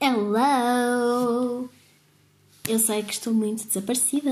Hello! 0.00 1.68
Eu 2.68 2.78
sei 2.78 3.02
que 3.02 3.12
estou 3.12 3.34
muito 3.34 3.66
desaparecida, 3.66 4.30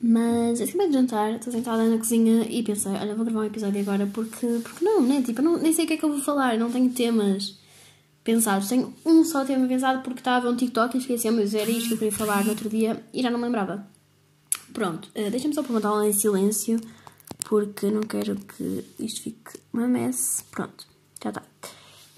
mas 0.00 0.58
eu 0.58 0.66
acabei 0.66 0.86
de 0.86 0.94
jantar, 0.94 1.32
estou 1.34 1.52
sentada 1.52 1.84
na 1.84 1.98
cozinha 1.98 2.46
e 2.48 2.62
pensei, 2.62 2.92
olha, 2.92 3.14
vou 3.14 3.26
gravar 3.26 3.40
um 3.40 3.44
episódio 3.44 3.78
agora 3.82 4.06
porque, 4.06 4.46
porque 4.62 4.82
não, 4.82 5.02
né? 5.02 5.20
Tipo, 5.20 5.42
não, 5.42 5.58
nem 5.58 5.70
sei 5.72 5.84
o 5.84 5.88
que 5.88 5.94
é 5.94 5.96
que 5.98 6.04
eu 6.04 6.08
vou 6.08 6.20
falar, 6.20 6.56
não 6.56 6.70
tenho 6.70 6.88
temas 6.90 7.58
pensados. 8.24 8.68
Tenho 8.68 8.94
um 9.04 9.22
só 9.22 9.44
tema 9.44 9.68
pensado 9.68 10.02
porque 10.02 10.20
estava 10.20 10.48
um 10.48 10.56
TikTok 10.56 10.96
e 10.96 11.00
esqueci, 11.00 11.30
mas 11.30 11.54
era 11.54 11.70
isto 11.70 11.88
que 11.88 11.94
eu 11.94 11.98
queria 11.98 12.12
falar 12.16 12.42
no 12.44 12.50
outro 12.50 12.70
dia 12.70 13.04
e 13.12 13.20
já 13.20 13.30
não 13.30 13.38
me 13.38 13.44
lembrava. 13.44 13.86
Pronto, 14.72 15.10
uh, 15.10 15.30
deixa-me 15.30 15.52
só 15.54 15.62
perguntar 15.62 16.06
em 16.06 16.12
silêncio 16.14 16.80
porque 17.44 17.90
não 17.90 18.02
quero 18.02 18.36
que 18.36 18.84
isto 18.98 19.22
fique 19.22 19.60
uma 19.74 19.86
mess. 19.86 20.42
Pronto, 20.50 20.86
já 21.22 21.28
está. 21.28 21.49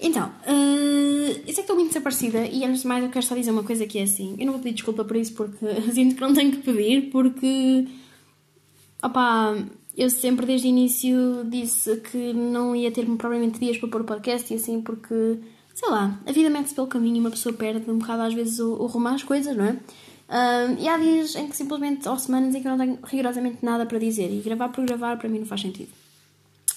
Então, 0.03 0.27
uh, 0.27 1.31
eu 1.31 1.45
sei 1.45 1.53
que 1.53 1.61
estou 1.61 1.77
muito 1.77 1.87
desaparecida 1.87 2.45
e 2.45 2.65
antes 2.65 2.81
de 2.81 2.87
mais 2.87 3.01
eu 3.01 3.09
quero 3.09 3.25
só 3.25 3.33
dizer 3.33 3.51
uma 3.51 3.63
coisa 3.63 3.87
que 3.87 3.97
é 3.97 4.03
assim. 4.03 4.35
Eu 4.37 4.45
não 4.45 4.53
vou 4.53 4.61
pedir 4.61 4.75
desculpa 4.75 5.05
por 5.05 5.15
isso 5.15 5.33
porque 5.33 5.65
sinto 5.93 6.15
que 6.15 6.21
não 6.21 6.33
tenho 6.33 6.51
que 6.51 6.57
pedir 6.57 7.09
porque. 7.09 7.87
Opá, 9.01 9.55
eu 9.97 10.09
sempre 10.09 10.45
desde 10.45 10.67
o 10.67 10.69
início 10.69 11.45
disse 11.45 11.97
que 11.97 12.33
não 12.33 12.75
ia 12.75 12.91
ter 12.91 13.05
propriamente 13.05 13.59
dias 13.59 13.77
para 13.77 13.87
pôr 13.87 14.01
o 14.01 14.03
podcast 14.03 14.53
e 14.53 14.57
assim 14.57 14.81
porque, 14.81 15.39
sei 15.73 15.89
lá, 15.89 16.19
a 16.25 16.31
vida 16.33 16.49
mete-se 16.49 16.75
pelo 16.75 16.87
caminho 16.87 17.17
e 17.17 17.19
uma 17.21 17.31
pessoa 17.31 17.53
perde 17.53 17.89
um 17.89 17.97
bocado 17.97 18.23
às 18.23 18.33
vezes 18.33 18.59
o, 18.59 18.73
o 18.73 18.87
rumo 18.87 19.07
às 19.07 19.23
coisas, 19.23 19.55
não 19.55 19.65
é? 19.65 19.71
Uh, 19.71 20.79
e 20.79 20.87
há 20.87 20.97
dias 20.97 21.35
em 21.35 21.47
que 21.47 21.55
simplesmente, 21.55 22.09
ou 22.09 22.17
semanas 22.19 22.53
em 22.55 22.61
que 22.61 22.67
não 22.67 22.77
tenho 22.77 22.99
rigorosamente 23.03 23.59
nada 23.63 23.85
para 23.85 23.99
dizer 23.99 24.29
e 24.31 24.41
gravar 24.41 24.69
por 24.69 24.85
gravar 24.85 25.17
para 25.17 25.29
mim 25.29 25.39
não 25.39 25.45
faz 25.45 25.61
sentido. 25.61 25.91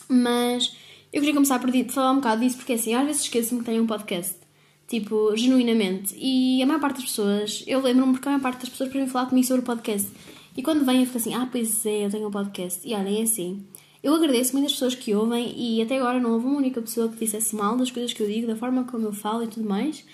Mas 0.09 0.77
eu 1.17 1.23
queria 1.23 1.33
começar 1.33 1.59
por 1.59 1.73
falar 1.89 2.13
um 2.13 2.17
bocado 2.17 2.43
disso, 2.43 2.59
porque 2.59 2.75
assim, 2.75 2.93
às 2.93 3.07
vezes 3.07 3.23
esqueço-me 3.23 3.61
que 3.61 3.67
tenho 3.67 3.83
um 3.83 3.87
podcast. 3.87 4.37
Tipo, 4.87 5.35
genuinamente. 5.35 6.15
E 6.15 6.63
a 6.63 6.67
maior 6.67 6.79
parte 6.79 6.97
das 6.97 7.07
pessoas, 7.07 7.65
eu 7.67 7.81
lembro-me 7.81 8.13
porque 8.13 8.29
a 8.29 8.33
maior 8.33 8.43
parte 8.43 8.61
das 8.61 8.69
pessoas 8.69 8.91
podem 8.91 9.09
falar 9.09 9.25
comigo 9.25 9.47
sobre 9.47 9.63
o 9.63 9.65
podcast. 9.65 10.11
E 10.55 10.63
quando 10.63 10.85
vêm 10.85 11.01
eu 11.01 11.07
fico 11.07 11.17
assim, 11.17 11.33
ah, 11.33 11.49
pois 11.51 11.87
é, 11.87 12.05
eu 12.05 12.11
tenho 12.11 12.29
um 12.29 12.31
podcast. 12.31 12.87
E 12.87 12.93
olhem, 12.93 13.21
é 13.21 13.23
assim. 13.23 13.65
Eu 14.03 14.15
agradeço 14.15 14.53
muitas 14.53 14.73
pessoas 14.73 14.95
que 14.95 15.15
ouvem 15.15 15.55
e 15.57 15.81
até 15.81 15.97
agora 15.97 16.21
não 16.21 16.35
houve 16.35 16.45
uma 16.45 16.59
única 16.59 16.83
pessoa 16.83 17.09
que 17.09 17.17
dissesse 17.17 17.57
mal 17.57 17.79
das 17.79 17.91
coisas 17.91 18.13
que 18.13 18.23
eu 18.23 18.27
digo, 18.27 18.47
da 18.47 18.55
forma 18.55 18.85
como 18.85 19.07
eu 19.07 19.13
falo 19.15 19.43
e 19.43 19.49
tudo 19.49 19.67
mais. 19.67 20.05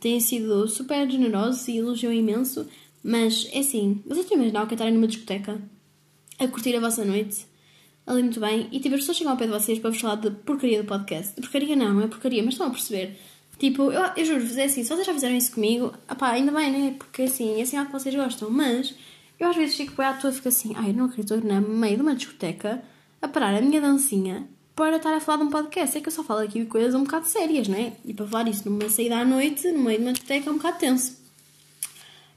Têm 0.00 0.18
sido 0.18 0.66
super 0.66 1.08
generosos 1.08 1.68
e 1.68 1.76
elogiam 1.76 2.12
imenso. 2.12 2.66
Mas 3.00 3.48
é 3.52 3.60
assim, 3.60 4.02
vocês 4.04 4.24
estão 4.24 4.36
a 4.36 4.40
imaginar 4.40 4.66
que 4.66 4.74
estarem 4.74 4.92
numa 4.92 5.06
discoteca 5.06 5.62
a 6.36 6.48
curtir 6.48 6.74
a 6.74 6.80
vossa 6.80 7.04
noite 7.04 7.47
ali 8.08 8.22
muito 8.22 8.40
bem, 8.40 8.68
e 8.72 8.80
tipo, 8.80 8.94
as 8.94 9.02
pessoas 9.02 9.18
chegam 9.18 9.32
ao 9.32 9.38
pé 9.38 9.44
de 9.44 9.52
vocês 9.52 9.78
para 9.78 9.90
vos 9.90 10.00
falar 10.00 10.16
de 10.16 10.30
porcaria 10.30 10.82
do 10.82 10.88
podcast. 10.88 11.34
De 11.34 11.42
porcaria 11.42 11.76
não, 11.76 12.00
é 12.00 12.06
porcaria, 12.06 12.42
mas 12.42 12.54
estão 12.54 12.66
a 12.66 12.70
perceber. 12.70 13.18
Tipo, 13.58 13.92
eu, 13.92 14.02
eu 14.16 14.24
juro-vos, 14.24 14.56
é 14.56 14.64
assim, 14.64 14.82
se 14.82 14.88
vocês 14.88 15.06
já 15.06 15.12
fizeram 15.12 15.36
isso 15.36 15.52
comigo, 15.52 15.92
apá, 16.06 16.30
ainda 16.30 16.52
bem, 16.52 16.70
né? 16.70 16.94
Porque 16.98 17.22
assim, 17.22 17.58
é 17.58 17.62
assim 17.62 17.76
algo 17.76 17.90
que 17.90 17.98
vocês 17.98 18.14
gostam, 18.14 18.50
mas 18.50 18.94
eu 19.38 19.48
às 19.48 19.56
vezes 19.56 19.76
fico 19.76 19.94
bem 19.96 20.06
à 20.06 20.14
toa 20.14 20.30
e 20.30 20.34
fico 20.34 20.48
assim, 20.48 20.72
ai, 20.76 20.92
não 20.92 21.06
acredito, 21.06 21.36
no 21.36 21.60
meio 21.60 21.96
de 21.96 22.02
uma 22.02 22.14
discoteca, 22.14 22.82
a 23.20 23.28
parar 23.28 23.54
a 23.54 23.60
minha 23.60 23.80
dancinha 23.80 24.48
para 24.74 24.96
estar 24.96 25.12
a 25.12 25.20
falar 25.20 25.38
de 25.38 25.44
um 25.44 25.50
podcast. 25.50 25.98
É 25.98 26.00
que 26.00 26.08
eu 26.08 26.12
só 26.12 26.22
falo 26.22 26.40
aqui 26.40 26.64
coisas 26.64 26.94
um 26.94 27.02
bocado 27.02 27.26
sérias, 27.26 27.66
né? 27.68 27.94
E 28.04 28.14
para 28.14 28.26
falar 28.26 28.48
isso 28.48 28.68
numa 28.70 28.88
saída 28.88 29.18
à 29.18 29.24
noite, 29.24 29.70
no 29.72 29.80
meio 29.80 29.98
de 29.98 30.04
uma 30.04 30.12
discoteca, 30.12 30.48
é 30.48 30.52
um 30.52 30.56
bocado 30.56 30.78
tenso. 30.78 31.27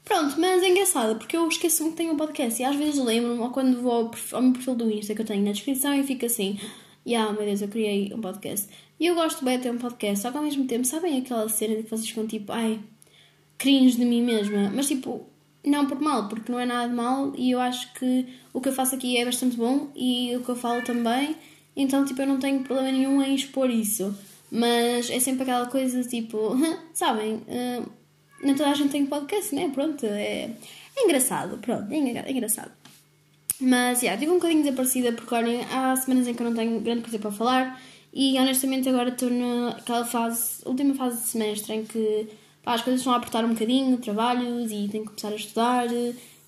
Pronto, 0.04 0.38
mas 0.38 0.62
é 0.62 0.68
engraçado 0.68 1.16
porque 1.16 1.36
eu 1.36 1.46
esqueço-me 1.48 1.90
que 1.90 1.96
tenho 1.96 2.12
um 2.12 2.16
podcast 2.16 2.60
e 2.60 2.64
às 2.64 2.74
vezes 2.74 3.02
lembro-me, 3.02 3.40
ou 3.40 3.50
quando 3.50 3.80
vou 3.80 4.10
ao, 4.32 4.42
meu 4.42 4.52
perfil 4.52 4.74
do 4.74 4.90
Insta 4.90 5.14
que 5.14 5.22
eu 5.22 5.26
tenho 5.26 5.44
na 5.44 5.52
descrição 5.52 5.94
e 5.94 6.02
fico 6.02 6.26
assim: 6.26 6.58
yeah, 7.06 7.32
meu 7.32 7.44
Deus, 7.44 7.62
eu 7.62 7.68
criei 7.68 8.12
um 8.12 8.20
podcast. 8.20 8.68
E 8.98 9.06
eu 9.06 9.14
gosto 9.14 9.44
bem 9.44 9.56
de 9.56 9.64
ter 9.64 9.70
um 9.70 9.78
podcast, 9.78 10.20
só 10.20 10.30
que 10.30 10.36
ao 10.36 10.42
mesmo 10.42 10.66
tempo, 10.66 10.84
sabem 10.84 11.18
aquela 11.18 11.48
cena 11.48 11.76
de 11.76 11.84
que 11.84 11.90
vocês 11.90 12.08
ficam 12.08 12.26
tipo, 12.26 12.52
ai, 12.52 12.80
cringe 13.58 13.96
de 13.96 14.04
mim 14.04 14.22
mesma, 14.22 14.70
mas 14.74 14.88
tipo, 14.88 15.26
não 15.64 15.86
por 15.86 16.00
mal, 16.00 16.28
porque 16.28 16.50
não 16.50 16.58
é 16.58 16.66
nada 16.66 16.88
de 16.88 16.94
mal 16.94 17.32
e 17.36 17.50
eu 17.52 17.60
acho 17.60 17.92
que 17.94 18.26
o 18.52 18.60
que 18.60 18.68
eu 18.68 18.72
faço 18.72 18.94
aqui 18.94 19.16
é 19.16 19.24
bastante 19.24 19.56
bom 19.56 19.88
e 19.94 20.34
o 20.36 20.42
que 20.42 20.48
eu 20.48 20.56
falo 20.56 20.82
também, 20.82 21.36
então 21.76 22.04
tipo, 22.04 22.20
eu 22.22 22.26
não 22.26 22.38
tenho 22.38 22.62
problema 22.62 22.90
nenhum 22.90 23.22
em 23.22 23.34
expor 23.34 23.70
isso. 23.70 24.14
Mas 24.50 25.08
é 25.08 25.18
sempre 25.18 25.44
aquela 25.44 25.66
coisa 25.66 26.02
tipo, 26.04 26.54
sabem. 26.92 27.36
Uh, 27.36 28.01
nem 28.42 28.54
toda 28.54 28.70
a 28.70 28.74
gente 28.74 28.90
tem 28.90 29.06
podcast, 29.06 29.54
né? 29.54 29.70
Pronto, 29.72 30.04
é, 30.04 30.50
é 30.96 31.04
engraçado, 31.04 31.58
pronto, 31.58 31.90
é, 31.90 31.96
é 31.96 32.32
engraçado. 32.32 32.72
Mas, 33.60 33.98
já, 33.98 34.06
yeah, 34.06 34.20
digo 34.20 34.32
um 34.32 34.36
bocadinho 34.36 34.62
desaparecida 34.64 35.12
porque, 35.12 35.34
olhem, 35.34 35.60
há 35.70 35.94
semanas 35.96 36.26
em 36.26 36.34
que 36.34 36.42
eu 36.42 36.50
não 36.50 36.56
tenho 36.56 36.80
grande 36.80 37.02
coisa 37.02 37.18
para 37.18 37.30
falar 37.30 37.80
e, 38.12 38.36
honestamente, 38.38 38.88
agora 38.88 39.10
estou 39.10 39.30
naquela 39.30 40.04
fase, 40.04 40.62
última 40.66 40.94
fase 40.94 41.22
de 41.22 41.28
semestre 41.28 41.72
em 41.74 41.84
que 41.84 42.28
pá, 42.62 42.74
as 42.74 42.82
coisas 42.82 43.00
estão 43.00 43.12
a 43.12 43.16
apertar 43.16 43.44
um 43.44 43.50
bocadinho, 43.50 43.96
trabalhos 43.98 44.70
e 44.72 44.88
tenho 44.88 45.04
que 45.04 45.10
começar 45.10 45.28
a 45.28 45.36
estudar 45.36 45.86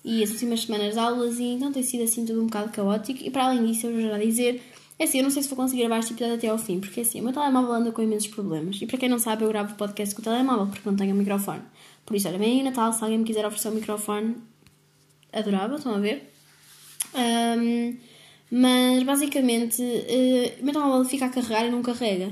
e 0.03 0.23
as 0.23 0.29
últimas 0.31 0.63
semanas 0.63 0.93
de 0.93 0.99
aulas 0.99 1.39
e 1.39 1.45
então 1.45 1.71
tem 1.71 1.81
sido 1.81 2.03
assim 2.03 2.25
tudo 2.25 2.41
um 2.41 2.45
bocado 2.45 2.71
caótico 2.71 3.23
e, 3.23 3.31
para 3.31 3.45
além 3.45 3.65
disso, 3.65 3.87
eu 3.87 3.93
vou 3.93 4.01
já 4.01 4.17
dizer 4.17 4.61
é 4.97 5.03
assim, 5.03 5.17
eu 5.17 5.23
não 5.23 5.29
sei 5.29 5.43
se 5.43 5.49
vou 5.49 5.57
conseguir 5.57 5.81
gravar 5.81 5.99
este 5.99 6.13
episódio 6.13 6.35
até 6.35 6.47
ao 6.47 6.57
fim, 6.57 6.79
porque 6.79 7.01
assim, 7.01 7.19
o 7.19 7.23
meu 7.23 7.33
telemóvel 7.33 7.73
anda 7.73 7.91
com 7.91 8.01
imensos 8.01 8.27
problemas. 8.27 8.81
E 8.81 8.85
para 8.85 8.97
quem 8.97 9.09
não 9.09 9.19
sabe, 9.19 9.43
eu 9.43 9.49
gravo 9.49 9.75
podcast 9.75 10.15
com 10.15 10.21
o 10.21 10.23
telemóvel, 10.23 10.67
porque 10.67 10.89
não 10.89 10.95
tenho 10.95 11.13
um 11.13 11.17
microfone. 11.17 11.61
Por 12.05 12.15
isso, 12.15 12.27
olha, 12.27 12.37
bem 12.37 12.63
Natal, 12.63 12.93
se 12.93 13.03
alguém 13.03 13.17
me 13.17 13.25
quiser 13.25 13.45
oferecer 13.45 13.69
um 13.69 13.75
microfone, 13.75 14.35
adorava, 15.33 15.75
estão 15.75 15.95
a 15.95 15.99
ver? 15.99 16.31
Um, 17.15 17.97
mas 18.51 19.03
basicamente, 19.03 19.81
uh, 19.81 20.61
o 20.61 20.65
meu 20.65 20.73
telemóvel 20.73 21.05
fica 21.05 21.25
a 21.25 21.29
carregar 21.29 21.65
e 21.65 21.71
não 21.71 21.81
carrega. 21.81 22.31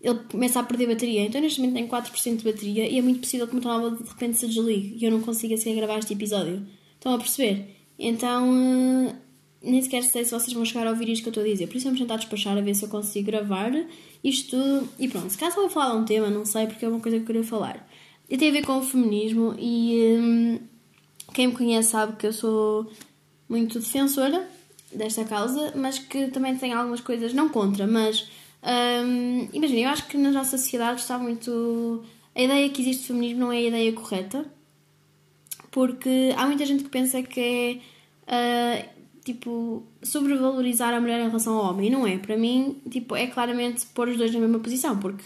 Ele 0.00 0.18
começa 0.30 0.60
a 0.60 0.62
perder 0.62 0.86
bateria. 0.86 1.22
Então, 1.22 1.40
neste 1.40 1.60
momento, 1.60 1.74
tenho 1.74 1.88
4% 1.88 2.36
de 2.36 2.44
bateria 2.44 2.88
e 2.88 2.98
é 2.98 3.02
muito 3.02 3.20
possível 3.20 3.46
que 3.46 3.52
o 3.52 3.56
meu 3.56 3.62
telemóvel 3.62 3.98
de 3.98 4.08
repente 4.08 4.38
se 4.38 4.46
desligue 4.46 4.96
e 4.96 5.04
eu 5.04 5.10
não 5.10 5.20
consiga 5.20 5.54
assim 5.54 5.74
gravar 5.74 5.98
este 5.98 6.12
episódio. 6.12 6.64
Estão 6.94 7.14
a 7.14 7.18
perceber? 7.18 7.76
Então. 7.98 8.48
Uh, 8.48 9.28
nem 9.62 9.82
sequer 9.82 10.02
sei 10.04 10.24
se 10.24 10.30
vocês 10.30 10.52
vão 10.52 10.64
chegar 10.64 10.86
a 10.86 10.90
ouvir 10.90 11.08
isto 11.08 11.22
que 11.22 11.28
eu 11.28 11.30
estou 11.30 11.42
a 11.42 11.46
dizer. 11.46 11.66
Por 11.66 11.76
isso 11.76 11.84
vamos 11.84 12.00
tentar 12.00 12.16
despachar 12.16 12.56
a 12.56 12.60
ver 12.60 12.74
se 12.74 12.84
eu 12.84 12.88
consigo 12.88 13.26
gravar 13.26 13.72
isto 14.22 14.50
tudo. 14.50 14.88
E 14.98 15.08
pronto, 15.08 15.30
se 15.30 15.38
caso 15.38 15.56
eu 15.56 15.62
vou 15.62 15.70
falar 15.70 15.94
de 15.94 16.00
um 16.00 16.04
tema, 16.04 16.30
não 16.30 16.44
sei, 16.44 16.66
porque 16.66 16.84
é 16.84 16.88
uma 16.88 17.00
coisa 17.00 17.18
que 17.18 17.24
eu 17.24 17.26
queria 17.26 17.44
falar. 17.44 17.87
E 18.28 18.36
tem 18.36 18.50
a 18.50 18.52
ver 18.52 18.64
com 18.64 18.78
o 18.78 18.82
feminismo 18.82 19.54
e 19.58 20.16
hum, 20.18 20.58
quem 21.32 21.48
me 21.48 21.54
conhece 21.54 21.90
sabe 21.90 22.16
que 22.16 22.26
eu 22.26 22.32
sou 22.32 22.90
muito 23.48 23.78
defensora 23.78 24.46
desta 24.92 25.24
causa, 25.24 25.72
mas 25.74 25.98
que 25.98 26.28
também 26.28 26.56
tem 26.56 26.72
algumas 26.72 27.00
coisas, 27.00 27.32
não 27.32 27.48
contra, 27.48 27.86
mas 27.86 28.28
hum, 28.62 29.48
imagina, 29.52 29.80
eu 29.80 29.88
acho 29.88 30.06
que 30.06 30.18
na 30.18 30.30
nossa 30.30 30.58
sociedade 30.58 31.00
está 31.00 31.18
muito. 31.18 32.04
A 32.34 32.42
ideia 32.42 32.68
que 32.68 32.82
existe 32.82 33.02
de 33.02 33.06
feminismo 33.08 33.40
não 33.40 33.52
é 33.52 33.56
a 33.56 33.62
ideia 33.62 33.92
correta, 33.92 34.44
porque 35.70 36.34
há 36.36 36.46
muita 36.46 36.66
gente 36.66 36.84
que 36.84 36.90
pensa 36.90 37.22
que 37.22 37.40
é. 37.40 37.98
Uh, 38.28 38.98
tipo, 39.24 39.82
sobrevalorizar 40.02 40.94
a 40.94 41.00
mulher 41.00 41.20
em 41.20 41.26
relação 41.26 41.56
ao 41.56 41.70
homem. 41.70 41.88
E 41.88 41.90
não 41.90 42.06
é. 42.06 42.16
Para 42.16 42.36
mim, 42.36 42.80
tipo, 42.90 43.14
é 43.14 43.26
claramente 43.26 43.86
pôr 43.86 44.08
os 44.08 44.16
dois 44.16 44.32
na 44.32 44.40
mesma 44.40 44.58
posição, 44.58 44.98
porque 44.98 45.24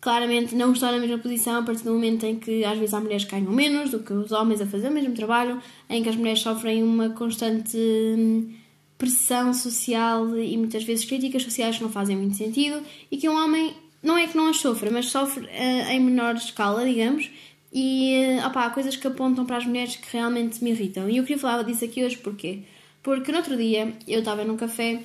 claramente 0.00 0.54
não 0.54 0.72
estão 0.72 0.92
na 0.92 0.98
mesma 0.98 1.18
posição 1.18 1.58
a 1.58 1.62
partir 1.62 1.84
do 1.84 1.92
momento 1.92 2.24
em 2.24 2.36
que 2.36 2.64
às 2.64 2.78
vezes 2.78 2.94
há 2.94 3.00
mulheres 3.00 3.24
que 3.24 3.32
ganham 3.32 3.52
menos 3.52 3.90
do 3.90 3.98
que 3.98 4.12
os 4.12 4.30
homens 4.32 4.60
a 4.60 4.66
fazer 4.66 4.88
o 4.88 4.92
mesmo 4.92 5.14
trabalho, 5.14 5.60
em 5.88 6.02
que 6.02 6.08
as 6.08 6.16
mulheres 6.16 6.40
sofrem 6.40 6.82
uma 6.82 7.10
constante 7.10 7.76
hum, 7.76 8.52
pressão 8.96 9.52
social 9.52 10.36
e 10.36 10.56
muitas 10.56 10.84
vezes 10.84 11.04
críticas 11.04 11.42
sociais 11.42 11.76
que 11.76 11.82
não 11.82 11.90
fazem 11.90 12.16
muito 12.16 12.36
sentido 12.36 12.82
e 13.10 13.16
que 13.16 13.28
um 13.28 13.36
homem 13.36 13.74
não 14.02 14.16
é 14.16 14.26
que 14.26 14.36
não 14.36 14.48
as 14.48 14.58
sofra, 14.58 14.90
mas 14.90 15.06
sofre 15.06 15.44
uh, 15.46 15.90
em 15.90 16.00
menor 16.00 16.34
escala, 16.36 16.84
digamos, 16.84 17.30
e 17.72 18.38
uh, 18.40 18.46
há 18.46 18.70
coisas 18.70 18.96
que 18.96 19.06
apontam 19.06 19.44
para 19.44 19.56
as 19.56 19.66
mulheres 19.66 19.96
que 19.96 20.16
realmente 20.16 20.62
me 20.62 20.70
irritam. 20.70 21.08
E 21.08 21.16
eu 21.16 21.24
queria 21.24 21.38
falar 21.38 21.62
disso 21.62 21.84
aqui 21.84 22.04
hoje 22.04 22.16
porquê? 22.16 22.60
Porque 23.02 23.32
no 23.32 23.38
outro 23.38 23.56
dia 23.56 23.92
eu 24.06 24.20
estava 24.20 24.44
num 24.44 24.56
café 24.56 25.02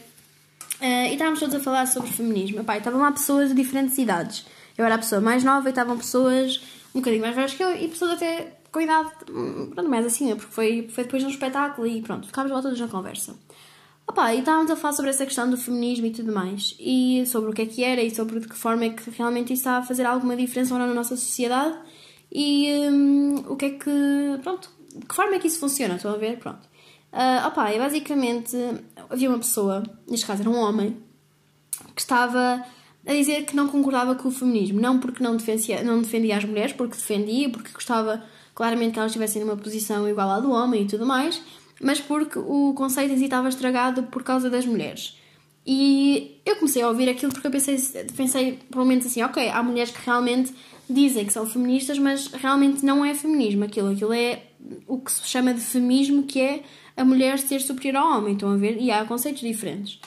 uh, 0.79 0.83
e 0.83 1.13
estávamos 1.13 1.39
todos 1.39 1.55
a 1.55 1.59
falar 1.59 1.87
sobre 1.87 2.11
feminismo. 2.11 2.59
Epá, 2.59 2.77
estavam 2.77 3.01
lá 3.01 3.11
pessoas 3.11 3.49
de 3.49 3.55
diferentes 3.55 3.97
idades. 3.97 4.45
Eu 4.78 4.85
era 4.85 4.95
a 4.95 4.97
pessoa 4.97 5.22
mais 5.22 5.44
nova 5.44 5.67
e 5.67 5.72
estavam 5.72 5.97
pessoas 5.97 6.61
um 6.94 7.00
bocadinho 7.00 7.22
mais 7.22 7.35
velhas 7.35 7.53
que 7.53 7.63
eu 7.63 7.75
e 7.75 7.88
pessoas 7.88 8.12
até 8.12 8.57
com 8.71 8.81
idade, 8.81 9.12
hum, 9.30 9.69
pronto, 9.74 9.89
mais 9.89 10.06
assim, 10.06 10.36
porque 10.36 10.51
foi, 10.51 10.89
foi 10.92 11.03
depois 11.03 11.21
de 11.21 11.27
um 11.27 11.31
espetáculo 11.31 11.86
e 11.88 12.01
pronto, 12.01 12.27
ficámos 12.27 12.51
lá 12.51 12.62
todos 12.62 12.80
na 12.80 12.88
conversa. 12.88 13.36
Opa, 14.07 14.33
e 14.33 14.39
estávamos 14.39 14.69
a 14.71 14.75
falar 14.75 14.94
sobre 14.94 15.12
essa 15.12 15.25
questão 15.25 15.50
do 15.50 15.56
feminismo 15.56 16.07
e 16.07 16.12
tudo 16.12 16.33
mais, 16.33 16.75
e 16.80 17.24
sobre 17.25 17.51
o 17.51 17.53
que 17.53 17.62
é 17.62 17.65
que 17.65 17.83
era 17.83 18.01
e 18.01 18.13
sobre 18.13 18.39
de 18.39 18.47
que 18.47 18.56
forma 18.56 18.86
é 18.86 18.89
que 18.89 19.09
realmente 19.12 19.53
isso 19.53 19.62
está 19.62 19.77
a 19.77 19.83
fazer 19.83 20.06
alguma 20.06 20.36
diferença 20.36 20.74
ou 20.74 20.80
não 20.80 20.88
na 20.88 20.94
nossa 20.94 21.15
sociedade 21.15 21.77
e 22.31 22.68
um, 22.92 23.36
o 23.47 23.56
que 23.56 23.65
é 23.65 23.69
que, 23.69 24.39
pronto, 24.42 24.69
de 24.95 25.06
que 25.06 25.15
forma 25.15 25.36
é 25.36 25.39
que 25.39 25.47
isso 25.47 25.59
funciona, 25.59 25.95
estão 25.95 26.12
a 26.12 26.18
ver? 26.18 26.38
Pronto. 26.39 26.68
Uh, 27.13 27.47
opa, 27.47 27.71
e 27.71 27.77
basicamente 27.77 28.57
havia 29.09 29.30
uma 29.30 29.38
pessoa, 29.38 29.83
neste 30.07 30.25
caso 30.25 30.42
era 30.42 30.50
um 30.50 30.57
homem, 30.57 30.97
que 31.95 32.01
estava 32.01 32.65
a 33.05 33.13
dizer 33.13 33.45
que 33.45 33.55
não 33.55 33.67
concordava 33.67 34.15
com 34.15 34.29
o 34.29 34.31
feminismo. 34.31 34.79
Não 34.79 35.00
porque 35.00 35.23
não 35.23 35.35
defendia, 35.35 35.83
não 35.83 36.01
defendia 36.01 36.38
as 36.38 36.45
mulheres, 36.45 36.73
porque 36.73 36.95
defendia, 36.95 37.50
porque 37.50 37.71
gostava 37.73 38.23
claramente 38.55 38.94
que 38.94 39.00
elas 39.00 39.11
estivessem 39.11 39.44
numa 39.44 39.57
posição 39.57 40.07
igual 40.07 40.29
à 40.29 40.39
do 40.39 40.51
homem 40.51 40.83
e 40.83 40.88
tudo 40.88 41.05
mais, 41.05 41.41
mas 41.81 42.00
porque 42.00 42.39
o 42.39 42.73
conceito 42.75 43.13
em 43.13 43.17
si 43.17 43.25
estava 43.25 43.50
estragado 43.50 44.03
por 44.03 44.23
causa 44.23 44.50
das 44.50 44.65
mulheres. 44.65 45.17
E 45.65 46.39
eu 46.45 46.57
comecei 46.57 46.81
a 46.81 46.88
ouvir 46.88 47.09
aquilo 47.09 47.31
porque 47.31 47.47
eu 47.47 47.51
pensei, 47.51 47.77
pensei 48.15 48.59
provavelmente 48.69 49.07
assim, 49.07 49.23
ok, 49.23 49.49
há 49.49 49.63
mulheres 49.63 49.91
que 49.91 50.06
realmente 50.06 50.53
dizem 50.89 51.25
que 51.25 51.33
são 51.33 51.45
feministas, 51.45 51.97
mas 51.97 52.27
realmente 52.27 52.85
não 52.85 53.03
é 53.03 53.13
feminismo 53.13 53.63
aquilo. 53.63 53.91
Aquilo 53.91 54.13
é 54.13 54.44
o 54.88 54.99
que 54.99 55.11
se 55.11 55.25
chama 55.25 55.53
de 55.53 55.61
feminismo, 55.61 56.23
que 56.23 56.39
é 56.39 56.63
a 56.95 57.03
mulher 57.03 57.39
ser 57.39 57.61
superior 57.61 57.95
ao 57.97 58.17
homem, 58.17 58.33
estão 58.33 58.51
a 58.51 58.57
ver? 58.57 58.77
E 58.79 58.91
há 58.91 59.03
conceitos 59.06 59.41
diferentes. 59.41 59.99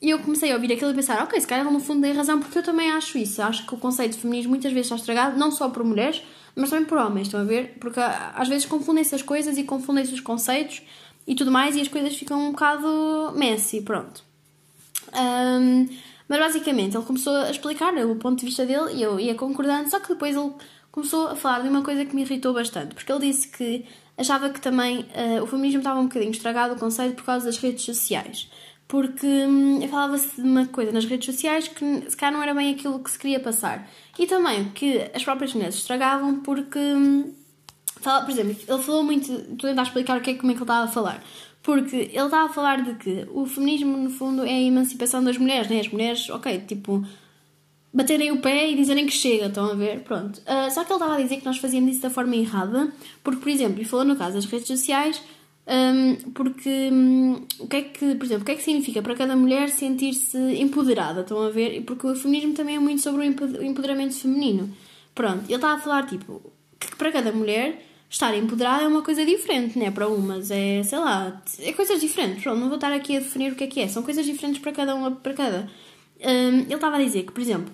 E 0.00 0.10
eu 0.10 0.20
comecei 0.20 0.52
a 0.52 0.54
ouvir 0.54 0.72
aquilo 0.72 0.92
e 0.92 0.94
pensar, 0.94 1.22
ok, 1.24 1.40
se 1.40 1.46
calhar 1.46 1.70
no 1.70 1.80
fundo 1.80 2.02
tem 2.02 2.12
razão, 2.12 2.38
porque 2.38 2.58
eu 2.58 2.62
também 2.62 2.90
acho 2.90 3.18
isso. 3.18 3.42
Acho 3.42 3.66
que 3.66 3.74
o 3.74 3.78
conceito 3.78 4.12
de 4.12 4.18
feminismo 4.18 4.50
muitas 4.50 4.72
vezes 4.72 4.86
está 4.86 4.96
estragado, 4.96 5.36
não 5.36 5.50
só 5.50 5.68
por 5.68 5.82
mulheres, 5.82 6.22
mas 6.54 6.70
também 6.70 6.84
por 6.84 6.98
homens, 6.98 7.26
estão 7.26 7.40
a 7.40 7.44
ver? 7.44 7.76
Porque 7.80 7.98
às 8.00 8.48
vezes 8.48 8.64
confundem-se 8.66 9.14
as 9.14 9.22
coisas 9.22 9.58
e 9.58 9.64
confundem-se 9.64 10.14
os 10.14 10.20
conceitos 10.20 10.82
e 11.26 11.34
tudo 11.34 11.50
mais, 11.50 11.74
e 11.76 11.80
as 11.80 11.88
coisas 11.88 12.16
ficam 12.16 12.48
um 12.48 12.52
bocado 12.52 13.32
messy, 13.36 13.80
pronto. 13.80 14.22
Um, 15.12 15.88
mas 16.28 16.38
basicamente 16.38 16.96
ele 16.96 17.04
começou 17.04 17.34
a 17.34 17.50
explicar 17.50 17.94
o 17.94 18.16
ponto 18.16 18.40
de 18.40 18.46
vista 18.46 18.64
dele 18.64 18.94
e 18.94 19.02
eu 19.02 19.18
ia 19.18 19.34
concordando, 19.34 19.90
só 19.90 19.98
que 19.98 20.08
depois 20.08 20.36
ele 20.36 20.52
começou 20.92 21.28
a 21.28 21.36
falar 21.36 21.60
de 21.60 21.68
uma 21.68 21.82
coisa 21.82 22.04
que 22.04 22.14
me 22.14 22.22
irritou 22.22 22.52
bastante, 22.52 22.94
porque 22.94 23.10
ele 23.10 23.26
disse 23.26 23.48
que 23.48 23.84
achava 24.16 24.50
que 24.50 24.60
também 24.60 25.00
uh, 25.00 25.42
o 25.42 25.46
feminismo 25.46 25.78
estava 25.78 26.00
um 26.00 26.04
bocadinho 26.04 26.30
estragado 26.30 26.74
o 26.74 26.78
conceito 26.78 27.14
por 27.14 27.24
causa 27.24 27.46
das 27.46 27.58
redes 27.58 27.84
sociais. 27.84 28.50
Porque 28.88 29.26
hum, 29.26 29.86
falava-se 29.88 30.40
de 30.40 30.48
uma 30.48 30.66
coisa 30.66 30.90
nas 30.90 31.04
redes 31.04 31.26
sociais 31.26 31.68
que 31.68 32.10
se 32.10 32.16
calhar 32.16 32.32
não 32.32 32.42
era 32.42 32.54
bem 32.54 32.74
aquilo 32.74 32.98
que 32.98 33.10
se 33.10 33.18
queria 33.18 33.38
passar. 33.38 33.86
E 34.18 34.26
também 34.26 34.70
que 34.70 35.10
as 35.14 35.22
próprias 35.22 35.52
mulheres 35.52 35.74
estragavam 35.76 36.40
porque. 36.40 36.78
Hum, 36.78 37.34
por 38.00 38.30
exemplo, 38.30 38.56
ele 38.66 38.82
falou 38.82 39.04
muito. 39.04 39.30
Estou 39.30 39.68
a 39.68 39.72
tentar 39.72 39.82
explicar 39.82 40.16
o 40.18 40.20
que 40.22 40.30
é, 40.30 40.34
como 40.34 40.50
é 40.50 40.54
que 40.54 40.60
ele 40.60 40.64
estava 40.64 40.84
a 40.84 40.88
falar. 40.88 41.22
Porque 41.62 41.96
ele 41.96 42.16
estava 42.16 42.48
a 42.48 42.52
falar 42.52 42.82
de 42.82 42.94
que 42.94 43.26
o 43.30 43.44
feminismo, 43.44 43.94
no 43.94 44.08
fundo, 44.08 44.42
é 44.42 44.52
a 44.52 44.62
emancipação 44.62 45.22
das 45.22 45.36
mulheres, 45.36 45.68
né? 45.68 45.80
As 45.80 45.88
mulheres, 45.88 46.30
ok, 46.30 46.60
tipo, 46.60 47.04
baterem 47.92 48.30
o 48.32 48.40
pé 48.40 48.70
e 48.70 48.74
dizerem 48.74 49.04
que 49.04 49.12
chega, 49.12 49.46
estão 49.46 49.70
a 49.70 49.74
ver? 49.74 50.00
Pronto. 50.00 50.38
Uh, 50.38 50.70
só 50.70 50.84
que 50.84 50.92
ele 50.92 50.98
estava 50.98 51.14
a 51.16 51.20
dizer 51.20 51.36
que 51.36 51.44
nós 51.44 51.58
fazíamos 51.58 51.92
isso 51.92 52.00
da 52.00 52.08
forma 52.08 52.36
errada, 52.36 52.90
porque, 53.22 53.40
por 53.40 53.50
exemplo, 53.50 53.82
e 53.82 53.84
falou 53.84 54.04
no 54.04 54.16
caso 54.16 54.36
das 54.36 54.46
redes 54.46 54.66
sociais, 54.66 55.20
um, 55.68 56.30
porque 56.32 56.88
um, 56.90 57.46
o 57.58 57.66
que 57.66 57.76
é 57.76 57.82
que, 57.82 58.14
por 58.14 58.24
exemplo, 58.24 58.42
o 58.42 58.46
que 58.46 58.52
é 58.52 58.54
que 58.54 58.62
significa 58.62 59.02
para 59.02 59.14
cada 59.14 59.36
mulher 59.36 59.68
sentir-se 59.68 60.38
empoderada, 60.58 61.20
estão 61.20 61.42
a 61.42 61.50
ver? 61.50 61.82
Porque 61.82 62.06
o 62.06 62.16
feminismo 62.16 62.54
também 62.54 62.76
é 62.76 62.78
muito 62.78 63.02
sobre 63.02 63.28
o 63.28 63.62
empoderamento 63.62 64.14
feminino. 64.14 64.74
Pronto, 65.14 65.44
ele 65.44 65.54
estava 65.54 65.74
a 65.74 65.78
falar, 65.78 66.06
tipo, 66.06 66.40
que 66.80 66.96
para 66.96 67.12
cada 67.12 67.32
mulher 67.32 67.84
estar 68.08 68.34
empoderada 68.34 68.84
é 68.84 68.88
uma 68.88 69.02
coisa 69.02 69.26
diferente, 69.26 69.78
né? 69.78 69.90
Para 69.90 70.08
umas 70.08 70.50
é, 70.50 70.82
sei 70.82 70.98
lá, 70.98 71.42
é 71.58 71.72
coisas 71.74 72.00
diferentes. 72.00 72.42
Pronto, 72.42 72.58
não 72.58 72.68
vou 72.68 72.76
estar 72.76 72.92
aqui 72.92 73.16
a 73.16 73.20
definir 73.20 73.52
o 73.52 73.54
que 73.54 73.64
é 73.64 73.66
que 73.66 73.80
é. 73.80 73.88
São 73.88 74.02
coisas 74.02 74.24
diferentes 74.24 74.62
para 74.62 74.72
cada 74.72 74.94
uma, 74.94 75.10
para 75.10 75.34
cada. 75.34 75.70
Um, 76.20 76.60
ele 76.60 76.74
estava 76.74 76.96
a 76.96 77.02
dizer 77.02 77.24
que, 77.24 77.32
por 77.32 77.42
exemplo, 77.42 77.72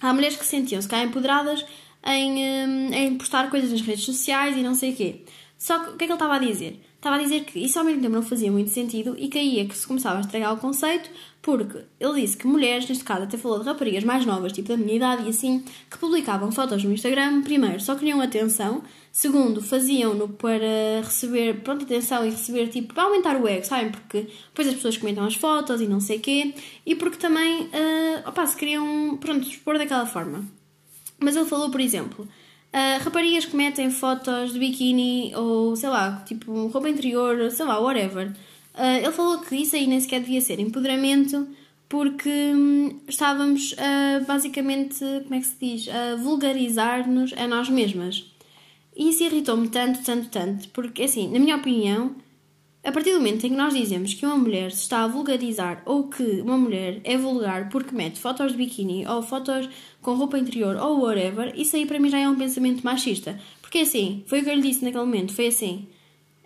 há 0.00 0.14
mulheres 0.14 0.36
que 0.36 0.46
sentiam-se 0.46 0.88
cá 0.88 1.02
empoderadas 1.02 1.64
em, 2.06 2.66
um, 2.66 2.94
em 2.94 3.18
postar 3.18 3.50
coisas 3.50 3.70
nas 3.70 3.82
redes 3.82 4.04
sociais 4.04 4.56
e 4.56 4.62
não 4.62 4.74
sei 4.74 4.92
o 4.92 4.96
quê. 4.96 5.24
Só 5.58 5.78
que 5.80 5.90
o 5.90 5.96
que 5.98 6.04
é 6.04 6.06
que 6.06 6.12
ele 6.12 6.14
estava 6.14 6.36
a 6.36 6.38
dizer? 6.38 6.80
Estava 7.00 7.16
a 7.16 7.18
dizer 7.18 7.44
que 7.44 7.58
isso 7.58 7.78
ao 7.78 7.84
mesmo 7.86 8.02
tempo 8.02 8.12
não 8.14 8.22
fazia 8.22 8.52
muito 8.52 8.68
sentido 8.68 9.16
e 9.18 9.28
caía 9.28 9.64
que 9.64 9.74
se 9.74 9.86
começava 9.86 10.18
a 10.18 10.20
estragar 10.20 10.52
o 10.52 10.58
conceito, 10.58 11.08
porque 11.40 11.78
ele 11.98 12.20
disse 12.20 12.36
que 12.36 12.46
mulheres, 12.46 12.86
neste 12.86 13.02
caso 13.02 13.22
até 13.22 13.38
falou 13.38 13.58
de 13.58 13.64
raparigas 13.64 14.04
mais 14.04 14.26
novas, 14.26 14.52
tipo 14.52 14.68
da 14.68 14.76
minha 14.76 14.96
idade 14.96 15.24
e 15.24 15.30
assim, 15.30 15.64
que 15.90 15.96
publicavam 15.96 16.52
fotos 16.52 16.84
no 16.84 16.92
Instagram, 16.92 17.40
primeiro 17.40 17.80
só 17.80 17.94
queriam 17.94 18.20
atenção, 18.20 18.82
segundo 19.10 19.62
faziam-no 19.62 20.28
para 20.28 21.00
receber, 21.02 21.62
pronto, 21.62 21.84
atenção 21.84 22.22
e 22.26 22.32
receber, 22.32 22.68
tipo, 22.68 22.92
para 22.92 23.04
aumentar 23.04 23.40
o 23.40 23.48
ego, 23.48 23.64
sabem? 23.64 23.90
Porque 23.90 24.26
depois 24.48 24.68
as 24.68 24.74
pessoas 24.74 24.98
comentam 24.98 25.24
as 25.24 25.36
fotos 25.36 25.80
e 25.80 25.86
não 25.86 26.00
sei 26.00 26.18
quê, 26.18 26.54
e 26.84 26.94
porque 26.94 27.16
também, 27.16 27.62
uh, 27.62 28.28
opa, 28.28 28.46
se 28.46 28.54
queriam, 28.54 29.16
pronto, 29.18 29.48
expor 29.48 29.78
daquela 29.78 30.04
forma. 30.04 30.44
Mas 31.18 31.34
ele 31.34 31.46
falou, 31.46 31.70
por 31.70 31.80
exemplo, 31.80 32.28
Uh, 32.72 33.02
raparigas 33.02 33.46
que 33.46 33.56
metem 33.56 33.90
fotos 33.90 34.52
de 34.52 34.58
biquíni 34.58 35.34
ou 35.34 35.74
sei 35.74 35.88
lá, 35.88 36.22
tipo 36.24 36.52
roupa 36.68 36.88
interior, 36.88 37.50
sei 37.50 37.66
lá, 37.66 37.80
whatever. 37.80 38.28
Uh, 38.74 38.98
ele 38.98 39.12
falou 39.12 39.38
que 39.40 39.56
isso 39.56 39.74
aí 39.74 39.86
nem 39.86 40.00
sequer 40.00 40.20
devia 40.20 40.40
ser 40.40 40.60
empoderamento 40.60 41.48
porque 41.88 42.30
hum, 42.30 43.00
estávamos 43.08 43.72
uh, 43.72 44.24
basicamente, 44.24 45.00
como 45.24 45.34
é 45.34 45.40
que 45.40 45.46
se 45.46 45.56
diz, 45.60 45.88
a 45.88 46.14
vulgarizar-nos 46.14 47.32
a 47.32 47.48
nós 47.48 47.68
mesmas. 47.68 48.24
E 48.96 49.10
isso 49.10 49.24
irritou-me 49.24 49.68
tanto, 49.68 50.04
tanto, 50.04 50.28
tanto, 50.28 50.68
porque 50.68 51.02
assim, 51.02 51.28
na 51.28 51.40
minha 51.40 51.56
opinião, 51.56 52.14
a 52.82 52.90
partir 52.90 53.12
do 53.12 53.18
momento 53.18 53.46
em 53.46 53.50
que 53.50 53.56
nós 53.56 53.74
dizemos 53.74 54.14
que 54.14 54.24
uma 54.24 54.36
mulher 54.36 54.72
se 54.72 54.82
está 54.82 55.04
a 55.04 55.06
vulgarizar 55.06 55.82
ou 55.84 56.08
que 56.08 56.40
uma 56.40 56.56
mulher 56.56 57.00
é 57.04 57.16
vulgar 57.16 57.68
porque 57.68 57.94
mete 57.94 58.18
fotos 58.18 58.52
de 58.52 58.58
biquíni 58.58 59.06
ou 59.06 59.22
fotos 59.22 59.68
com 60.00 60.14
roupa 60.14 60.38
interior 60.38 60.76
ou 60.76 61.02
whatever, 61.02 61.52
isso 61.54 61.76
aí 61.76 61.84
para 61.84 61.98
mim 61.98 62.08
já 62.08 62.18
é 62.18 62.28
um 62.28 62.36
pensamento 62.36 62.82
machista. 62.82 63.38
Porque 63.60 63.80
assim, 63.80 64.24
foi 64.26 64.40
o 64.40 64.44
que 64.44 64.50
eu 64.50 64.54
lhe 64.54 64.62
disse 64.62 64.82
naquele 64.82 65.04
momento, 65.04 65.34
foi 65.34 65.48
assim. 65.48 65.86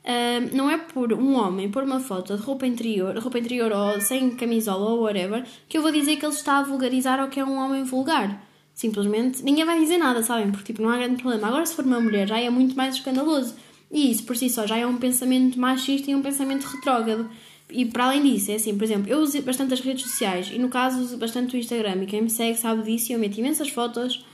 Uh, 0.01 0.55
não 0.55 0.69
é 0.69 0.77
por 0.77 1.13
um 1.15 1.35
homem 1.35 1.71
pôr 1.71 1.85
uma 1.85 2.01
foto 2.01 2.37
de 2.37 2.43
roupa 2.43 2.67
interior, 2.67 3.17
roupa 3.17 3.39
interior 3.39 3.73
ou 3.73 4.01
sem 4.01 4.33
camisola 4.33 4.91
ou 4.91 5.03
whatever, 5.03 5.47
que 5.67 5.79
eu 5.79 5.83
vou 5.83 5.93
dizer 5.93 6.17
que 6.17 6.27
ele 6.27 6.35
está 6.35 6.59
a 6.59 6.63
vulgarizar 6.63 7.23
ou 7.23 7.29
que 7.29 7.41
é 7.41 7.45
um 7.45 7.57
homem 7.57 7.85
vulgar. 7.85 8.45
Simplesmente 8.75 9.43
ninguém 9.43 9.65
vai 9.65 9.79
dizer 9.79 9.99
nada, 9.99 10.23
sabem? 10.23 10.51
Porque 10.51 10.73
tipo, 10.73 10.83
não 10.83 10.91
há 10.91 10.97
grande 10.99 11.23
problema. 11.23 11.47
Agora, 11.47 11.65
se 11.65 11.77
for 11.77 11.85
uma 11.85 12.01
mulher, 12.01 12.27
já 12.27 12.41
é 12.41 12.51
muito 12.51 12.77
mais 12.77 12.97
escandaloso. 12.97 13.55
E 13.95 14.11
isso 14.11 14.25
por 14.25 14.37
si 14.37 14.51
só 14.51 14.67
já 14.67 14.77
é 14.77 14.85
um 14.85 14.97
pensamento 14.97 15.57
machista 15.57 16.11
e 16.11 16.17
um 16.17 16.21
pensamento 16.21 16.65
retrógrado. 16.65 17.31
E 17.71 17.85
para 17.87 18.07
além 18.07 18.25
disso, 18.25 18.51
é 18.51 18.57
assim, 18.57 18.77
por 18.77 18.83
exemplo, 18.83 19.09
eu 19.09 19.21
uso 19.21 19.41
bastante 19.43 19.73
as 19.73 19.81
redes 19.81 20.03
sociais 20.05 20.51
e 20.53 20.59
no 20.59 20.69
caso 20.69 21.01
uso 21.01 21.17
bastante 21.17 21.57
o 21.57 21.59
Instagram 21.59 22.03
e 22.03 22.07
quem 22.07 22.21
me 22.21 22.29
segue 22.29 22.59
sabe 22.59 22.83
disso 22.83 23.13
e 23.13 23.15
eu 23.15 23.21
meto 23.21 23.39
imensas 23.39 23.69
fotos 23.69 24.27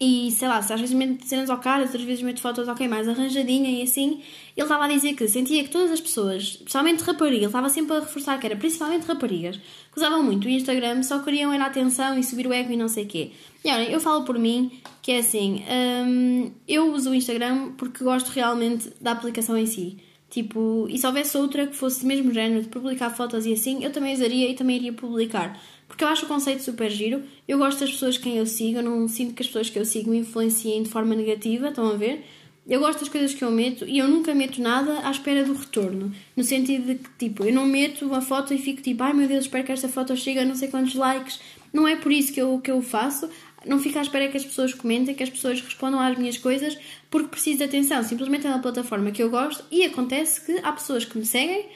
e 0.00 0.30
sei 0.30 0.46
lá, 0.46 0.62
se 0.62 0.72
às 0.72 0.80
vezes 0.80 0.94
meto 0.94 1.26
cenas 1.26 1.50
ao 1.50 1.58
cara, 1.58 1.82
outras 1.82 2.02
vezes 2.02 2.22
meto 2.22 2.40
fotos 2.40 2.68
ok, 2.68 2.86
mais 2.86 3.08
arranjadinha 3.08 3.70
e 3.70 3.82
assim. 3.82 4.20
Ele 4.56 4.64
estava 4.64 4.84
a 4.84 4.88
dizer 4.88 5.14
que 5.14 5.26
sentia 5.26 5.64
que 5.64 5.70
todas 5.70 5.90
as 5.90 6.00
pessoas, 6.00 6.42
especialmente 6.42 7.02
raparigas, 7.02 7.38
ele 7.38 7.46
estava 7.46 7.68
sempre 7.68 7.96
a 7.96 8.00
reforçar 8.00 8.38
que 8.38 8.46
era 8.46 8.56
principalmente 8.56 9.06
raparigas, 9.06 9.56
que 9.56 9.96
usavam 9.96 10.22
muito 10.22 10.46
o 10.46 10.48
Instagram, 10.48 11.02
só 11.02 11.18
queriam 11.18 11.52
ir 11.52 11.58
na 11.58 11.66
atenção 11.66 12.16
e 12.16 12.22
subir 12.22 12.46
o 12.46 12.52
ego 12.52 12.72
e 12.72 12.76
não 12.76 12.88
sei 12.88 13.04
o 13.04 13.06
quê. 13.08 13.32
E 13.64 13.70
olha, 13.70 13.90
eu 13.90 14.00
falo 14.00 14.24
por 14.24 14.38
mim 14.38 14.80
que 15.02 15.12
é 15.12 15.18
assim, 15.18 15.64
hum, 16.06 16.52
eu 16.68 16.92
uso 16.92 17.10
o 17.10 17.14
Instagram 17.14 17.72
porque 17.72 18.04
gosto 18.04 18.28
realmente 18.28 18.92
da 19.00 19.12
aplicação 19.12 19.56
em 19.56 19.66
si. 19.66 19.98
Tipo, 20.30 20.86
e 20.90 20.98
se 20.98 21.06
houvesse 21.06 21.36
outra 21.38 21.66
que 21.66 21.74
fosse 21.74 22.02
do 22.02 22.06
mesmo 22.06 22.32
género, 22.32 22.62
de 22.62 22.68
publicar 22.68 23.10
fotos 23.10 23.46
e 23.46 23.52
assim, 23.54 23.82
eu 23.82 23.90
também 23.90 24.14
usaria 24.14 24.50
e 24.50 24.54
também 24.54 24.76
iria 24.76 24.92
publicar. 24.92 25.58
Porque 25.98 26.04
eu 26.04 26.08
acho 26.10 26.26
o 26.26 26.28
conceito 26.28 26.62
super 26.62 26.88
giro. 26.88 27.24
Eu 27.48 27.58
gosto 27.58 27.80
das 27.80 27.90
pessoas 27.90 28.16
quem 28.16 28.36
eu 28.36 28.46
sigo, 28.46 28.78
eu 28.78 28.84
não 28.84 29.08
sinto 29.08 29.34
que 29.34 29.42
as 29.42 29.48
pessoas 29.48 29.68
que 29.68 29.76
eu 29.76 29.84
sigo 29.84 30.12
me 30.12 30.18
influenciem 30.18 30.84
de 30.84 30.88
forma 30.88 31.12
negativa, 31.12 31.70
estão 31.70 31.90
a 31.90 31.96
ver? 31.96 32.24
Eu 32.68 32.78
gosto 32.78 33.00
das 33.00 33.08
coisas 33.08 33.34
que 33.34 33.42
eu 33.42 33.50
meto 33.50 33.84
e 33.84 33.98
eu 33.98 34.06
nunca 34.06 34.32
meto 34.32 34.62
nada 34.62 35.00
à 35.04 35.10
espera 35.10 35.42
do 35.42 35.54
retorno. 35.54 36.14
No 36.36 36.44
sentido 36.44 36.86
de 36.86 36.94
que, 36.94 37.10
tipo, 37.18 37.42
eu 37.42 37.52
não 37.52 37.66
meto 37.66 38.06
uma 38.06 38.20
foto 38.20 38.54
e 38.54 38.58
fico 38.58 38.80
tipo, 38.80 39.02
ai 39.02 39.12
meu 39.12 39.26
Deus, 39.26 39.46
espero 39.46 39.64
que 39.64 39.72
esta 39.72 39.88
foto 39.88 40.16
chegue 40.16 40.38
a 40.38 40.44
não 40.44 40.54
sei 40.54 40.68
quantos 40.68 40.94
likes. 40.94 41.40
Não 41.72 41.88
é 41.88 41.96
por 41.96 42.12
isso 42.12 42.32
que 42.32 42.40
eu, 42.40 42.60
que 42.60 42.70
eu 42.70 42.80
faço. 42.80 43.28
Não 43.66 43.80
fico 43.80 43.98
à 43.98 44.02
espera 44.02 44.28
que 44.28 44.36
as 44.36 44.44
pessoas 44.44 44.72
comentem, 44.72 45.16
que 45.16 45.24
as 45.24 45.30
pessoas 45.30 45.60
respondam 45.60 45.98
às 45.98 46.16
minhas 46.16 46.38
coisas, 46.38 46.78
porque 47.10 47.26
preciso 47.26 47.58
de 47.58 47.64
atenção. 47.64 48.04
Simplesmente 48.04 48.46
é 48.46 48.50
uma 48.50 48.60
plataforma 48.60 49.10
que 49.10 49.20
eu 49.20 49.30
gosto 49.30 49.64
e 49.68 49.82
acontece 49.82 50.46
que 50.46 50.60
há 50.62 50.70
pessoas 50.70 51.04
que 51.04 51.18
me 51.18 51.26
seguem 51.26 51.66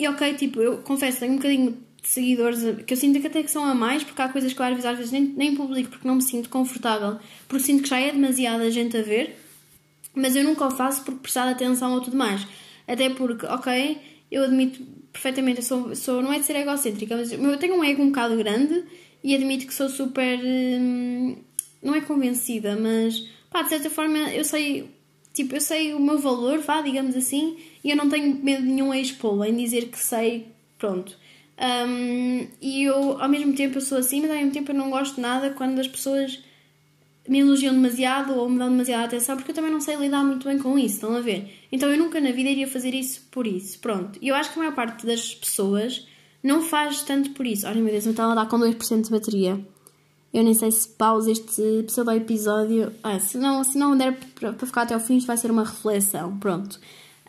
e, 0.00 0.08
ok, 0.08 0.32
tipo, 0.32 0.62
eu 0.62 0.78
confesso, 0.78 1.20
tenho 1.20 1.34
um 1.34 1.36
bocadinho 1.36 1.76
seguidores 2.08 2.84
que 2.84 2.92
eu 2.92 2.96
sinto 2.96 3.20
que 3.20 3.26
até 3.26 3.42
que 3.42 3.50
são 3.50 3.64
a 3.64 3.74
mais, 3.74 4.02
porque 4.02 4.20
há 4.20 4.28
coisas 4.28 4.52
que 4.52 4.60
eu 4.60 4.66
às 4.66 4.96
vezes 4.96 5.10
nem, 5.12 5.22
nem 5.22 5.54
publico 5.54 5.90
porque 5.90 6.06
não 6.06 6.16
me 6.16 6.22
sinto 6.22 6.48
confortável, 6.48 7.18
porque 7.48 7.64
sinto 7.64 7.82
que 7.82 7.88
já 7.88 7.98
é 7.98 8.12
demasiada 8.12 8.70
gente 8.70 8.96
a 8.96 9.02
ver, 9.02 9.36
mas 10.14 10.34
eu 10.36 10.44
nunca 10.44 10.66
o 10.66 10.70
faço 10.70 11.04
porque 11.04 11.20
prestar 11.20 11.48
atenção 11.48 11.92
ou 11.92 12.00
tudo 12.00 12.16
mais. 12.16 12.46
Até 12.86 13.08
porque, 13.10 13.46
ok, 13.46 13.98
eu 14.30 14.44
admito 14.44 14.82
perfeitamente, 15.12 15.58
eu 15.58 15.64
sou, 15.64 15.94
sou 15.94 16.22
não 16.22 16.32
é 16.32 16.38
de 16.38 16.44
ser 16.44 16.56
egocêntrica, 16.56 17.16
mas 17.16 17.32
eu 17.32 17.56
tenho 17.58 17.76
um 17.76 17.84
ego 17.84 18.02
um 18.02 18.08
bocado 18.08 18.36
grande 18.36 18.84
e 19.22 19.34
admito 19.34 19.66
que 19.66 19.74
sou 19.74 19.88
super. 19.88 20.38
Hum, 20.42 21.36
não 21.82 21.94
é 21.94 22.00
convencida, 22.00 22.76
mas 22.76 23.26
pá, 23.50 23.62
de 23.62 23.70
certa 23.70 23.90
forma 23.90 24.18
eu 24.32 24.44
sei. 24.44 24.88
Tipo, 25.32 25.54
eu 25.54 25.60
sei 25.60 25.94
o 25.94 26.00
meu 26.00 26.18
valor, 26.18 26.58
vá, 26.58 26.82
digamos 26.82 27.14
assim, 27.14 27.56
e 27.84 27.90
eu 27.90 27.96
não 27.96 28.08
tenho 28.08 28.34
medo 28.42 28.64
nenhum 28.64 28.90
a 28.90 28.98
expô-lo, 28.98 29.44
em 29.44 29.56
dizer 29.56 29.86
que 29.86 29.98
sei, 29.98 30.48
pronto. 30.76 31.16
Um, 31.60 32.46
e 32.60 32.84
eu, 32.84 33.20
ao 33.20 33.28
mesmo 33.28 33.52
tempo, 33.54 33.76
eu 33.76 33.82
sou 33.82 33.98
assim, 33.98 34.22
mas 34.22 34.30
ao 34.30 34.36
mesmo 34.36 34.52
tempo 34.52 34.70
eu 34.70 34.74
não 34.74 34.88
gosto 34.88 35.20
nada 35.20 35.50
quando 35.50 35.78
as 35.78 35.86
pessoas 35.86 36.42
me 37.28 37.40
elogiam 37.40 37.74
demasiado 37.74 38.34
ou 38.34 38.48
me 38.48 38.58
dão 38.58 38.70
demasiada 38.70 39.04
atenção, 39.04 39.36
porque 39.36 39.50
eu 39.50 39.54
também 39.54 39.70
não 39.70 39.80
sei 39.80 39.94
lidar 39.96 40.24
muito 40.24 40.48
bem 40.48 40.58
com 40.58 40.78
isso, 40.78 40.94
estão 40.94 41.14
a 41.14 41.20
ver? 41.20 41.52
Então 41.70 41.88
eu 41.90 41.98
nunca 41.98 42.20
na 42.20 42.32
vida 42.32 42.48
iria 42.48 42.66
fazer 42.66 42.94
isso 42.94 43.22
por 43.30 43.46
isso, 43.46 43.78
pronto. 43.78 44.18
E 44.22 44.28
eu 44.28 44.34
acho 44.34 44.52
que 44.52 44.58
a 44.58 44.62
maior 44.62 44.74
parte 44.74 45.06
das 45.06 45.34
pessoas 45.34 46.08
não 46.42 46.62
faz 46.62 47.02
tanto 47.02 47.30
por 47.30 47.46
isso. 47.46 47.66
Olha, 47.66 47.80
meu 47.80 47.92
Deus, 47.92 48.06
então 48.06 48.24
ela 48.24 48.34
dá 48.34 48.46
com 48.46 48.58
2% 48.58 49.02
de 49.02 49.10
bateria. 49.10 49.60
Eu 50.32 50.44
nem 50.44 50.54
sei 50.54 50.70
se 50.70 50.88
pausa 50.88 51.30
este 51.30 51.82
pseudo-episódio. 51.86 52.92
Ah, 53.02 53.18
se 53.18 53.36
não, 53.36 53.62
se 53.62 53.76
não 53.76 53.96
der 53.96 54.18
para 54.34 54.54
ficar 54.54 54.82
até 54.82 54.94
ao 54.94 55.00
fim, 55.00 55.16
isto 55.16 55.26
vai 55.26 55.36
ser 55.36 55.50
uma 55.50 55.64
reflexão. 55.64 56.38
Pronto. 56.38 56.80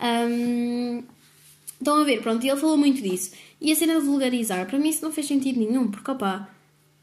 Um, 0.01 1.03
Estão 1.81 2.00
a 2.00 2.03
ver, 2.03 2.21
pronto, 2.21 2.45
e 2.45 2.50
ele 2.50 2.59
falou 2.59 2.77
muito 2.77 3.01
disso. 3.01 3.31
E 3.59 3.71
a 3.71 3.75
cena 3.75 3.95
de 4.00 4.05
vulgarizar, 4.05 4.67
para 4.67 4.77
mim 4.77 4.89
isso 4.89 5.03
não 5.03 5.11
fez 5.11 5.27
sentido 5.27 5.59
nenhum, 5.59 5.89
porque 5.89 6.11
opá, 6.11 6.47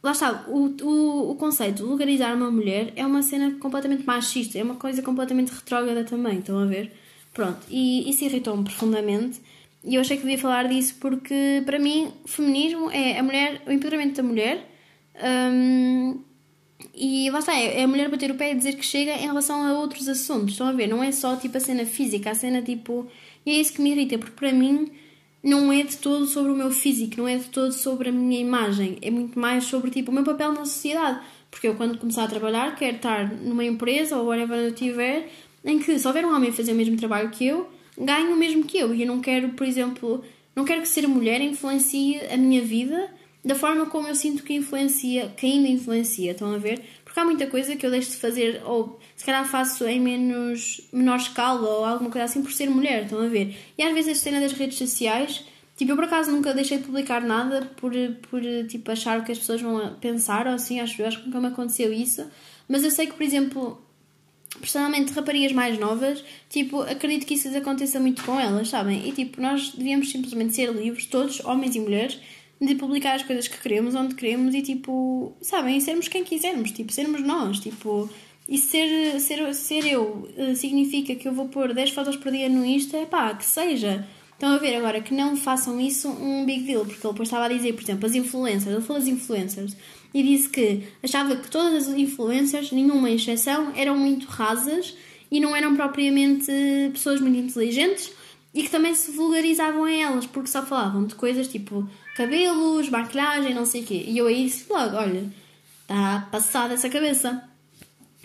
lá 0.00 0.12
está, 0.12 0.44
o, 0.46 0.72
o, 0.82 1.32
o 1.32 1.34
conceito 1.34 1.78
de 1.78 1.82
vulgarizar 1.82 2.36
uma 2.36 2.48
mulher 2.48 2.92
é 2.94 3.04
uma 3.04 3.20
cena 3.22 3.56
completamente 3.58 4.06
machista, 4.06 4.56
é 4.56 4.62
uma 4.62 4.76
coisa 4.76 5.02
completamente 5.02 5.50
retrógrada 5.50 6.04
também, 6.04 6.38
estão 6.38 6.56
a 6.60 6.64
ver? 6.64 6.92
Pronto, 7.34 7.58
e 7.68 8.08
isso 8.08 8.24
irritou-me 8.24 8.62
profundamente. 8.62 9.40
E 9.84 9.96
eu 9.96 10.00
achei 10.00 10.16
que 10.16 10.22
devia 10.22 10.38
falar 10.38 10.68
disso 10.68 10.94
porque, 11.00 11.62
para 11.64 11.78
mim, 11.78 12.12
feminismo 12.24 12.90
é 12.90 13.18
a 13.18 13.22
mulher, 13.22 13.62
o 13.66 13.72
empoderamento 13.72 14.16
da 14.16 14.22
mulher. 14.22 14.68
Hum, 15.16 16.20
e 16.94 17.30
lá 17.30 17.38
está, 17.40 17.56
é 17.56 17.82
a 17.82 17.88
mulher 17.88 18.08
bater 18.08 18.30
o 18.30 18.34
pé 18.34 18.52
e 18.52 18.54
dizer 18.54 18.74
que 18.74 18.84
chega 18.84 19.12
em 19.12 19.26
relação 19.26 19.64
a 19.64 19.78
outros 19.78 20.08
assuntos. 20.08 20.52
Estão 20.52 20.66
a 20.68 20.72
ver? 20.72 20.86
Não 20.88 21.02
é 21.02 21.12
só 21.12 21.36
tipo 21.36 21.56
a 21.56 21.60
cena 21.60 21.84
física, 21.84 22.30
a 22.30 22.34
cena 22.34 22.62
tipo. 22.62 23.06
E 23.44 23.50
é 23.50 23.60
isso 23.60 23.72
que 23.72 23.82
me 23.82 23.90
irrita, 23.90 24.18
porque 24.18 24.34
para 24.34 24.52
mim 24.52 24.90
não 25.42 25.72
é 25.72 25.82
de 25.82 25.96
todo 25.96 26.26
sobre 26.26 26.52
o 26.52 26.54
meu 26.54 26.70
físico, 26.70 27.14
não 27.18 27.28
é 27.28 27.36
de 27.36 27.48
todo 27.48 27.72
sobre 27.72 28.08
a 28.08 28.12
minha 28.12 28.40
imagem. 28.40 28.98
É 29.00 29.10
muito 29.10 29.38
mais 29.38 29.64
sobre 29.64 29.90
tipo 29.90 30.10
o 30.10 30.14
meu 30.14 30.24
papel 30.24 30.52
na 30.52 30.64
sociedade. 30.64 31.20
Porque 31.50 31.66
eu, 31.66 31.74
quando 31.74 31.98
começar 31.98 32.24
a 32.24 32.28
trabalhar, 32.28 32.76
quero 32.76 32.96
estar 32.96 33.32
numa 33.32 33.64
empresa 33.64 34.18
ou 34.18 34.26
whatever 34.26 34.58
eu 34.58 34.74
tiver, 34.74 35.30
em 35.64 35.78
que 35.78 35.98
se 35.98 36.06
houver 36.06 36.24
um 36.24 36.34
homem 36.34 36.50
a 36.50 36.52
fazer 36.52 36.72
o 36.72 36.74
mesmo 36.74 36.96
trabalho 36.96 37.30
que 37.30 37.46
eu, 37.46 37.68
ganho 37.96 38.34
o 38.34 38.36
mesmo 38.36 38.64
que 38.64 38.78
eu. 38.78 38.94
E 38.94 39.02
eu 39.02 39.06
não 39.06 39.20
quero, 39.20 39.50
por 39.50 39.66
exemplo, 39.66 40.22
não 40.54 40.64
quero 40.64 40.82
que 40.82 40.88
ser 40.88 41.06
mulher 41.06 41.40
influencie 41.40 42.20
a 42.30 42.36
minha 42.36 42.62
vida 42.62 43.10
da 43.44 43.54
forma 43.54 43.86
como 43.86 44.08
eu 44.08 44.14
sinto 44.14 44.42
que 44.42 44.52
influencia, 44.52 45.32
que 45.36 45.46
ainda 45.46 45.68
influencia, 45.68 46.32
estão 46.32 46.52
a 46.52 46.58
ver? 46.58 46.82
Porque 47.18 47.20
há 47.20 47.24
muita 47.24 47.46
coisa 47.48 47.74
que 47.74 47.84
eu 47.84 47.90
deixo 47.90 48.12
de 48.12 48.16
fazer, 48.16 48.62
ou 48.64 49.00
se 49.16 49.24
calhar 49.24 49.44
faço 49.44 49.84
em 49.88 50.00
menos, 50.00 50.88
menor 50.92 51.16
escala, 51.16 51.68
ou 51.68 51.84
alguma 51.84 52.10
coisa 52.10 52.26
assim, 52.26 52.42
por 52.42 52.52
ser 52.52 52.70
mulher, 52.70 53.02
estão 53.02 53.20
a 53.20 53.26
ver? 53.26 53.56
E 53.76 53.82
às 53.82 53.92
vezes 53.92 54.16
a 54.16 54.22
cena 54.22 54.40
das 54.40 54.52
redes 54.52 54.78
sociais, 54.78 55.44
tipo, 55.76 55.90
eu 55.90 55.96
por 55.96 56.04
acaso 56.04 56.30
nunca 56.30 56.54
deixei 56.54 56.78
de 56.78 56.84
publicar 56.84 57.20
nada 57.20 57.72
por, 57.76 57.92
por 58.30 58.40
tipo, 58.68 58.88
achar 58.92 59.18
o 59.18 59.24
que 59.24 59.32
as 59.32 59.38
pessoas 59.38 59.60
vão 59.60 59.96
pensar, 59.96 60.46
ou 60.46 60.52
assim, 60.52 60.78
acho, 60.78 61.02
acho 61.04 61.18
que 61.18 61.26
nunca 61.26 61.40
me 61.40 61.48
aconteceu 61.48 61.92
isso, 61.92 62.24
mas 62.68 62.84
eu 62.84 62.90
sei 62.92 63.08
que, 63.08 63.14
por 63.14 63.24
exemplo, 63.24 63.82
personalmente 64.60 65.12
raparigas 65.12 65.50
mais 65.50 65.76
novas, 65.76 66.22
tipo, 66.48 66.82
acredito 66.82 67.26
que 67.26 67.34
isso 67.34 67.48
aconteça 67.56 67.98
muito 67.98 68.22
com 68.22 68.38
elas, 68.38 68.68
sabem? 68.68 69.08
E 69.08 69.10
tipo, 69.10 69.40
nós 69.40 69.72
devíamos 69.72 70.08
simplesmente 70.08 70.54
ser 70.54 70.70
livres, 70.70 71.06
todos, 71.06 71.44
homens 71.44 71.74
e 71.74 71.80
mulheres, 71.80 72.20
de 72.60 72.74
publicar 72.74 73.14
as 73.14 73.22
coisas 73.22 73.46
que 73.46 73.58
queremos, 73.58 73.94
onde 73.94 74.14
queremos 74.14 74.54
e 74.54 74.62
tipo, 74.62 75.36
sabem, 75.40 75.78
sermos 75.80 76.08
quem 76.08 76.24
quisermos, 76.24 76.72
tipo, 76.72 76.92
sermos 76.92 77.22
nós, 77.22 77.60
tipo, 77.60 78.10
e 78.48 78.58
ser, 78.58 79.20
ser, 79.20 79.54
ser 79.54 79.86
eu 79.86 80.28
eh, 80.36 80.54
significa 80.54 81.14
que 81.14 81.28
eu 81.28 81.32
vou 81.32 81.48
pôr 81.48 81.72
10 81.72 81.90
fotos 81.90 82.16
por 82.16 82.32
dia 82.32 82.48
no 82.48 82.64
Insta, 82.64 83.06
pá, 83.06 83.34
que 83.34 83.44
seja. 83.44 84.08
Estão 84.32 84.50
a 84.50 84.58
ver 84.58 84.76
agora 84.76 85.00
que 85.00 85.12
não 85.12 85.36
façam 85.36 85.80
isso 85.80 86.08
um 86.08 86.46
big 86.46 86.62
deal, 86.62 86.86
porque 86.86 87.04
ele 87.04 87.12
depois 87.12 87.28
estava 87.28 87.46
a 87.46 87.48
dizer, 87.48 87.74
por 87.74 87.82
exemplo, 87.82 88.06
as 88.06 88.14
influencers, 88.14 88.72
ele 88.72 88.84
falou 88.84 89.02
das 89.02 89.08
influencers 89.08 89.76
e 90.14 90.22
disse 90.22 90.48
que 90.48 90.84
achava 91.02 91.36
que 91.36 91.50
todas 91.50 91.88
as 91.88 91.96
influencers, 91.96 92.72
nenhuma 92.72 93.10
exceção, 93.10 93.72
eram 93.76 93.96
muito 93.96 94.26
rasas 94.26 94.96
e 95.30 95.40
não 95.40 95.54
eram 95.54 95.76
propriamente 95.76 96.50
pessoas 96.92 97.20
muito 97.20 97.36
inteligentes 97.36 98.12
e 98.54 98.62
que 98.62 98.70
também 98.70 98.94
se 98.94 99.10
vulgarizavam 99.10 99.84
a 99.84 99.92
elas, 99.92 100.24
porque 100.24 100.48
só 100.48 100.64
falavam 100.64 101.04
de 101.04 101.14
coisas 101.14 101.48
tipo 101.48 101.88
cabelos, 102.18 102.90
maquilhagem, 102.90 103.54
não 103.54 103.64
sei 103.64 103.82
o 103.82 103.86
quê. 103.86 104.04
E 104.08 104.18
eu 104.18 104.26
aí 104.26 104.44
disse 104.44 104.70
logo: 104.70 104.96
olha, 104.96 105.24
está 105.82 106.28
passada 106.32 106.74
essa 106.74 106.88
cabeça. 106.88 107.44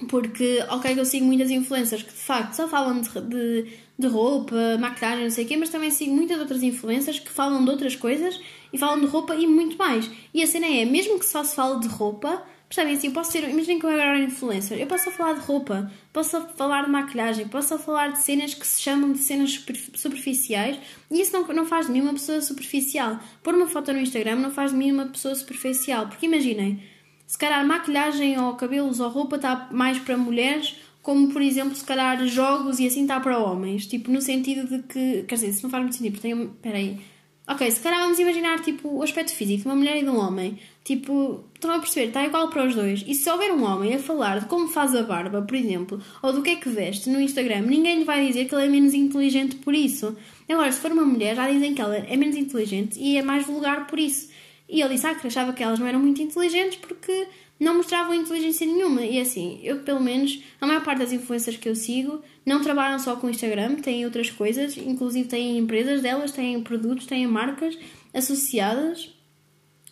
Porque, 0.09 0.65
ok, 0.69 0.99
eu 0.99 1.05
sigo 1.05 1.25
muitas 1.25 1.51
influencers 1.51 2.01
que 2.01 2.09
de 2.09 2.17
facto 2.17 2.55
só 2.55 2.67
falam 2.67 2.99
de, 2.99 3.09
de, 3.21 3.67
de 3.97 4.07
roupa, 4.07 4.55
maquilhagem, 4.79 5.23
não 5.23 5.31
sei 5.31 5.45
o 5.45 5.47
quê, 5.47 5.55
mas 5.55 5.69
também 5.69 5.91
sigo 5.91 6.13
muitas 6.13 6.39
outras 6.39 6.63
influencers 6.63 7.19
que 7.19 7.29
falam 7.29 7.63
de 7.63 7.69
outras 7.69 7.95
coisas 7.95 8.41
e 8.73 8.77
falam 8.77 8.99
de 8.99 9.05
roupa 9.05 9.35
e 9.35 9.45
muito 9.45 9.77
mais. 9.77 10.09
E 10.33 10.41
a 10.41 10.47
cena 10.47 10.65
é, 10.65 10.83
mesmo 10.83 11.19
que 11.19 11.25
só 11.25 11.43
se 11.43 11.55
fale 11.55 11.79
de 11.79 11.87
roupa, 11.87 12.43
Percebem 12.73 12.95
assim? 12.95 13.07
Eu 13.07 13.13
posso 13.13 13.31
ser. 13.31 13.47
Imaginem 13.47 13.77
que 13.77 13.85
eu 13.85 13.89
agora 13.91 14.17
influencer. 14.17 14.79
Eu 14.79 14.87
posso 14.87 15.11
falar 15.11 15.33
de 15.33 15.41
roupa, 15.41 15.91
posso 16.11 16.41
falar 16.55 16.85
de 16.85 16.89
maquilhagem, 16.89 17.47
posso 17.47 17.77
falar 17.77 18.13
de 18.13 18.23
cenas 18.23 18.55
que 18.55 18.65
se 18.65 18.81
chamam 18.81 19.11
de 19.11 19.19
cenas 19.19 19.63
superficiais 19.93 20.79
e 21.11 21.21
isso 21.21 21.31
não, 21.33 21.47
não 21.49 21.65
faz 21.67 21.85
de 21.85 21.91
mim 21.91 22.01
uma 22.01 22.13
pessoa 22.13 22.41
superficial. 22.41 23.19
Pôr 23.43 23.53
uma 23.53 23.67
foto 23.67 23.93
no 23.93 23.99
Instagram 23.99 24.37
não 24.37 24.49
faz 24.49 24.71
de 24.71 24.77
mim 24.77 24.91
uma 24.91 25.05
pessoa 25.05 25.35
superficial. 25.35 26.07
Porque 26.07 26.25
imaginem, 26.25 26.81
se 27.27 27.37
calhar 27.37 27.63
maquilhagem 27.63 28.39
ou 28.39 28.55
cabelos 28.55 28.99
ou 28.99 29.07
roupa 29.07 29.35
está 29.35 29.69
mais 29.71 29.99
para 29.99 30.17
mulheres, 30.17 30.75
como 31.03 31.31
por 31.31 31.43
exemplo, 31.43 31.75
se 31.75 31.85
calhar 31.85 32.25
jogos 32.25 32.79
e 32.79 32.87
assim 32.87 33.03
está 33.03 33.19
para 33.19 33.37
homens. 33.37 33.85
Tipo, 33.85 34.09
no 34.09 34.19
sentido 34.19 34.67
de 34.67 34.81
que. 34.81 35.21
Quer 35.27 35.35
dizer, 35.35 35.49
isso 35.49 35.61
não 35.61 35.69
faz 35.69 35.83
muito 35.83 35.95
sentido, 35.95 36.13
porque 36.13 36.27
tem. 36.27 36.43
Espera 36.43 36.77
aí. 36.77 37.12
Ok, 37.45 37.69
se 37.69 37.81
calhar 37.81 37.99
vamos 37.99 38.19
imaginar 38.19 38.61
tipo, 38.61 38.87
o 38.87 39.03
aspecto 39.03 39.33
físico 39.35 39.63
de 39.63 39.67
uma 39.67 39.75
mulher 39.75 39.97
e 39.97 40.03
de 40.03 40.09
um 40.09 40.17
homem. 40.17 40.57
Tipo, 40.81 41.43
estão 41.53 41.71
a 41.71 41.79
perceber, 41.79 42.07
está 42.07 42.25
igual 42.25 42.49
para 42.49 42.65
os 42.65 42.73
dois. 42.73 43.03
E 43.05 43.13
se 43.13 43.29
houver 43.29 43.51
um 43.51 43.63
homem 43.63 43.95
a 43.95 43.99
falar 43.99 44.39
de 44.39 44.45
como 44.45 44.69
faz 44.69 44.95
a 44.95 45.03
barba, 45.03 45.41
por 45.41 45.55
exemplo, 45.55 46.01
ou 46.21 46.31
do 46.31 46.41
que 46.41 46.51
é 46.51 46.55
que 46.55 46.69
veste 46.69 47.09
no 47.09 47.19
Instagram, 47.19 47.63
ninguém 47.63 47.99
lhe 47.99 48.05
vai 48.05 48.25
dizer 48.25 48.45
que 48.45 48.55
ele 48.55 48.65
é 48.65 48.69
menos 48.69 48.93
inteligente 48.93 49.57
por 49.57 49.75
isso. 49.75 50.15
Agora, 50.47 50.71
se 50.71 50.79
for 50.79 50.91
uma 50.91 51.03
mulher, 51.03 51.35
já 51.35 51.49
dizem 51.49 51.73
que 51.73 51.81
ela 51.81 51.97
é 51.97 52.15
menos 52.15 52.37
inteligente 52.37 52.97
e 52.97 53.17
é 53.17 53.21
mais 53.21 53.45
vulgar 53.45 53.87
por 53.87 53.99
isso. 53.99 54.29
E 54.69 54.81
ele 54.81 54.93
disse 54.93 55.05
ah, 55.05 55.13
que 55.13 55.27
achava 55.27 55.51
que 55.51 55.61
elas 55.61 55.79
não 55.79 55.87
eram 55.87 55.99
muito 55.99 56.21
inteligentes 56.21 56.77
porque 56.77 57.27
não 57.59 57.75
mostravam 57.75 58.13
inteligência 58.13 58.65
nenhuma. 58.65 59.01
E 59.03 59.19
assim, 59.19 59.59
eu 59.63 59.79
pelo 59.79 59.99
menos, 59.99 60.41
a 60.59 60.67
maior 60.67 60.83
parte 60.83 60.99
das 60.99 61.11
influências 61.11 61.55
que 61.55 61.69
eu 61.69 61.75
sigo 61.75 62.21
não 62.45 62.61
trabalham 62.61 62.99
só 62.99 63.15
com 63.15 63.29
Instagram, 63.29 63.75
têm 63.75 64.05
outras 64.05 64.29
coisas, 64.29 64.77
inclusive 64.77 65.27
têm 65.27 65.57
empresas 65.57 66.01
delas, 66.01 66.31
têm 66.31 66.61
produtos, 66.61 67.05
têm 67.05 67.25
marcas 67.27 67.77
associadas 68.13 69.13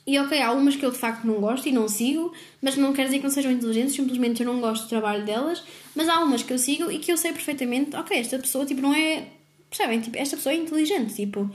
e 0.05 0.17
ok, 0.17 0.39
há 0.41 0.47
algumas 0.47 0.75
que 0.75 0.85
eu 0.85 0.91
de 0.91 0.97
facto 0.97 1.25
não 1.25 1.35
gosto 1.35 1.67
e 1.69 1.71
não 1.71 1.87
sigo, 1.87 2.33
mas 2.61 2.75
não 2.75 2.91
quer 2.91 3.05
dizer 3.05 3.17
que 3.17 3.23
não 3.23 3.29
sejam 3.29 3.51
inteligentes, 3.51 3.95
simplesmente 3.95 4.41
eu 4.41 4.51
não 4.51 4.59
gosto 4.59 4.83
do 4.83 4.89
trabalho 4.89 5.25
delas. 5.25 5.63
Mas 5.95 6.09
há 6.09 6.15
algumas 6.17 6.41
que 6.41 6.51
eu 6.51 6.57
sigo 6.57 6.91
e 6.91 6.97
que 6.97 7.11
eu 7.11 7.17
sei 7.17 7.31
perfeitamente, 7.31 7.95
ok, 7.95 8.17
esta 8.17 8.39
pessoa 8.39 8.65
tipo 8.65 8.81
não 8.81 8.93
é. 8.93 9.27
Percebem? 9.69 10.01
Tipo, 10.01 10.17
esta 10.17 10.35
pessoa 10.35 10.53
é 10.53 10.57
inteligente, 10.57 11.13
tipo. 11.13 11.49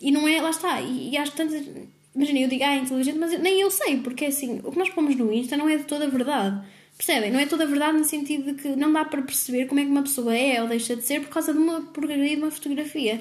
E 0.00 0.10
não 0.10 0.26
é, 0.26 0.40
lá 0.40 0.50
está. 0.50 0.80
E, 0.80 1.10
e 1.10 1.16
às 1.16 1.30
tantas. 1.30 1.66
Imaginem, 2.14 2.42
eu 2.42 2.48
digo, 2.48 2.64
ah, 2.64 2.74
é 2.74 2.78
inteligente, 2.78 3.18
mas 3.18 3.38
nem 3.40 3.60
eu 3.60 3.70
sei, 3.70 3.98
porque 3.98 4.26
assim, 4.26 4.60
o 4.64 4.72
que 4.72 4.78
nós 4.78 4.90
pomos 4.90 5.14
no 5.16 5.32
Insta 5.32 5.56
não 5.56 5.68
é 5.68 5.76
de 5.76 5.84
toda 5.84 6.06
a 6.06 6.08
verdade. 6.08 6.60
Percebem? 6.96 7.30
Não 7.30 7.38
é 7.38 7.46
toda 7.46 7.64
a 7.64 7.66
verdade 7.66 7.96
no 7.96 8.04
sentido 8.04 8.52
de 8.52 8.62
que 8.62 8.68
não 8.76 8.92
dá 8.92 9.04
para 9.04 9.22
perceber 9.22 9.66
como 9.66 9.80
é 9.80 9.84
que 9.84 9.90
uma 9.90 10.02
pessoa 10.02 10.36
é 10.36 10.60
ou 10.60 10.68
deixa 10.68 10.96
de 10.96 11.02
ser 11.02 11.20
por 11.20 11.30
causa 11.30 11.52
de 11.52 11.58
uma 11.58 11.80
porcaria 11.80 12.36
de 12.36 12.42
uma 12.42 12.50
fotografia. 12.50 13.20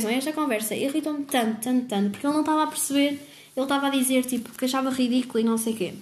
São 0.00 0.08
esta 0.08 0.32
conversa 0.32 0.74
irritam-me 0.74 1.24
tanto, 1.24 1.60
tanto, 1.60 1.86
tanto, 1.86 2.10
porque 2.12 2.26
ele 2.26 2.32
não 2.32 2.40
estava 2.40 2.62
a 2.62 2.66
perceber 2.66 3.18
ele 3.56 3.64
estava 3.64 3.88
a 3.88 3.90
dizer 3.90 4.24
tipo, 4.24 4.50
que 4.56 4.64
achava 4.64 4.90
ridículo 4.90 5.40
e 5.40 5.44
não 5.44 5.58
sei 5.58 5.74
o 5.74 5.76
quê. 5.76 5.94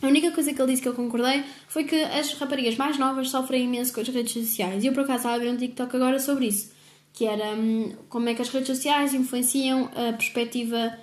A 0.00 0.06
única 0.06 0.30
coisa 0.30 0.52
que 0.52 0.62
ele 0.62 0.70
disse 0.70 0.82
que 0.82 0.88
eu 0.88 0.94
concordei 0.94 1.42
foi 1.66 1.84
que 1.84 1.96
as 1.96 2.32
raparigas 2.34 2.76
mais 2.76 2.98
novas 2.98 3.30
sofrem 3.30 3.64
imenso 3.64 3.92
com 3.92 4.00
as 4.00 4.08
redes 4.08 4.32
sociais. 4.32 4.84
E 4.84 4.86
eu 4.86 4.92
por 4.92 5.02
acaso 5.02 5.18
estava 5.18 5.34
a 5.34 5.38
ver 5.38 5.50
um 5.50 5.56
TikTok 5.56 5.96
agora 5.96 6.20
sobre 6.20 6.46
isso. 6.46 6.70
Que 7.12 7.24
era 7.24 7.52
hum, 7.54 7.92
como 8.08 8.28
é 8.28 8.34
que 8.34 8.42
as 8.42 8.48
redes 8.48 8.68
sociais 8.68 9.12
influenciam 9.12 9.86
a 9.86 10.12
perspectiva 10.12 10.96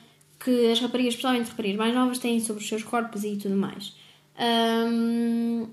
que 0.46 0.72
as 0.72 0.80
raparigas, 0.80 1.16
especialmente 1.16 1.50
raparigas 1.50 1.80
mais 1.80 1.96
novas, 1.96 2.20
têm 2.20 2.40
sobre 2.40 2.62
os 2.62 2.70
seus 2.70 2.84
corpos 2.84 3.24
e 3.24 3.36
tudo 3.36 3.56
mais. 3.56 3.94
Hum, 4.40 5.68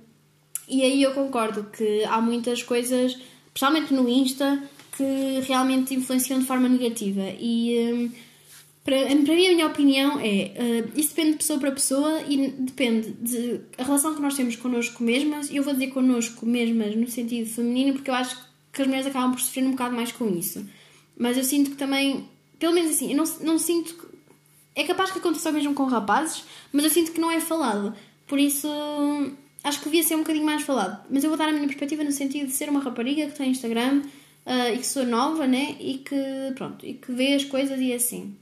e 0.66 0.82
aí 0.82 1.02
eu 1.02 1.12
concordo 1.12 1.64
que 1.64 2.02
há 2.04 2.18
muitas 2.22 2.62
coisas, 2.62 3.18
especialmente 3.48 3.92
no 3.92 4.08
Insta, 4.08 4.62
que 4.96 5.40
realmente 5.46 5.94
influenciam 5.94 6.38
de 6.38 6.46
forma 6.46 6.70
negativa. 6.70 7.22
E 7.38 7.92
hum, 7.92 8.10
para, 8.82 9.04
mim, 9.36 9.46
a 9.46 9.52
minha 9.54 9.66
opinião 9.66 10.18
é: 10.18 10.52
uh, 10.56 10.98
isso 10.98 11.10
depende 11.10 11.32
de 11.32 11.36
pessoa 11.38 11.58
para 11.58 11.70
pessoa 11.70 12.22
e 12.28 12.48
depende 12.48 13.10
de 13.12 13.60
a 13.78 13.84
relação 13.84 14.14
que 14.14 14.22
nós 14.22 14.34
temos 14.34 14.56
connosco 14.56 15.04
mesmas. 15.04 15.50
E 15.50 15.56
eu 15.56 15.62
vou 15.62 15.72
dizer 15.72 15.88
connosco 15.88 16.44
mesmas 16.44 16.96
no 16.96 17.08
sentido 17.08 17.48
feminino, 17.48 17.92
porque 17.92 18.10
eu 18.10 18.14
acho 18.14 18.36
que 18.72 18.80
as 18.80 18.88
mulheres 18.88 19.06
acabam 19.06 19.32
por 19.32 19.40
sofrer 19.40 19.64
um 19.64 19.72
bocado 19.72 19.94
mais 19.94 20.10
com 20.10 20.28
isso. 20.28 20.66
Mas 21.16 21.36
eu 21.36 21.44
sinto 21.44 21.70
que 21.70 21.76
também, 21.76 22.28
pelo 22.58 22.74
menos 22.74 22.90
assim, 22.90 23.10
eu 23.12 23.16
não, 23.16 23.24
não 23.42 23.58
sinto. 23.58 24.11
É 24.74 24.84
capaz 24.84 25.10
que 25.10 25.18
aconteça 25.18 25.52
mesmo 25.52 25.74
com 25.74 25.84
rapazes, 25.84 26.44
mas 26.72 26.84
eu 26.84 26.90
sinto 26.90 27.12
que 27.12 27.20
não 27.20 27.30
é 27.30 27.40
falado. 27.40 27.94
Por 28.26 28.38
isso, 28.38 28.68
acho 29.62 29.78
que 29.78 29.84
devia 29.84 30.02
ser 30.02 30.14
um 30.14 30.20
bocadinho 30.20 30.46
mais 30.46 30.62
falado. 30.62 31.04
Mas 31.10 31.22
eu 31.24 31.30
vou 31.30 31.38
dar 31.38 31.48
a 31.48 31.52
minha 31.52 31.66
perspectiva 31.66 32.02
no 32.02 32.12
sentido 32.12 32.46
de 32.46 32.52
ser 32.52 32.68
uma 32.68 32.80
rapariga 32.80 33.26
que 33.26 33.36
tem 33.36 33.50
Instagram 33.50 34.02
uh, 34.46 34.74
e 34.74 34.78
que 34.78 34.86
sou 34.86 35.04
nova, 35.04 35.46
né? 35.46 35.76
E 35.78 35.98
que, 35.98 36.16
pronto, 36.54 36.86
e 36.86 36.94
que 36.94 37.12
vê 37.12 37.34
as 37.34 37.44
coisas 37.44 37.78
e 37.80 37.92
assim. 37.92 38.36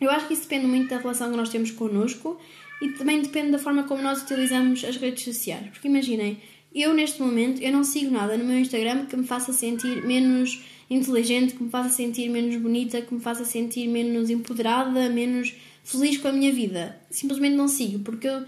Eu 0.00 0.10
acho 0.10 0.26
que 0.26 0.34
isso 0.34 0.42
depende 0.42 0.66
muito 0.66 0.88
da 0.88 0.98
relação 0.98 1.30
que 1.30 1.36
nós 1.36 1.50
temos 1.50 1.70
connosco 1.70 2.38
e 2.80 2.90
também 2.90 3.20
depende 3.20 3.50
da 3.50 3.58
forma 3.58 3.82
como 3.82 4.02
nós 4.02 4.22
utilizamos 4.22 4.84
as 4.84 4.96
redes 4.96 5.24
sociais. 5.24 5.68
Porque 5.70 5.88
imaginem, 5.88 6.38
eu 6.74 6.94
neste 6.94 7.20
momento 7.20 7.60
eu 7.60 7.72
não 7.72 7.82
sigo 7.82 8.10
nada 8.10 8.36
no 8.36 8.44
meu 8.44 8.58
Instagram 8.58 9.06
que 9.06 9.16
me 9.16 9.26
faça 9.26 9.52
sentir 9.52 10.04
menos 10.06 10.64
inteligente, 10.90 11.54
que 11.54 11.62
me 11.62 11.70
faça 11.70 11.90
sentir 11.90 12.28
menos 12.28 12.56
bonita, 12.56 13.02
que 13.02 13.14
me 13.14 13.20
faça 13.20 13.44
sentir 13.44 13.86
menos 13.88 14.30
empoderada, 14.30 15.08
menos 15.08 15.54
feliz 15.84 16.16
com 16.18 16.28
a 16.28 16.32
minha 16.32 16.52
vida. 16.52 16.98
Simplesmente 17.10 17.56
não 17.56 17.68
sigo, 17.68 17.98
porque 18.00 18.28
eu 18.28 18.44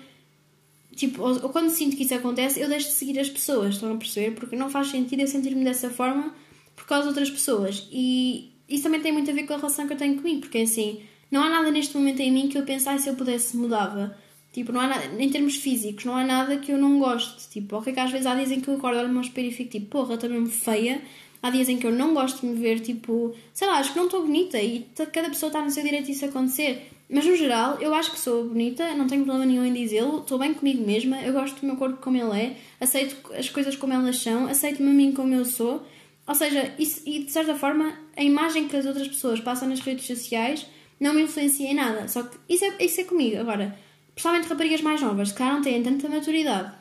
tipo, 0.95 1.23
ou, 1.23 1.49
quando 1.49 1.71
sinto 1.71 1.97
que 1.97 2.03
isso 2.03 2.15
acontece, 2.15 2.61
eu 2.61 2.69
deixo 2.69 2.89
de 2.89 2.95
seguir 2.95 3.19
as 3.19 3.31
pessoas, 3.31 3.75
estão 3.75 3.93
a 3.93 3.97
perceber? 3.97 4.33
Porque 4.33 4.57
não 4.57 4.69
faz 4.69 4.89
sentido 4.89 5.21
eu 5.21 5.27
sentir-me 5.27 5.65
dessa 5.65 5.89
forma 5.91 6.35
por 6.77 6.87
causa 6.87 7.05
de 7.05 7.09
outras 7.09 7.31
pessoas. 7.31 7.89
E 7.91 8.53
isso 8.69 8.83
também 8.83 9.01
tem 9.01 9.13
muito 9.13 9.31
a 9.31 9.35
ver 9.35 9.45
com 9.45 9.55
a 9.55 9.57
relação 9.57 9.87
que 9.87 9.95
eu 9.95 9.97
tenho 9.97 10.17
comigo, 10.17 10.41
porque 10.41 10.59
assim, 10.59 11.01
não 11.31 11.43
há 11.43 11.49
nada 11.49 11.71
neste 11.71 11.97
momento 11.97 12.21
em 12.21 12.31
mim 12.31 12.49
que 12.49 12.59
eu 12.59 12.65
pensasse 12.65 13.05
se 13.05 13.09
eu 13.09 13.15
pudesse 13.15 13.57
mudava. 13.57 14.17
Tipo, 14.53 14.73
não 14.73 14.81
há 14.81 14.89
nada, 14.89 15.23
em 15.23 15.29
termos 15.29 15.55
físicos, 15.55 16.05
não 16.05 16.17
há 16.17 16.25
nada 16.25 16.57
que 16.57 16.73
eu 16.73 16.79
não 16.79 16.99
goste. 16.99 17.49
Tipo, 17.51 17.77
ok, 17.77 17.93
que 17.93 18.01
às 18.01 18.11
vezes 18.11 18.27
há 18.27 18.35
dias 18.35 18.51
em 18.51 18.61
que 18.61 18.69
eu 18.69 18.75
acordo, 18.75 18.99
olho 18.99 19.09
no 19.09 19.15
meu 19.15 19.23
espelho 19.23 19.49
e 19.49 19.53
fico 19.53 19.71
tipo, 19.71 19.87
porra, 19.87 20.15
estou 20.15 20.29
mesmo 20.29 20.49
feia. 20.49 21.01
Há 21.43 21.51
dias 21.51 21.69
em 21.69 21.79
que 21.79 21.87
eu 21.87 21.93
não 21.93 22.13
gosto 22.13 22.41
de 22.41 22.47
me 22.47 22.61
ver, 22.61 22.81
tipo, 22.81 23.35
sei 23.55 23.67
lá, 23.67 23.79
acho 23.79 23.93
que 23.93 23.99
não 23.99 24.07
estou 24.07 24.23
bonita 24.23 24.61
e 24.61 24.87
cada 25.13 25.29
pessoa 25.31 25.49
está 25.49 25.63
no 25.63 25.71
seu 25.71 25.83
direito 25.83 26.07
disso 26.07 26.27
acontecer. 26.27 26.91
Mas 27.09 27.25
no 27.25 27.35
geral, 27.35 27.79
eu 27.81 27.93
acho 27.95 28.13
que 28.13 28.21
sou 28.21 28.45
bonita, 28.45 28.95
não 28.95 29.07
tenho 29.07 29.25
problema 29.25 29.47
nenhum 29.47 29.65
em 29.65 29.73
dizê-lo, 29.73 30.21
estou 30.21 30.39
bem 30.39 30.55
comigo 30.55 30.87
mesma, 30.87 31.21
eu 31.23 31.33
gosto 31.33 31.61
do 31.61 31.67
meu 31.67 31.77
corpo 31.77 31.97
como 32.01 32.17
ele 32.17 32.41
é, 32.41 32.57
aceito 32.81 33.17
as 33.35 33.49
coisas 33.49 33.75
como 33.75 33.93
elas 33.93 34.19
são, 34.19 34.47
aceito-me 34.47 34.91
a 34.91 34.93
mim 34.93 35.13
como 35.13 35.35
eu 35.35 35.45
sou. 35.45 35.83
Ou 36.27 36.35
seja, 36.35 36.73
isso, 36.79 37.03
e 37.07 37.25
de 37.25 37.33
certa 37.33 37.57
forma, 37.57 37.93
a 38.17 38.23
imagem 38.23 38.69
que 38.69 38.77
as 38.77 38.87
outras 38.87 39.09
pessoas 39.09 39.41
passam 39.41 39.69
nas 39.69 39.81
redes 39.81 40.07
sociais 40.07 40.67
não 41.01 41.15
me 41.15 41.23
influencia 41.23 41.69
em 41.69 41.75
nada. 41.75 42.07
Só 42.07 42.23
que 42.23 42.37
isso 42.49 42.65
é, 42.65 42.85
isso 42.85 43.01
é 43.01 43.05
comigo. 43.05 43.39
Agora, 43.39 43.77
principalmente 44.15 44.49
raparigas 44.49 44.83
mais 44.83 45.01
novas, 45.01 45.33
que 45.33 45.43
não 45.43 45.63
têm 45.63 45.83
tanta 45.83 46.09
maturidade 46.09 46.73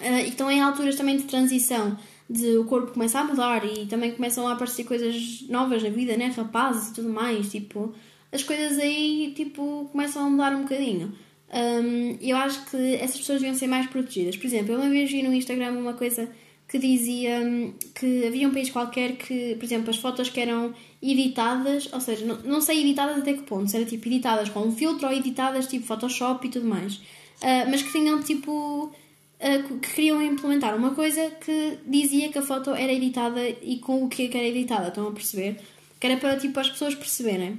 uh, 0.00 0.18
e 0.24 0.28
estão 0.28 0.50
em 0.50 0.60
alturas 0.60 0.94
também 0.94 1.16
de 1.16 1.24
transição, 1.24 1.98
de 2.30 2.56
o 2.56 2.64
corpo 2.64 2.92
começa 2.92 3.18
a 3.18 3.24
mudar 3.24 3.64
e 3.64 3.86
também 3.86 4.12
começam 4.12 4.46
a 4.46 4.52
aparecer 4.52 4.84
coisas 4.84 5.44
novas 5.48 5.82
na 5.82 5.90
vida, 5.90 6.16
né? 6.16 6.26
Rapazes 6.26 6.90
e 6.90 6.94
tudo 6.94 7.08
mais, 7.08 7.50
tipo, 7.50 7.92
as 8.30 8.44
coisas 8.44 8.78
aí, 8.78 9.32
tipo, 9.34 9.88
começam 9.90 10.24
a 10.24 10.30
mudar 10.30 10.54
um 10.54 10.62
bocadinho. 10.62 11.12
Um, 11.52 12.16
eu 12.20 12.36
acho 12.36 12.64
que 12.66 12.94
essas 12.94 13.16
pessoas 13.16 13.40
deviam 13.40 13.58
ser 13.58 13.66
mais 13.66 13.88
protegidas. 13.88 14.36
Por 14.36 14.46
exemplo, 14.46 14.72
eu 14.72 14.78
uma 14.78 14.88
vez 14.88 15.10
vi 15.10 15.22
no 15.24 15.34
Instagram 15.34 15.72
uma 15.72 15.94
coisa 15.94 16.30
que 16.68 16.78
dizia 16.78 17.40
hum, 17.40 17.74
que 17.92 18.24
havia 18.24 18.46
um 18.46 18.52
país 18.52 18.70
qualquer 18.70 19.16
que, 19.16 19.56
por 19.56 19.64
exemplo, 19.64 19.90
as 19.90 19.96
fotos 19.96 20.30
que 20.30 20.38
eram 20.38 20.72
editadas, 21.02 21.88
ou 21.92 22.00
seja, 22.00 22.24
não, 22.24 22.36
não 22.44 22.60
sei 22.60 22.82
editadas 22.82 23.18
até 23.18 23.32
que 23.32 23.42
ponto, 23.42 23.68
se 23.68 23.76
era 23.76 23.84
tipo 23.84 24.06
editadas 24.06 24.48
com 24.48 24.60
um 24.60 24.70
filtro 24.70 25.08
ou 25.08 25.12
editadas 25.12 25.66
tipo 25.66 25.84
Photoshop 25.84 26.46
e 26.46 26.50
tudo 26.50 26.68
mais, 26.68 26.94
uh, 26.94 27.68
mas 27.68 27.82
que 27.82 27.90
tinham 27.90 28.22
tipo. 28.22 28.92
Que 29.40 29.78
queriam 29.78 30.20
implementar 30.20 30.76
uma 30.76 30.94
coisa 30.94 31.30
que 31.30 31.78
dizia 31.86 32.28
que 32.28 32.38
a 32.38 32.42
foto 32.42 32.74
era 32.74 32.92
editada 32.92 33.40
e 33.48 33.78
com 33.78 34.04
o 34.04 34.08
que 34.08 34.26
era 34.26 34.46
editada, 34.46 34.88
estão 34.88 35.08
a 35.08 35.12
perceber? 35.12 35.58
Que 35.98 36.06
era 36.06 36.18
para 36.18 36.36
tipo 36.36 36.60
as 36.60 36.68
pessoas 36.68 36.94
perceberem. 36.94 37.58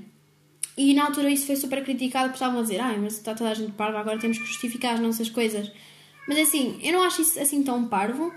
E 0.77 0.93
na 0.93 1.05
altura 1.05 1.31
isso 1.31 1.47
foi 1.47 1.55
super 1.55 1.83
criticado 1.83 2.25
porque 2.25 2.35
estavam 2.35 2.59
a 2.59 2.61
dizer, 2.61 2.79
ai, 2.79 2.97
mas 2.97 3.13
está 3.13 3.33
toda 3.33 3.50
a 3.50 3.53
gente 3.55 3.71
parva, 3.71 4.00
agora 4.00 4.19
temos 4.19 4.38
que 4.38 4.45
justificar 4.45 4.93
as 4.93 5.00
nossas 5.00 5.29
coisas. 5.29 5.71
Mas 6.27 6.38
assim, 6.38 6.79
eu 6.83 6.93
não 6.93 7.01
acho 7.01 7.23
isso 7.23 7.39
assim 7.39 7.63
tão 7.63 7.88
parvo, 7.88 8.31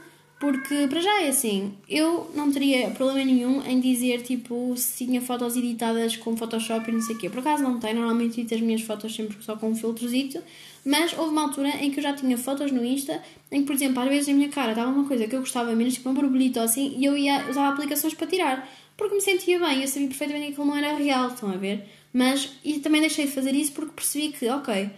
porque, 0.45 0.87
para 0.89 1.01
já 1.01 1.23
é 1.23 1.29
assim, 1.29 1.73
eu 1.89 2.31
não 2.35 2.53
teria 2.53 2.91
problema 2.91 3.25
nenhum 3.25 3.63
em 3.63 3.81
dizer, 3.81 4.21
tipo, 4.21 4.75
se 4.77 5.07
tinha 5.07 5.23
fotos 5.23 5.57
editadas 5.57 6.17
com 6.17 6.37
Photoshop 6.37 6.87
e 6.87 6.93
não 6.93 7.01
sei 7.01 7.17
o 7.17 7.19
quê. 7.19 7.31
Por 7.31 7.39
acaso 7.39 7.63
não 7.63 7.81
tenho, 7.81 7.95
normalmente 7.95 8.43
edito 8.43 8.55
as 8.55 8.61
minhas 8.61 8.83
fotos 8.83 9.15
sempre 9.15 9.43
só 9.43 9.57
com 9.57 9.71
um 9.71 9.75
filtrozito. 9.75 10.43
Mas 10.85 11.17
houve 11.17 11.31
uma 11.31 11.45
altura 11.45 11.71
em 11.83 11.91
que 11.91 11.99
eu 11.99 12.03
já 12.03 12.13
tinha 12.13 12.37
fotos 12.37 12.71
no 12.71 12.85
Insta, 12.85 13.23
em 13.51 13.61
que, 13.61 13.67
por 13.67 13.75
exemplo, 13.75 14.03
às 14.03 14.09
vezes 14.11 14.29
a 14.29 14.35
minha 14.35 14.51
cara 14.51 14.73
estava 14.73 14.91
uma 14.91 15.09
coisa 15.09 15.27
que 15.27 15.35
eu 15.35 15.41
gostava 15.41 15.75
menos, 15.75 15.95
tipo 15.95 16.11
uma 16.11 16.21
borbolita 16.21 16.61
ou 16.61 16.67
assim, 16.67 16.95
e 16.99 17.07
eu 17.07 17.17
ia 17.17 17.49
usar 17.49 17.67
aplicações 17.67 18.13
para 18.13 18.27
tirar. 18.27 18.71
Porque 18.99 19.15
me 19.15 19.23
sentia 19.23 19.59
bem, 19.59 19.81
eu 19.81 19.89
sabia 19.89 20.09
perfeitamente 20.09 20.49
que 20.49 20.53
aquilo 20.53 20.67
não 20.67 20.77
era 20.77 20.95
real, 20.95 21.29
estão 21.29 21.49
a 21.49 21.57
ver? 21.57 21.89
Mas, 22.13 22.51
e 22.63 22.81
também 22.81 23.01
deixei 23.01 23.25
de 23.25 23.33
fazer 23.33 23.55
isso 23.55 23.73
porque 23.73 23.93
percebi 23.93 24.29
que, 24.29 24.47
ok, 24.51 24.91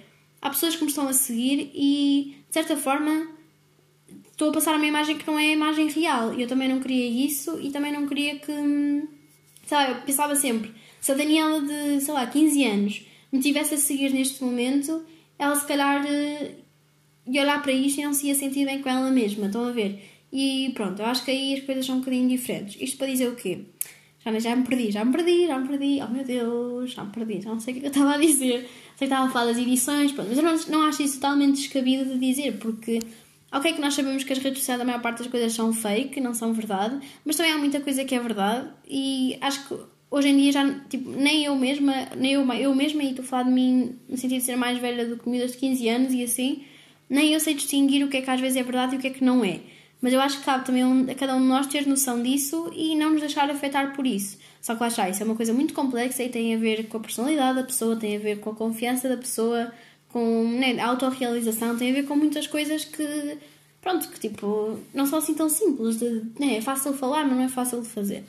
há 0.42 0.50
pessoas 0.50 0.74
que 0.74 0.82
me 0.82 0.90
estão 0.90 1.06
a 1.06 1.12
seguir 1.12 1.70
e, 1.72 2.34
de 2.48 2.52
certa 2.52 2.76
forma, 2.76 3.28
estou 4.36 4.50
a 4.50 4.52
passar 4.52 4.76
uma 4.76 4.86
imagem 4.86 5.16
que 5.16 5.26
não 5.26 5.38
é 5.38 5.46
a 5.46 5.52
imagem 5.52 5.88
real. 5.88 6.34
E 6.34 6.42
eu 6.42 6.46
também 6.46 6.68
não 6.68 6.78
queria 6.78 7.26
isso 7.26 7.58
e 7.60 7.70
também 7.70 7.90
não 7.90 8.06
queria 8.06 8.38
que. 8.38 8.52
Lá, 9.70 9.90
eu 9.90 9.96
pensava 10.02 10.36
sempre, 10.36 10.72
se 11.00 11.10
a 11.10 11.14
Daniela 11.16 11.60
de, 11.60 12.00
sei 12.00 12.14
lá, 12.14 12.24
15 12.24 12.64
anos 12.64 13.06
me 13.32 13.40
tivesse 13.40 13.74
a 13.74 13.78
seguir 13.78 14.12
neste 14.12 14.44
momento, 14.44 15.04
ela 15.36 15.56
se 15.56 15.66
calhar 15.66 16.06
eh, 16.06 16.52
ia 17.26 17.42
olhar 17.42 17.60
para 17.60 17.72
isto 17.72 17.98
e 18.00 18.04
não 18.04 18.12
se 18.12 18.28
ia 18.28 18.34
sentir 18.36 18.64
bem 18.64 18.80
com 18.80 18.88
ela 18.88 19.10
mesma. 19.10 19.46
Estão 19.46 19.66
a 19.66 19.72
ver? 19.72 20.00
E 20.32 20.70
pronto, 20.74 21.00
eu 21.00 21.06
acho 21.06 21.24
que 21.24 21.32
aí 21.32 21.54
as 21.54 21.64
coisas 21.64 21.84
são 21.84 21.96
um 21.96 21.98
bocadinho 21.98 22.28
diferentes. 22.28 22.76
Isto 22.80 22.98
para 22.98 23.08
dizer 23.08 23.28
o 23.28 23.34
quê? 23.34 23.64
Já, 24.24 24.38
já 24.38 24.54
me 24.54 24.64
perdi, 24.64 24.90
já 24.92 25.04
me 25.04 25.12
perdi, 25.12 25.46
já 25.46 25.58
me 25.58 25.68
perdi. 25.68 26.00
Oh 26.02 26.12
meu 26.12 26.24
Deus, 26.24 26.92
já 26.92 27.04
me 27.04 27.10
perdi, 27.10 27.40
já 27.40 27.50
não 27.50 27.58
sei 27.58 27.74
o 27.74 27.80
que 27.80 27.86
eu 27.86 27.88
estava 27.88 28.14
a 28.14 28.18
dizer. 28.18 28.60
Sei 28.60 28.68
que 28.98 29.04
estava 29.04 29.26
a 29.26 29.30
falar 29.30 29.46
das 29.46 29.58
edições, 29.58 30.12
pronto, 30.12 30.28
mas 30.28 30.38
eu 30.38 30.44
não, 30.44 30.80
não 30.80 30.88
acho 30.88 31.02
isso 31.02 31.14
totalmente 31.14 31.56
descabido 31.56 32.04
de 32.04 32.18
dizer, 32.18 32.58
porque 32.58 33.00
Ok, 33.52 33.72
que 33.72 33.80
nós 33.80 33.94
sabemos 33.94 34.24
que 34.24 34.32
as 34.32 34.38
redes 34.38 34.58
sociais, 34.58 34.80
a 34.80 34.84
maior 34.84 35.00
parte 35.00 35.18
das 35.18 35.28
coisas 35.28 35.52
são 35.52 35.72
fake, 35.72 36.20
não 36.20 36.34
são 36.34 36.52
verdade, 36.52 36.98
mas 37.24 37.36
também 37.36 37.52
há 37.52 37.58
muita 37.58 37.80
coisa 37.80 38.04
que 38.04 38.14
é 38.14 38.18
verdade 38.18 38.68
e 38.88 39.38
acho 39.40 39.68
que 39.68 39.76
hoje 40.10 40.28
em 40.28 40.36
dia 40.36 40.52
já, 40.52 40.80
tipo, 40.88 41.10
nem 41.10 41.44
eu 41.44 41.54
mesma, 41.54 42.08
nem 42.16 42.32
eu, 42.32 42.52
eu 42.54 42.74
mesma, 42.74 43.02
e 43.02 43.10
estou 43.10 43.24
a 43.24 43.28
falar 43.28 43.42
de 43.44 43.50
mim 43.50 43.96
no 44.08 44.16
sentido 44.16 44.40
de 44.40 44.44
ser 44.44 44.56
mais 44.56 44.78
velha 44.78 45.06
do 45.06 45.16
que 45.16 45.28
miúdas 45.28 45.52
de 45.52 45.58
15 45.58 45.88
anos 45.88 46.12
e 46.12 46.24
assim, 46.24 46.64
nem 47.08 47.32
eu 47.32 47.40
sei 47.40 47.54
distinguir 47.54 48.04
o 48.04 48.08
que 48.08 48.16
é 48.16 48.22
que 48.22 48.30
às 48.30 48.40
vezes 48.40 48.56
é 48.56 48.62
verdade 48.62 48.94
e 48.94 48.98
o 48.98 49.00
que 49.00 49.06
é 49.06 49.10
que 49.10 49.24
não 49.24 49.44
é. 49.44 49.60
Mas 50.00 50.12
eu 50.12 50.20
acho 50.20 50.38
que 50.38 50.44
cabe 50.44 50.64
também 50.64 50.82
a 51.10 51.14
cada 51.14 51.34
um 51.34 51.40
de 51.40 51.46
nós 51.46 51.66
ter 51.66 51.86
noção 51.86 52.22
disso 52.22 52.70
e 52.74 52.94
não 52.94 53.10
nos 53.10 53.20
deixar 53.20 53.48
afetar 53.48 53.94
por 53.94 54.06
isso. 54.06 54.38
Só 54.60 54.74
que 54.74 54.80
lá 54.80 54.88
está, 54.88 55.08
isso 55.08 55.22
é 55.22 55.26
uma 55.26 55.34
coisa 55.34 55.52
muito 55.52 55.72
complexa 55.72 56.22
e 56.22 56.28
tem 56.28 56.54
a 56.54 56.58
ver 56.58 56.88
com 56.88 56.98
a 56.98 57.00
personalidade 57.00 57.56
da 57.56 57.64
pessoa, 57.64 57.96
tem 57.96 58.16
a 58.16 58.18
ver 58.18 58.40
com 58.40 58.50
a 58.50 58.54
confiança 58.54 59.08
da 59.08 59.16
pessoa, 59.16 59.72
com 60.16 60.44
né, 60.44 60.80
autorrealização, 60.80 61.76
tem 61.76 61.90
a 61.90 61.92
ver 61.92 62.04
com 62.04 62.16
muitas 62.16 62.46
coisas 62.46 62.86
que, 62.86 63.36
pronto, 63.82 64.08
que 64.08 64.18
tipo, 64.18 64.80
não 64.94 65.04
são 65.04 65.18
assim 65.18 65.34
tão 65.34 65.50
simples. 65.50 65.98
De, 65.98 66.22
né, 66.40 66.56
é 66.56 66.62
fácil 66.62 66.94
falar, 66.94 67.26
mas 67.26 67.36
não 67.36 67.44
é 67.44 67.48
fácil 67.50 67.82
de 67.82 67.88
fazer. 67.88 68.24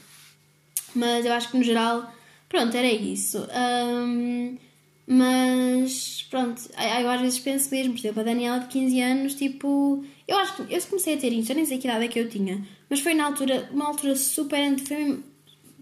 Mas 0.94 1.26
eu 1.26 1.32
acho 1.32 1.50
que 1.50 1.58
no 1.58 1.64
geral, 1.64 2.12
pronto, 2.50 2.76
era 2.76 2.92
isso. 2.92 3.38
Um, 3.40 4.58
mas, 5.08 6.28
pronto, 6.30 6.62
eu 7.02 7.10
às 7.10 7.22
vezes 7.22 7.40
penso 7.40 7.72
mesmo, 7.72 7.94
por 7.94 8.00
exemplo, 8.00 8.20
a 8.20 8.26
Daniela 8.26 8.60
de 8.60 8.68
15 8.68 9.02
anos, 9.02 9.36
tipo, 9.36 10.04
eu 10.28 10.38
acho 10.40 10.58
que 10.58 10.74
eu 10.74 10.82
comecei 10.82 11.14
a 11.14 11.18
ter 11.18 11.32
isto, 11.32 11.52
eu 11.52 11.56
nem 11.56 11.66
sei 11.66 11.78
que 11.78 11.88
idade 11.88 12.04
é 12.04 12.10
que 12.10 12.20
eu 12.20 12.28
tinha, 12.28 12.68
mas 12.90 13.00
foi 13.00 13.14
na 13.14 13.28
altura, 13.28 13.70
uma 13.72 13.88
altura 13.88 14.14
super. 14.18 14.78
Foi, 14.80 15.24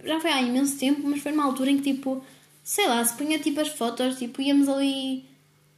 já 0.04 0.20
foi 0.20 0.30
há 0.30 0.40
imenso 0.40 0.78
tempo, 0.78 1.02
mas 1.04 1.24
foi 1.24 1.32
numa 1.32 1.46
altura 1.46 1.72
em 1.72 1.78
que, 1.78 1.96
tipo, 1.96 2.24
sei 2.64 2.88
lá, 2.88 3.04
se 3.04 3.18
punha 3.18 3.40
tipo 3.40 3.60
as 3.60 3.70
fotos, 3.70 4.20
tipo, 4.20 4.40
íamos 4.40 4.70
ali 4.70 5.34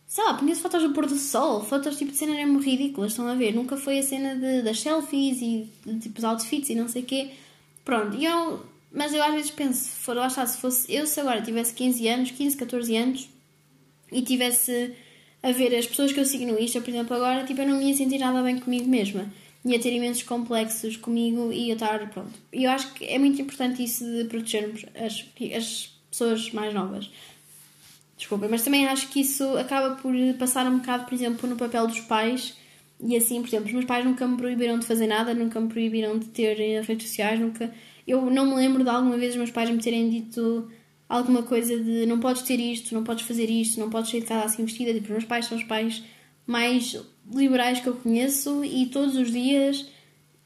sei 0.08 0.24
lá, 0.24 0.40
fotos 0.56 0.84
do 0.84 0.94
pôr 0.94 1.06
do 1.06 1.18
sol, 1.18 1.62
fotos 1.62 1.98
tipo 1.98 2.12
de 2.12 2.18
cenas 2.18 2.38
mesmo 2.38 2.60
ridículas, 2.60 3.12
estão 3.12 3.28
a 3.28 3.36
ver? 3.36 3.54
Nunca 3.54 3.76
foi 3.76 4.00
a 4.00 4.04
cena 4.04 4.36
de, 4.36 4.62
das 4.62 4.80
selfies 4.80 5.42
e 5.42 5.70
de, 5.86 6.00
tipo 6.00 6.18
os 6.18 6.24
outfits 6.24 6.70
e 6.70 6.76
não 6.76 6.88
sei 6.88 7.02
o 7.04 7.06
quê. 7.06 7.32
Pronto, 7.84 8.16
e 8.18 8.26
eu, 8.26 8.66
mas 8.92 9.14
eu 9.14 9.22
às 9.22 9.34
vezes 9.34 9.52
penso, 9.52 9.90
for, 9.90 10.16
lá 10.16 10.28
está, 10.28 10.46
se 10.46 10.60
fosse 10.60 10.92
eu, 10.94 11.06
se 11.06 11.20
agora 11.20 11.42
tivesse 11.42 11.74
15 11.74 12.08
anos, 12.08 12.32
15, 12.32 12.58
14 12.58 12.96
anos 12.96 13.30
e 14.12 14.22
tivesse 14.22 14.94
a 15.44 15.52
ver 15.52 15.76
as 15.76 15.86
pessoas 15.86 16.14
que 16.14 16.20
eu 16.20 16.26
sigo 16.26 16.46
no 16.46 16.60
Insta, 16.60 16.80
por 16.80 16.90
exemplo, 16.90 17.16
agora, 17.16 17.44
tipo, 17.46 17.62
eu 17.62 17.68
não 17.68 17.82
ia 17.82 17.96
sentir 17.96 18.18
nada 18.18 18.42
bem 18.42 18.60
comigo 18.60 18.88
mesma. 18.90 19.32
Ia 19.66 19.80
ter 19.80 19.94
imensos 19.94 20.24
complexos 20.24 20.96
comigo 20.96 21.52
e 21.52 21.68
ia 21.68 21.74
estar, 21.74 22.10
pronto. 22.10 22.32
E 22.54 22.64
eu 22.64 22.72
acho 22.72 22.94
que 22.94 23.06
é 23.06 23.20
muito 23.20 23.42
importante 23.42 23.84
isso 23.84 24.06
de 24.06 24.24
protegermos 24.26 24.86
as, 24.96 25.26
as 25.56 25.92
pessoas 26.10 26.52
mais 26.52 26.74
novas. 26.74 27.10
Desculpa, 28.18 28.48
mas 28.50 28.64
também 28.64 28.88
acho 28.88 29.10
que 29.10 29.22
isso 29.22 29.44
acaba 29.58 29.96
por 29.96 30.12
passar 30.40 30.66
um 30.66 30.80
bocado, 30.80 31.06
por 31.06 31.14
exemplo, 31.14 31.48
no 31.48 31.56
papel 31.56 31.86
dos 31.88 32.00
pais. 32.02 32.58
E 33.00 33.16
assim, 33.16 33.40
por 33.42 33.48
exemplo, 33.48 33.68
os 33.68 33.74
meus 33.74 33.86
pais 33.86 34.04
nunca 34.04 34.28
me 34.28 34.36
proibiram 34.36 34.80
de 34.80 34.88
fazer 34.88 35.06
nada, 35.06 35.36
nunca 35.36 35.60
me 35.60 35.68
proibiram 35.68 36.18
de 36.18 36.26
ter 36.26 36.56
redes 36.82 37.08
sociais, 37.08 37.40
nunca. 37.40 37.72
Eu 38.08 38.30
não 38.32 38.48
me 38.48 38.56
lembro 38.56 38.84
de 38.84 38.90
alguma 38.90 39.18
vez 39.18 39.32
os 39.32 39.38
meus 39.38 39.52
pais 39.52 39.70
me 39.70 39.78
terem 39.78 40.10
dito 40.10 40.68
alguma 41.08 41.44
coisa 41.44 41.78
de 41.78 42.06
não 42.08 42.20
podes 42.20 42.42
ter 42.42 42.60
isto, 42.60 42.94
não 42.94 43.04
podes 43.04 43.26
fazer 43.26 43.50
isto, 43.50 43.80
não 43.80 43.90
podes 43.90 44.10
sair 44.10 44.22
de 44.22 44.26
casa 44.26 44.46
assim 44.46 44.66
vestida. 44.66 44.94
Tipo, 44.94 45.06
os 45.06 45.12
meus 45.12 45.26
pais 45.26 45.46
são 45.46 45.58
os 45.58 45.64
pais 45.64 46.04
mais 46.46 47.00
liberais 47.32 47.80
que 47.80 47.88
eu 47.88 47.96
conheço 47.96 48.64
e 48.66 48.88
todos 48.88 49.16
os 49.16 49.32
dias 49.32 49.86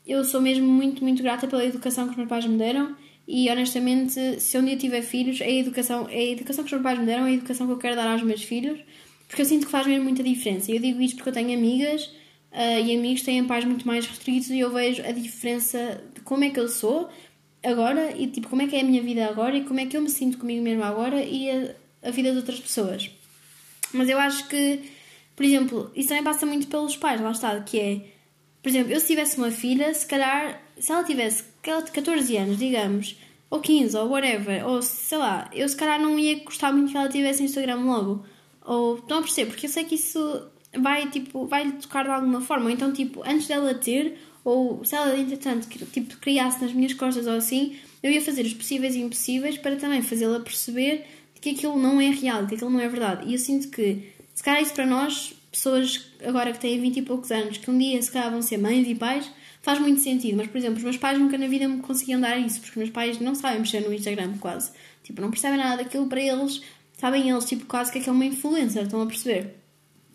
eu 0.05 0.23
sou 0.25 0.41
mesmo 0.41 0.67
muito, 0.67 1.03
muito 1.03 1.21
grata 1.21 1.47
pela 1.47 1.63
educação 1.63 2.05
que 2.05 2.11
os 2.11 2.17
meus 2.17 2.29
pais 2.29 2.45
me 2.45 2.57
deram 2.57 2.95
e 3.27 3.49
honestamente, 3.49 4.39
se 4.39 4.57
um 4.57 4.65
dia 4.65 4.75
tiver 4.75 5.01
filhos, 5.01 5.39
é 5.41 5.45
a 5.45 5.51
educação, 5.51 6.07
é 6.09 6.17
a 6.17 6.31
educação 6.31 6.63
que 6.63 6.67
os 6.67 6.71
meus 6.71 6.83
pais 6.83 6.99
me 6.99 7.05
deram, 7.05 7.25
é 7.25 7.29
a 7.29 7.33
educação 7.33 7.67
que 7.67 7.73
eu 7.73 7.77
quero 7.77 7.95
dar 7.95 8.07
aos 8.07 8.23
meus 8.23 8.43
filhos, 8.43 8.79
porque 9.27 9.41
eu 9.41 9.45
sinto 9.45 9.65
que 9.65 9.71
faz 9.71 9.87
mesmo 9.87 10.03
muita 10.03 10.23
diferença. 10.23 10.71
Eu 10.71 10.79
digo 10.79 11.01
isto 11.01 11.15
porque 11.15 11.29
eu 11.29 11.33
tenho 11.33 11.57
amigas 11.57 12.05
uh, 12.51 12.85
e 12.85 12.95
amigos 12.95 13.21
têm 13.21 13.43
pais 13.45 13.63
muito 13.63 13.87
mais 13.87 14.05
restritos 14.05 14.49
e 14.49 14.59
eu 14.59 14.71
vejo 14.71 15.01
a 15.03 15.11
diferença 15.11 16.03
de 16.13 16.21
como 16.21 16.43
é 16.43 16.49
que 16.49 16.59
eu 16.59 16.67
sou 16.67 17.09
agora 17.63 18.13
e 18.17 18.27
tipo 18.27 18.49
como 18.49 18.61
é 18.63 18.67
que 18.67 18.75
é 18.75 18.81
a 18.81 18.83
minha 18.83 19.01
vida 19.01 19.25
agora 19.25 19.55
e 19.55 19.63
como 19.63 19.79
é 19.79 19.85
que 19.85 19.95
eu 19.95 20.01
me 20.01 20.09
sinto 20.09 20.37
comigo 20.37 20.63
mesma 20.63 20.87
agora 20.87 21.23
e 21.23 21.49
a, 21.49 21.75
a 22.03 22.11
vida 22.11 22.31
de 22.31 22.37
outras 22.37 22.59
pessoas. 22.59 23.11
Mas 23.93 24.09
eu 24.09 24.17
acho 24.19 24.47
que, 24.47 24.79
por 25.35 25.45
exemplo, 25.45 25.91
isso 25.95 26.09
também 26.09 26.23
passa 26.23 26.45
muito 26.45 26.67
pelos 26.67 26.97
pais, 26.97 27.21
lá 27.21 27.31
está, 27.31 27.59
que 27.61 27.79
é, 27.79 28.01
por 28.61 28.69
exemplo, 28.69 28.91
eu 28.91 28.99
se 28.99 29.07
tivesse 29.07 29.37
uma 29.37 29.51
filha, 29.51 29.93
se 29.93 30.05
calhar, 30.05 30.61
se 30.77 30.91
ela 30.91 31.03
tivesse 31.03 31.43
14 31.61 32.37
anos, 32.37 32.57
digamos, 32.57 33.17
ou 33.49 33.59
15, 33.59 33.97
ou 33.97 34.09
whatever, 34.09 34.67
ou 34.67 34.81
sei 34.81 35.17
lá, 35.17 35.49
eu 35.53 35.67
se 35.67 35.75
calhar 35.75 36.01
não 36.01 36.17
ia 36.17 36.43
gostar 36.43 36.71
muito 36.71 36.91
que 36.91 36.97
ela 36.97 37.09
tivesse 37.09 37.43
Instagram 37.43 37.81
logo. 37.81 38.25
Ou 38.63 38.97
estão 38.97 39.19
a 39.19 39.21
perceber? 39.21 39.51
Porque 39.51 39.65
eu 39.65 39.69
sei 39.69 39.83
que 39.83 39.95
isso 39.95 40.41
vai, 40.79 41.09
tipo, 41.09 41.45
vai 41.45 41.65
lhe 41.65 41.73
tocar 41.73 42.03
de 42.03 42.09
alguma 42.11 42.41
forma. 42.41 42.65
Ou 42.65 42.71
então, 42.71 42.93
tipo, 42.93 43.21
antes 43.25 43.47
dela 43.47 43.73
ter, 43.73 44.17
ou 44.43 44.83
se 44.85 44.95
ela 44.95 45.17
entretanto 45.17 45.67
tipo, 45.67 46.17
criasse 46.17 46.61
nas 46.61 46.73
minhas 46.73 46.93
costas 46.93 47.27
ou 47.27 47.33
assim, 47.33 47.75
eu 48.01 48.11
ia 48.11 48.21
fazer 48.21 48.45
os 48.45 48.53
possíveis 48.53 48.95
e 48.95 48.99
impossíveis 48.99 49.57
para 49.57 49.75
também 49.75 50.01
fazê-la 50.01 50.39
perceber 50.39 51.05
que 51.39 51.51
aquilo 51.51 51.77
não 51.77 51.99
é 51.99 52.09
real, 52.09 52.45
que 52.47 52.55
aquilo 52.55 52.69
não 52.69 52.79
é 52.79 52.87
verdade. 52.87 53.27
E 53.27 53.33
eu 53.33 53.39
sinto 53.39 53.69
que, 53.69 54.11
se 54.33 54.43
calhar 54.43 54.61
isso 54.61 54.73
para 54.73 54.85
nós, 54.85 55.33
pessoas 55.51 56.07
agora 56.23 56.51
que 56.51 56.59
têm 56.59 56.79
20 56.79 56.97
e 56.97 57.01
poucos 57.01 57.31
anos, 57.31 57.57
que 57.57 57.69
um 57.69 57.77
dia 57.77 58.01
se 58.01 58.11
calhar 58.11 58.31
vão 58.31 58.41
ser 58.41 58.57
mães 58.57 58.87
e 58.87 58.95
pais, 58.95 59.29
faz 59.61 59.79
muito 59.79 60.01
sentido. 60.01 60.37
Mas, 60.37 60.47
por 60.47 60.57
exemplo, 60.57 60.77
os 60.77 60.83
meus 60.83 60.97
pais 60.97 61.19
nunca 61.19 61.37
na 61.37 61.47
vida 61.47 61.67
me 61.67 61.81
conseguiam 61.81 62.19
dar 62.19 62.37
isso, 62.37 62.59
porque 62.59 62.71
os 62.71 62.77
meus 62.77 62.89
pais 62.89 63.19
não 63.19 63.35
sabem 63.35 63.59
mexer 63.59 63.81
no 63.81 63.93
Instagram 63.93 64.37
quase. 64.39 64.71
Tipo, 65.03 65.21
não 65.21 65.29
percebem 65.29 65.57
nada 65.57 65.83
daquilo 65.83 66.07
para 66.07 66.21
eles, 66.21 66.61
sabem 66.93 67.29
eles, 67.29 67.45
tipo, 67.45 67.65
quase 67.65 67.91
que 67.91 67.99
aquilo 67.99 68.15
é 68.15 68.17
uma 68.17 68.25
influencer, 68.25 68.83
estão 68.83 69.01
a 69.01 69.05
perceber? 69.05 69.55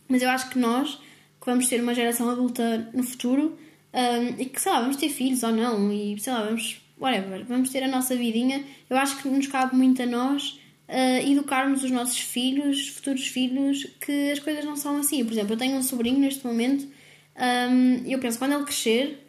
Mas 0.08 0.22
eu 0.22 0.30
acho 0.30 0.50
que 0.50 0.58
nós, 0.58 0.94
que 0.94 1.46
vamos 1.46 1.68
ter 1.68 1.80
uma 1.80 1.94
geração 1.94 2.28
adulta 2.30 2.90
no 2.94 3.02
futuro, 3.02 3.58
um, 3.92 4.40
e 4.40 4.46
que, 4.46 4.60
sei 4.60 4.72
lá, 4.72 4.80
vamos 4.80 4.96
ter 4.96 5.08
filhos 5.08 5.42
ou 5.42 5.52
não, 5.52 5.92
e 5.92 6.18
sei 6.20 6.32
lá, 6.32 6.44
vamos, 6.44 6.80
whatever, 6.98 7.44
vamos 7.44 7.70
ter 7.70 7.82
a 7.82 7.88
nossa 7.88 8.14
vidinha, 8.14 8.64
eu 8.88 8.96
acho 8.96 9.20
que 9.20 9.28
nos 9.28 9.46
cabe 9.46 9.74
muito 9.74 10.02
a 10.02 10.06
nós 10.06 10.60
uh, 10.88 11.28
educarmos 11.28 11.82
os 11.82 11.90
nossos 11.90 12.18
filhos, 12.18 12.88
futuros 12.88 13.26
filhos, 13.26 13.84
que 14.00 14.30
as 14.30 14.38
coisas 14.38 14.64
não 14.64 14.76
são 14.76 14.98
assim. 14.98 15.24
Por 15.24 15.32
exemplo, 15.32 15.54
eu 15.54 15.58
tenho 15.58 15.76
um 15.76 15.82
sobrinho 15.82 16.18
neste 16.18 16.46
momento 16.46 16.86
e 17.36 17.70
um, 17.70 18.02
eu 18.06 18.18
penso, 18.18 18.38
quando 18.38 18.52
ele 18.54 18.64
crescer, 18.64 19.25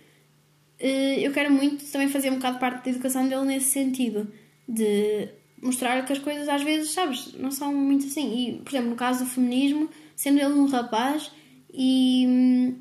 eu 0.80 1.32
quero 1.32 1.52
muito 1.52 1.84
também 1.92 2.08
fazer 2.08 2.32
um 2.32 2.36
bocado 2.36 2.60
parte 2.60 2.86
da 2.86 2.92
educação 2.92 3.28
dele 3.28 3.46
nesse 3.46 3.72
sentido, 3.72 4.32
de 4.68 5.30
mostrar 5.62 6.06
que 6.06 6.14
as 6.14 6.20
coisas 6.20 6.48
às 6.48 6.62
vezes, 6.62 6.92
sabes, 6.92 7.34
não 7.34 7.52
são 7.52 7.74
muito 7.74 8.06
assim. 8.06 8.38
E, 8.38 8.54
por 8.60 8.70
exemplo, 8.70 8.90
no 8.90 8.96
caso 8.96 9.24
do 9.24 9.30
feminismo, 9.30 9.90
sendo 10.16 10.40
ele 10.40 10.54
um 10.54 10.68
rapaz, 10.68 11.32
e 11.74 12.26
hum, 12.28 12.76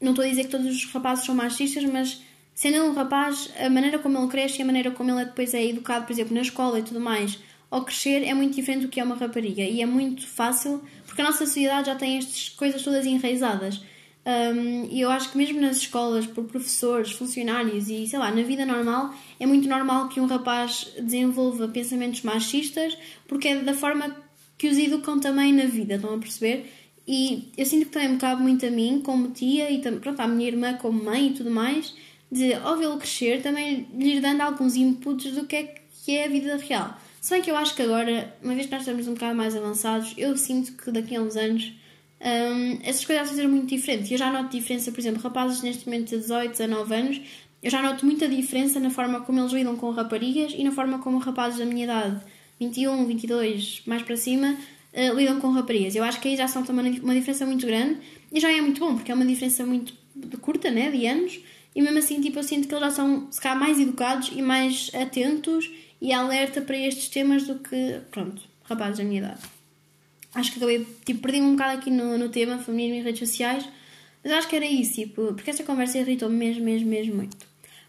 não 0.00 0.12
estou 0.12 0.24
a 0.24 0.28
dizer 0.28 0.44
que 0.44 0.50
todos 0.50 0.66
os 0.66 0.84
rapazes 0.92 1.24
são 1.24 1.34
machistas, 1.34 1.84
mas 1.84 2.22
sendo 2.54 2.76
ele 2.76 2.88
um 2.88 2.92
rapaz, 2.92 3.50
a 3.58 3.68
maneira 3.68 3.98
como 3.98 4.18
ele 4.18 4.28
cresce 4.28 4.58
e 4.58 4.62
a 4.62 4.66
maneira 4.66 4.90
como 4.90 5.10
ele 5.10 5.24
depois 5.26 5.54
é 5.54 5.64
educado, 5.64 6.06
por 6.06 6.12
exemplo, 6.12 6.34
na 6.34 6.42
escola 6.42 6.78
e 6.78 6.82
tudo 6.82 7.00
mais, 7.00 7.38
ao 7.70 7.84
crescer 7.84 8.24
é 8.24 8.34
muito 8.34 8.54
diferente 8.54 8.82
do 8.82 8.88
que 8.88 8.98
é 8.98 9.04
uma 9.04 9.14
rapariga 9.14 9.62
e 9.62 9.80
é 9.80 9.86
muito 9.86 10.26
fácil 10.26 10.82
porque 11.06 11.22
a 11.22 11.24
nossa 11.24 11.46
sociedade 11.46 11.86
já 11.86 11.94
tem 11.94 12.18
estas 12.18 12.48
coisas 12.48 12.82
todas 12.82 13.06
enraizadas. 13.06 13.80
Um, 14.26 14.86
e 14.90 15.00
eu 15.00 15.10
acho 15.10 15.32
que 15.32 15.38
mesmo 15.38 15.60
nas 15.60 15.78
escolas, 15.78 16.26
por 16.26 16.44
professores, 16.44 17.12
funcionários 17.12 17.88
e 17.88 18.06
sei 18.06 18.18
lá, 18.18 18.30
na 18.30 18.42
vida 18.42 18.66
normal, 18.66 19.14
é 19.38 19.46
muito 19.46 19.66
normal 19.66 20.08
que 20.08 20.20
um 20.20 20.26
rapaz 20.26 20.92
desenvolva 21.00 21.68
pensamentos 21.68 22.22
machistas 22.22 22.96
porque 23.26 23.48
é 23.48 23.60
da 23.60 23.72
forma 23.72 24.14
que 24.58 24.68
os 24.68 24.76
educam 24.76 25.18
também 25.18 25.54
na 25.54 25.64
vida, 25.64 25.94
estão 25.94 26.14
a 26.14 26.18
perceber? 26.18 26.70
E 27.08 27.50
eu 27.56 27.64
sinto 27.64 27.86
que 27.86 27.92
também 27.92 28.10
me 28.10 28.18
cabe 28.18 28.42
muito 28.42 28.64
a 28.66 28.70
mim, 28.70 29.00
como 29.02 29.30
tia, 29.30 29.70
e 29.70 29.80
pronto, 29.80 30.20
à 30.20 30.28
minha 30.28 30.46
irmã 30.46 30.74
como 30.74 31.02
mãe 31.02 31.28
e 31.28 31.32
tudo 31.32 31.50
mais, 31.50 31.94
de 32.30 32.52
ao 32.54 32.76
vê-lo 32.76 32.98
crescer, 32.98 33.42
também 33.42 33.88
lhe 33.96 34.20
dando 34.20 34.42
alguns 34.42 34.76
inputs 34.76 35.32
do 35.32 35.46
que 35.46 35.56
é 35.56 35.74
que 36.04 36.16
é 36.16 36.26
a 36.26 36.28
vida 36.28 36.56
real. 36.56 36.96
Se 37.20 37.30
bem 37.32 37.42
que 37.42 37.50
eu 37.50 37.56
acho 37.56 37.74
que 37.74 37.82
agora, 37.82 38.34
uma 38.42 38.54
vez 38.54 38.66
que 38.66 38.72
nós 38.72 38.82
estamos 38.82 39.08
um 39.08 39.14
bocado 39.14 39.34
mais 39.34 39.56
avançados, 39.56 40.14
eu 40.16 40.36
sinto 40.36 40.72
que 40.72 40.90
daqui 40.90 41.16
a 41.16 41.20
uns 41.20 41.36
anos 41.36 41.72
um, 42.20 42.78
essas 42.82 43.04
coisas 43.04 43.28
vão 43.28 43.36
ser 43.36 43.48
muito 43.48 43.66
diferentes. 43.66 44.10
Eu 44.10 44.18
já 44.18 44.30
noto 44.30 44.50
diferença, 44.50 44.92
por 44.92 45.00
exemplo, 45.00 45.22
rapazes 45.22 45.62
neste 45.62 45.86
momento 45.86 46.10
de 46.10 46.18
18, 46.18 46.50
19 46.50 46.94
anos, 46.94 47.20
eu 47.62 47.70
já 47.70 47.82
noto 47.82 48.04
muita 48.06 48.28
diferença 48.28 48.80
na 48.80 48.90
forma 48.90 49.20
como 49.20 49.40
eles 49.40 49.52
lidam 49.52 49.76
com 49.76 49.90
raparigas 49.90 50.52
e 50.56 50.64
na 50.64 50.72
forma 50.72 50.98
como 50.98 51.18
rapazes 51.18 51.58
da 51.58 51.66
minha 51.66 51.84
idade, 51.84 52.20
21, 52.58 53.06
22, 53.06 53.82
mais 53.86 54.02
para 54.02 54.16
cima, 54.16 54.56
uh, 54.94 55.14
lidam 55.14 55.40
com 55.40 55.50
raparigas. 55.50 55.94
Eu 55.94 56.04
acho 56.04 56.20
que 56.20 56.28
aí 56.28 56.36
já 56.36 56.48
são 56.48 56.62
também 56.62 57.00
uma 57.00 57.14
diferença 57.14 57.44
muito 57.44 57.66
grande 57.66 57.98
e 58.32 58.40
já 58.40 58.50
é 58.50 58.60
muito 58.60 58.80
bom, 58.80 58.94
porque 58.94 59.12
é 59.12 59.14
uma 59.14 59.26
diferença 59.26 59.64
muito 59.64 59.94
curta, 60.40 60.70
né, 60.70 60.90
de 60.90 61.06
anos, 61.06 61.40
e 61.74 61.80
mesmo 61.80 61.98
assim, 61.98 62.20
tipo, 62.20 62.38
eu 62.38 62.42
sinto 62.42 62.66
que 62.66 62.74
eles 62.74 62.84
já 62.84 62.90
são, 62.90 63.30
se 63.30 63.40
calhar, 63.40 63.58
mais 63.58 63.78
educados 63.78 64.30
e 64.34 64.42
mais 64.42 64.90
atentos 64.94 65.70
e 66.00 66.12
alerta 66.12 66.60
para 66.60 66.76
estes 66.76 67.08
temas 67.08 67.46
do 67.46 67.58
que, 67.58 68.00
pronto, 68.10 68.42
rapazes 68.64 68.98
da 68.98 69.04
minha 69.04 69.20
idade. 69.20 69.59
Acho 70.34 70.52
que 70.52 70.58
acabei, 70.58 70.86
tipo, 71.04 71.20
perdi-me 71.20 71.46
um 71.46 71.52
bocado 71.52 71.78
aqui 71.78 71.90
no, 71.90 72.16
no 72.16 72.28
tema 72.28 72.58
feminismo 72.58 72.96
e 72.96 73.02
redes 73.02 73.28
sociais, 73.28 73.68
mas 74.22 74.32
acho 74.32 74.48
que 74.48 74.56
era 74.56 74.66
isso, 74.66 74.94
tipo, 74.94 75.34
porque 75.34 75.50
esta 75.50 75.64
conversa 75.64 75.98
irritou-me 75.98 76.36
mesmo, 76.36 76.64
mesmo, 76.64 76.88
mesmo 76.88 77.14
muito. 77.16 77.36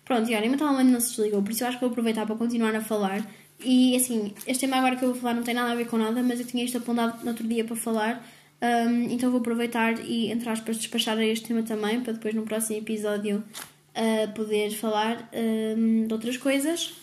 Pronto, 0.03 0.29
e 0.29 0.35
olha, 0.35 0.45
o 0.45 0.49
meu 0.49 0.57
telemóvel 0.57 0.85
não 0.85 0.99
se 0.99 1.09
desligou, 1.09 1.41
por 1.41 1.51
isso 1.51 1.63
eu 1.63 1.67
acho 1.67 1.77
que 1.77 1.83
vou 1.83 1.91
aproveitar 1.91 2.25
para 2.25 2.35
continuar 2.35 2.75
a 2.75 2.81
falar. 2.81 3.25
E 3.63 3.95
assim, 3.95 4.33
este 4.47 4.61
tema 4.61 4.77
agora 4.77 4.95
que 4.95 5.05
eu 5.05 5.11
vou 5.11 5.21
falar 5.21 5.35
não 5.35 5.43
tem 5.43 5.53
nada 5.53 5.71
a 5.71 5.75
ver 5.75 5.85
com 5.85 5.97
nada, 5.97 6.23
mas 6.23 6.39
eu 6.39 6.45
tinha 6.45 6.63
isto 6.63 6.77
apontado 6.77 7.23
no 7.23 7.29
outro 7.29 7.47
dia 7.47 7.63
para 7.63 7.75
falar, 7.75 8.27
um, 8.61 9.03
então 9.11 9.29
vou 9.29 9.39
aproveitar 9.39 9.99
e, 9.99 10.31
entre 10.31 10.49
aspas, 10.49 10.77
despachar 10.77 11.19
este 11.21 11.47
tema 11.47 11.63
também, 11.63 12.01
para 12.01 12.13
depois 12.13 12.33
no 12.33 12.43
próximo 12.43 12.79
episódio 12.79 13.43
uh, 13.95 14.33
poder 14.33 14.71
falar 14.71 15.29
um, 15.33 16.07
de 16.07 16.13
outras 16.13 16.37
coisas. 16.37 16.93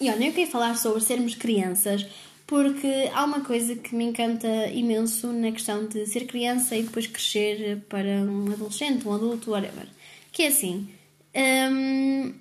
E 0.00 0.08
olha, 0.08 0.26
eu 0.26 0.32
queria 0.32 0.46
falar 0.46 0.74
sobre 0.76 1.02
sermos 1.02 1.34
crianças, 1.34 2.06
porque 2.50 3.08
há 3.14 3.24
uma 3.24 3.42
coisa 3.42 3.76
que 3.76 3.94
me 3.94 4.02
encanta 4.02 4.48
imenso 4.72 5.32
na 5.32 5.52
questão 5.52 5.86
de 5.86 6.04
ser 6.04 6.26
criança 6.26 6.74
e 6.74 6.82
depois 6.82 7.06
crescer 7.06 7.84
para 7.88 8.24
um 8.24 8.50
adolescente, 8.52 9.06
um 9.06 9.14
adulto, 9.14 9.52
whatever. 9.52 9.86
Que 10.32 10.42
é 10.42 10.46
assim. 10.48 10.88
Hum, 11.32 12.34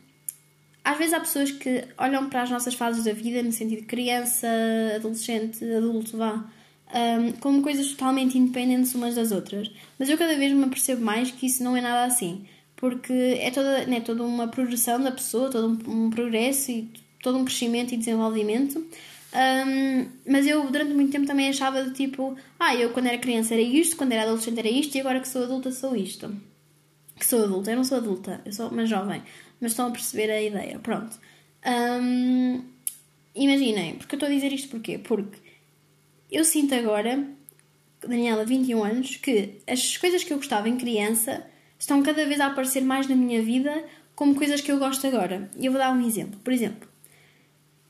às 0.84 0.98
vezes 0.98 1.14
há 1.14 1.20
pessoas 1.20 1.52
que 1.52 1.86
olham 1.96 2.28
para 2.28 2.42
as 2.42 2.50
nossas 2.50 2.74
fases 2.74 3.04
da 3.04 3.14
vida, 3.14 3.44
no 3.44 3.52
sentido 3.52 3.82
de 3.82 3.86
criança, 3.86 4.48
adolescente, 4.96 5.64
adulto, 5.64 6.18
vá, 6.18 6.44
um, 6.92 7.32
como 7.34 7.62
coisas 7.62 7.92
totalmente 7.92 8.36
independentes 8.36 8.96
umas 8.96 9.14
das 9.14 9.32
outras. 9.32 9.70
Mas 10.00 10.10
eu 10.10 10.18
cada 10.18 10.36
vez 10.36 10.52
me 10.54 10.64
apercebo 10.64 11.06
mais 11.06 11.30
que 11.30 11.46
isso 11.46 11.64
não 11.64 11.78
é 11.78 11.82
nada 11.82 12.06
assim. 12.06 12.48
Porque 12.76 13.14
é 13.14 13.52
toda, 13.52 13.86
né, 13.86 14.02
toda 14.02 14.24
uma 14.24 14.48
progressão 14.48 15.00
da 15.00 15.12
pessoa, 15.12 15.52
todo 15.52 15.68
um, 15.68 16.06
um 16.06 16.10
progresso 16.10 16.72
e 16.72 16.90
todo 17.22 17.38
um 17.38 17.46
crescimento 17.46 17.94
e 17.94 17.98
desenvolvimento. 17.98 18.84
Um, 19.32 20.08
mas 20.26 20.48
eu 20.48 20.70
durante 20.72 20.94
muito 20.94 21.12
tempo 21.12 21.28
também 21.28 21.50
achava 21.50 21.84
de 21.84 21.94
tipo, 21.94 22.36
ah, 22.60 22.76
eu 22.76 22.90
quando 22.92 23.08
era 23.08 23.18
criança 23.18 23.54
era 23.54 23.62
isto, 23.62 23.96
quando 23.96 24.12
era 24.12 24.24
adolescente 24.24 24.58
era 24.58 24.68
isto 24.68 24.96
e 24.96 25.00
agora 25.00 25.20
que 25.20 25.28
sou 25.28 25.44
adulta 25.44 25.72
sou 25.72 25.96
isto. 25.96 26.34
Que 27.16 27.26
sou 27.26 27.44
adulta, 27.44 27.72
eu 27.72 27.78
não 27.78 27.84
sou 27.84 27.98
adulta, 27.98 28.42
eu 28.46 28.52
sou 28.52 28.70
uma 28.70 28.86
jovem, 28.86 29.22
mas 29.62 29.72
estão 29.72 29.88
a 29.88 29.92
perceber 29.92 30.32
a 30.32 30.42
ideia. 30.42 30.80
Pronto. 30.80 31.20
Um, 31.66 32.64
imaginem, 33.36 33.96
porque 33.96 34.16
eu 34.16 34.18
estou 34.18 34.30
a 34.30 34.32
dizer 34.32 34.52
isto 34.52 34.70
porquê? 34.70 34.98
Porque 34.98 35.38
eu 36.32 36.44
sinto 36.44 36.74
agora, 36.74 37.24
Daniela, 38.02 38.46
21 38.46 38.84
anos, 38.84 39.18
que 39.18 39.58
as 39.68 39.98
coisas 39.98 40.24
que 40.24 40.34
eu 40.34 40.38
gostava 40.38 40.70
em 40.70 40.78
criança 40.78 41.46
estão 41.78 42.02
cada 42.02 42.26
vez 42.26 42.40
a 42.40 42.48
aparecer 42.48 42.82
mais 42.82 43.08
na 43.08 43.16
minha 43.16 43.42
vida 43.42 43.84
como 44.16 44.36
coisas 44.36 44.60
que 44.62 44.72
eu 44.72 44.80
gosto 44.80 45.06
agora. 45.06 45.50
E 45.58 45.66
eu 45.66 45.72
vou 45.72 45.80
dar 45.80 45.92
um 45.92 46.06
exemplo. 46.06 46.40
Por 46.44 46.52
exemplo, 46.52 46.89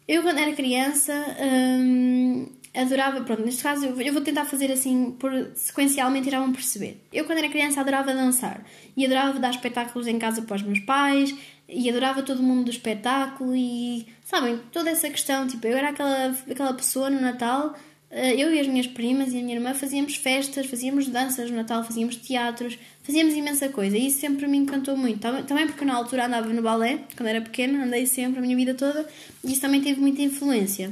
eu, 0.10 0.24
quando 0.24 0.40
era 0.40 0.52
criança, 0.54 1.14
hum, 1.40 2.48
adorava. 2.76 3.22
Pronto, 3.22 3.44
neste 3.44 3.62
caso, 3.62 3.86
eu 3.86 4.12
vou 4.12 4.24
tentar 4.24 4.44
fazer 4.44 4.72
assim, 4.72 5.12
por, 5.20 5.32
sequencialmente 5.54 6.28
irão 6.28 6.52
perceber. 6.52 7.00
Eu, 7.14 7.26
quando 7.26 7.38
era 7.38 7.48
criança, 7.48 7.80
adorava 7.80 8.12
dançar 8.12 8.66
e 8.98 9.06
adorava 9.06 9.38
dar 9.38 9.52
espetáculos 9.52 10.08
em 10.08 10.18
casa 10.18 10.42
para 10.42 10.56
os 10.56 10.64
meus 10.64 10.80
pais 10.80 11.36
e 11.68 11.88
adorava 11.88 12.24
todo 12.24 12.42
mundo 12.42 12.64
do 12.64 12.72
espetáculo 12.72 13.56
e, 13.56 14.08
sabem, 14.24 14.60
toda 14.72 14.90
essa 14.90 15.08
questão. 15.12 15.46
Tipo, 15.46 15.68
eu 15.68 15.78
era 15.78 15.90
aquela, 15.90 16.36
aquela 16.50 16.74
pessoa 16.74 17.08
no 17.12 17.22
Natal 17.22 17.76
eh, 18.12 18.34
eu 18.42 18.54
e 18.54 18.60
as 18.60 18.68
minhas 18.68 18.88
primas 18.88 19.34
e 19.34 19.38
a 19.38 19.42
minha 19.42 19.56
irmã 19.56 19.74
fazíamos 19.74 20.16
festas, 20.16 20.66
fazíamos 20.66 21.08
danças 21.08 21.52
no 21.52 21.58
Natal, 21.58 21.84
fazíamos 21.84 22.16
teatros, 22.16 22.80
fazíamos 23.10 23.34
imensa 23.34 23.70
coisa 23.70 23.98
e 23.98 24.06
isso 24.06 24.20
sempre 24.20 24.46
me 24.46 24.56
encantou 24.56 24.96
muito. 24.96 25.20
Também 25.20 25.66
porque 25.66 25.84
na 25.84 25.96
altura 25.96 26.28
andava 26.28 26.48
no 26.54 26.62
balé, 26.62 27.00
quando 27.18 27.28
era 27.28 27.42
pequena, 27.42 27.84
andei 27.84 28.06
sempre 28.06 28.38
a 28.38 28.42
minha 28.42 28.56
vida 28.56 28.76
toda 28.76 29.08
e 29.44 29.52
isso 29.52 29.62
também 29.62 29.82
teve 29.82 30.00
muita 30.00 30.22
influência. 30.22 30.92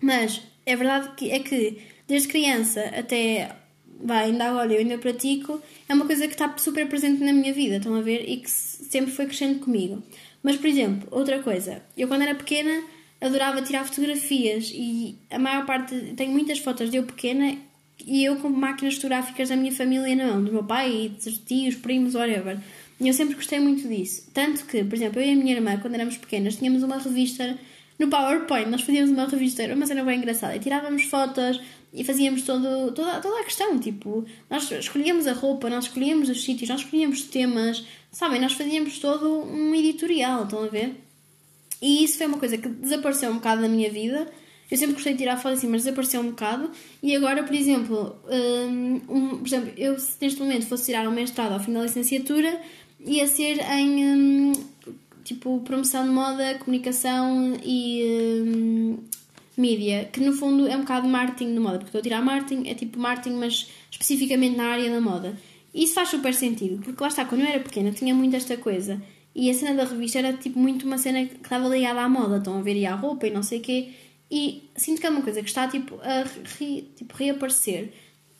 Mas 0.00 0.40
é 0.64 0.76
verdade 0.76 1.10
que 1.16 1.32
é 1.32 1.40
que 1.40 1.78
desde 2.06 2.28
criança 2.28 2.80
até 2.96 3.56
vai, 4.00 4.26
ainda 4.26 4.50
agora 4.50 4.72
eu 4.72 4.78
ainda 4.78 4.96
pratico, 4.98 5.60
é 5.88 5.94
uma 5.94 6.06
coisa 6.06 6.28
que 6.28 6.34
está 6.34 6.52
super 6.58 6.86
presente 6.88 7.24
na 7.24 7.32
minha 7.32 7.52
vida, 7.52 7.76
estão 7.76 7.96
a 7.96 8.00
ver? 8.00 8.24
E 8.28 8.36
que 8.36 8.48
sempre 8.48 9.10
foi 9.10 9.26
crescendo 9.26 9.58
comigo. 9.58 10.00
Mas, 10.44 10.56
por 10.56 10.68
exemplo, 10.68 11.08
outra 11.10 11.42
coisa, 11.42 11.82
eu 11.96 12.06
quando 12.06 12.22
era 12.22 12.36
pequena 12.36 12.84
adorava 13.20 13.62
tirar 13.62 13.84
fotografias 13.84 14.70
e 14.74 15.16
a 15.30 15.38
maior 15.38 15.64
parte. 15.64 15.94
Tenho 16.16 16.32
muitas 16.32 16.58
fotos 16.58 16.90
de 16.90 16.96
eu 16.96 17.04
pequena 17.04 17.56
e 18.06 18.24
eu 18.24 18.36
com 18.36 18.48
máquinas 18.48 18.94
fotográficas 18.94 19.48
da 19.48 19.56
minha 19.56 19.72
família 19.72 20.14
na 20.14 20.26
mão, 20.26 20.44
do 20.44 20.52
meu 20.52 20.64
pai, 20.64 21.12
dos 21.22 21.38
tios, 21.38 21.74
primos, 21.74 22.14
whatever. 22.14 22.58
E 23.00 23.08
eu 23.08 23.14
sempre 23.14 23.34
gostei 23.34 23.58
muito 23.58 23.88
disso. 23.88 24.28
Tanto 24.32 24.64
que, 24.64 24.84
por 24.84 24.94
exemplo, 24.94 25.20
eu 25.20 25.26
e 25.26 25.32
a 25.32 25.36
minha 25.36 25.54
irmã, 25.54 25.76
quando 25.78 25.94
éramos 25.94 26.16
pequenas, 26.16 26.56
tínhamos 26.56 26.82
uma 26.82 26.98
revista 26.98 27.58
no 27.98 28.08
PowerPoint. 28.08 28.68
Nós 28.68 28.82
fazíamos 28.82 29.10
uma 29.10 29.26
revista, 29.26 29.62
era 29.62 29.74
uma 29.74 29.86
cena 29.86 30.04
bem 30.04 30.18
engraçada. 30.18 30.54
E 30.54 30.60
tirávamos 30.60 31.04
fotos 31.04 31.60
e 31.92 32.04
fazíamos 32.04 32.42
todo, 32.42 32.92
toda, 32.92 33.20
toda 33.20 33.40
a 33.40 33.44
questão. 33.44 33.78
Tipo, 33.78 34.24
nós 34.48 34.70
escolhíamos 34.70 35.26
a 35.26 35.32
roupa, 35.32 35.68
nós 35.68 35.84
escolhíamos 35.84 36.28
os 36.28 36.44
sítios, 36.44 36.68
nós 36.68 36.80
escolhíamos 36.80 37.22
temas. 37.22 37.84
Sabem, 38.10 38.40
nós 38.40 38.52
fazíamos 38.52 38.98
todo 38.98 39.42
um 39.46 39.74
editorial, 39.74 40.44
estão 40.44 40.64
a 40.64 40.68
ver? 40.68 40.94
E 41.80 42.04
isso 42.04 42.18
foi 42.18 42.26
uma 42.26 42.38
coisa 42.38 42.56
que 42.56 42.68
desapareceu 42.68 43.30
um 43.30 43.34
bocado 43.34 43.62
da 43.62 43.68
minha 43.68 43.90
vida. 43.90 44.28
Eu 44.72 44.78
sempre 44.78 44.94
gostei 44.94 45.12
de 45.12 45.18
tirar 45.18 45.36
fotos 45.36 45.58
assim, 45.58 45.68
mas 45.68 45.82
desapareceu 45.84 46.22
um 46.22 46.28
bocado. 46.28 46.70
E 47.02 47.14
agora, 47.14 47.42
por 47.42 47.54
exemplo, 47.54 48.16
hum, 48.26 49.00
um, 49.06 49.28
por 49.36 49.46
exemplo, 49.46 49.70
eu 49.76 49.98
se 49.98 50.16
neste 50.18 50.40
momento 50.40 50.64
fosse 50.64 50.86
tirar 50.86 51.06
um 51.06 51.10
mestrado 51.10 51.52
ao 51.52 51.60
fim 51.60 51.74
da 51.74 51.82
licenciatura, 51.82 52.58
ia 52.98 53.26
ser 53.26 53.58
em. 53.70 54.02
Hum, 54.02 54.52
tipo 55.24 55.60
promoção 55.60 56.04
de 56.04 56.10
moda, 56.10 56.54
comunicação 56.54 57.54
e 57.62 58.02
hum, 58.46 58.96
mídia, 59.58 60.08
que 60.10 60.20
no 60.20 60.32
fundo 60.32 60.66
é 60.66 60.74
um 60.74 60.80
bocado 60.80 61.06
marketing 61.06 61.52
de 61.52 61.60
moda, 61.60 61.76
porque 61.76 61.88
estou 61.88 61.98
a 61.98 62.02
tirar 62.02 62.22
marketing, 62.22 62.66
é 62.66 62.74
tipo 62.74 62.98
marketing, 62.98 63.36
mas 63.36 63.70
especificamente 63.90 64.56
na 64.56 64.64
área 64.64 64.90
da 64.90 65.02
moda. 65.02 65.36
E 65.74 65.84
isso 65.84 65.92
faz 65.92 66.08
super 66.08 66.32
sentido, 66.32 66.82
porque 66.82 67.02
lá 67.02 67.08
está, 67.08 67.26
quando 67.26 67.42
eu 67.42 67.46
era 67.46 67.60
pequena 67.60 67.92
tinha 67.92 68.14
muito 68.14 68.34
esta 68.34 68.56
coisa. 68.56 69.02
E 69.34 69.50
a 69.50 69.54
cena 69.54 69.74
da 69.74 69.84
revista 69.84 70.18
era 70.18 70.32
tipo 70.32 70.58
muito 70.58 70.86
uma 70.86 70.96
cena 70.96 71.26
que 71.26 71.36
estava 71.36 71.68
ligada 71.68 72.00
à 72.00 72.08
moda, 72.08 72.38
estão 72.38 72.58
a 72.58 72.62
ver 72.62 72.76
e 72.76 72.86
à 72.86 72.94
roupa 72.94 73.26
e 73.26 73.30
não 73.30 73.42
sei 73.42 73.58
o 73.58 73.62
quê. 73.62 73.90
E 74.32 74.70
sinto 74.74 74.98
que 74.98 75.06
é 75.06 75.10
uma 75.10 75.20
coisa 75.20 75.42
que 75.42 75.48
está 75.48 75.68
tipo 75.68 76.00
a 76.00 76.24
re, 76.58 76.88
tipo, 76.96 77.14
reaparecer. 77.14 77.92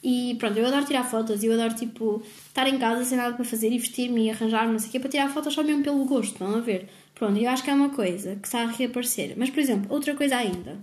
E 0.02 0.34
pronto, 0.38 0.58
eu 0.58 0.66
adoro 0.66 0.86
tirar 0.86 1.04
fotos, 1.04 1.44
eu 1.44 1.52
adoro 1.52 1.74
tipo 1.74 2.22
estar 2.48 2.66
em 2.66 2.78
casa 2.78 3.04
sem 3.04 3.18
nada 3.18 3.36
para 3.36 3.44
fazer 3.44 3.70
e 3.70 3.78
vestir-me 3.78 4.24
e 4.24 4.30
arranjar-me, 4.30 4.72
não 4.72 4.78
sei 4.78 4.88
o 4.88 4.92
quê, 4.92 4.98
para 4.98 5.10
tirar 5.10 5.28
fotos 5.28 5.52
só 5.52 5.62
mesmo 5.62 5.84
pelo 5.84 6.02
gosto, 6.06 6.32
estão 6.32 6.56
a 6.56 6.60
ver? 6.60 6.88
Pronto, 7.14 7.38
eu 7.38 7.48
acho 7.48 7.62
que 7.62 7.70
é 7.70 7.74
uma 7.74 7.90
coisa 7.90 8.36
que 8.36 8.48
está 8.48 8.62
a 8.62 8.66
reaparecer. 8.66 9.34
Mas, 9.36 9.50
por 9.50 9.60
exemplo, 9.60 9.94
outra 9.94 10.14
coisa 10.14 10.36
ainda. 10.36 10.78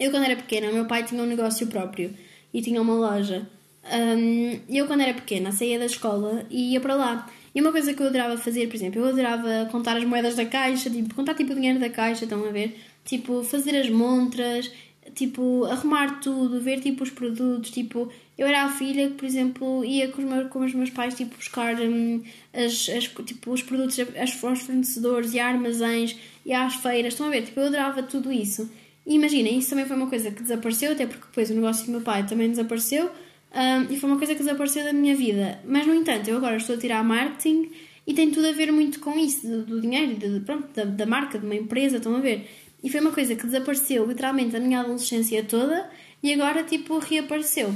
Eu, 0.00 0.10
quando 0.10 0.24
era 0.24 0.34
pequena, 0.34 0.72
meu 0.72 0.86
pai 0.86 1.04
tinha 1.04 1.22
um 1.22 1.26
negócio 1.26 1.68
próprio 1.68 2.12
e 2.52 2.60
tinha 2.60 2.82
uma 2.82 2.94
loja. 2.94 3.48
Um, 3.84 4.60
eu, 4.68 4.86
quando 4.88 5.02
era 5.02 5.14
pequena, 5.14 5.52
saía 5.52 5.78
da 5.78 5.86
escola 5.86 6.44
e 6.50 6.72
ia 6.72 6.80
para 6.80 6.96
lá. 6.96 7.30
E 7.54 7.60
uma 7.60 7.70
coisa 7.70 7.94
que 7.94 8.02
eu 8.02 8.08
adorava 8.08 8.36
fazer, 8.36 8.66
por 8.66 8.74
exemplo, 8.74 9.00
eu 9.00 9.06
adorava 9.06 9.68
contar 9.70 9.96
as 9.96 10.04
moedas 10.04 10.34
da 10.34 10.44
caixa, 10.44 10.90
tipo, 10.90 11.14
contar 11.14 11.34
tipo 11.34 11.52
o 11.52 11.54
dinheiro 11.54 11.78
da 11.78 11.88
caixa, 11.88 12.24
estão 12.24 12.44
a 12.44 12.50
ver? 12.50 12.76
Tipo, 13.04 13.42
fazer 13.42 13.76
as 13.76 13.90
montras, 13.90 14.70
tipo, 15.14 15.64
arrumar 15.64 16.20
tudo, 16.20 16.60
ver 16.60 16.80
tipo 16.80 17.02
os 17.02 17.10
produtos, 17.10 17.70
tipo, 17.70 18.10
eu 18.36 18.46
era 18.46 18.64
a 18.64 18.68
filha 18.68 19.08
que, 19.08 19.14
por 19.14 19.24
exemplo, 19.24 19.84
ia 19.84 20.08
com 20.08 20.22
os 20.22 20.28
meus, 20.28 20.48
com 20.48 20.58
os 20.60 20.74
meus 20.74 20.90
pais 20.90 21.14
tipo, 21.14 21.36
buscar 21.36 21.78
hum, 21.80 22.22
as, 22.52 22.88
as, 22.88 23.04
tipo, 23.26 23.52
os 23.52 23.62
produtos 23.62 23.98
as, 23.98 24.44
aos 24.44 24.62
fornecedores 24.62 25.34
e 25.34 25.38
a 25.38 25.48
armazéns 25.48 26.16
e 26.44 26.52
às 26.52 26.74
feiras. 26.76 27.12
Estão 27.12 27.26
a 27.26 27.30
ver? 27.30 27.42
Tipo, 27.42 27.60
eu 27.60 27.66
adorava 27.66 28.02
tudo 28.02 28.32
isso. 28.32 28.70
E 29.06 29.14
imaginem, 29.14 29.58
isso 29.58 29.70
também 29.70 29.84
foi 29.84 29.96
uma 29.96 30.08
coisa 30.08 30.30
que 30.30 30.42
desapareceu, 30.42 30.92
até 30.92 31.06
porque 31.06 31.26
depois 31.26 31.50
o 31.50 31.54
negócio 31.54 31.84
do 31.86 31.92
meu 31.92 32.00
pai 32.00 32.26
também 32.26 32.48
desapareceu. 32.48 33.10
Um, 33.54 33.92
e 33.92 34.00
foi 34.00 34.10
uma 34.10 34.18
coisa 34.18 34.34
que 34.34 34.42
desapareceu 34.42 34.82
da 34.82 34.92
minha 34.92 35.14
vida. 35.14 35.60
Mas, 35.64 35.86
no 35.86 35.94
entanto, 35.94 36.28
eu 36.28 36.38
agora 36.38 36.56
estou 36.56 36.74
a 36.74 36.78
tirar 36.78 37.04
marketing 37.04 37.70
e 38.06 38.12
tem 38.12 38.30
tudo 38.30 38.48
a 38.48 38.52
ver 38.52 38.72
muito 38.72 38.98
com 39.00 39.16
isso, 39.18 39.46
do, 39.46 39.64
do 39.64 39.80
dinheiro, 39.80 40.14
de, 40.14 40.40
pronto, 40.40 40.68
da, 40.74 40.84
da 40.84 41.06
marca, 41.06 41.38
de 41.38 41.46
uma 41.46 41.54
empresa, 41.54 41.98
estão 41.98 42.16
a 42.16 42.20
ver? 42.20 42.48
E 42.84 42.90
foi 42.90 43.00
uma 43.00 43.12
coisa 43.12 43.34
que 43.34 43.46
desapareceu 43.46 44.06
literalmente 44.06 44.50
da 44.50 44.60
minha 44.60 44.80
adolescência 44.80 45.42
toda 45.42 45.90
e 46.22 46.30
agora, 46.34 46.62
tipo, 46.62 46.98
reapareceu. 46.98 47.74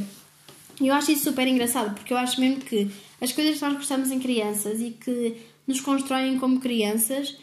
E 0.79 0.87
eu 0.87 0.95
acho 0.95 1.11
isso 1.11 1.25
super 1.25 1.49
engraçado, 1.49 1.95
porque 1.95 2.13
eu 2.13 2.19
acho 2.19 2.39
mesmo 2.39 2.61
que 2.61 2.91
as 3.19 3.33
coisas 3.33 3.57
que 3.57 3.65
nós 3.65 3.73
gostamos 3.73 4.11
em 4.11 4.21
crianças 4.21 4.83
e 4.83 4.91
que 4.91 5.35
nos 5.67 5.81
constroem 5.81 6.39
como 6.39 6.61
crianças, 6.61 7.39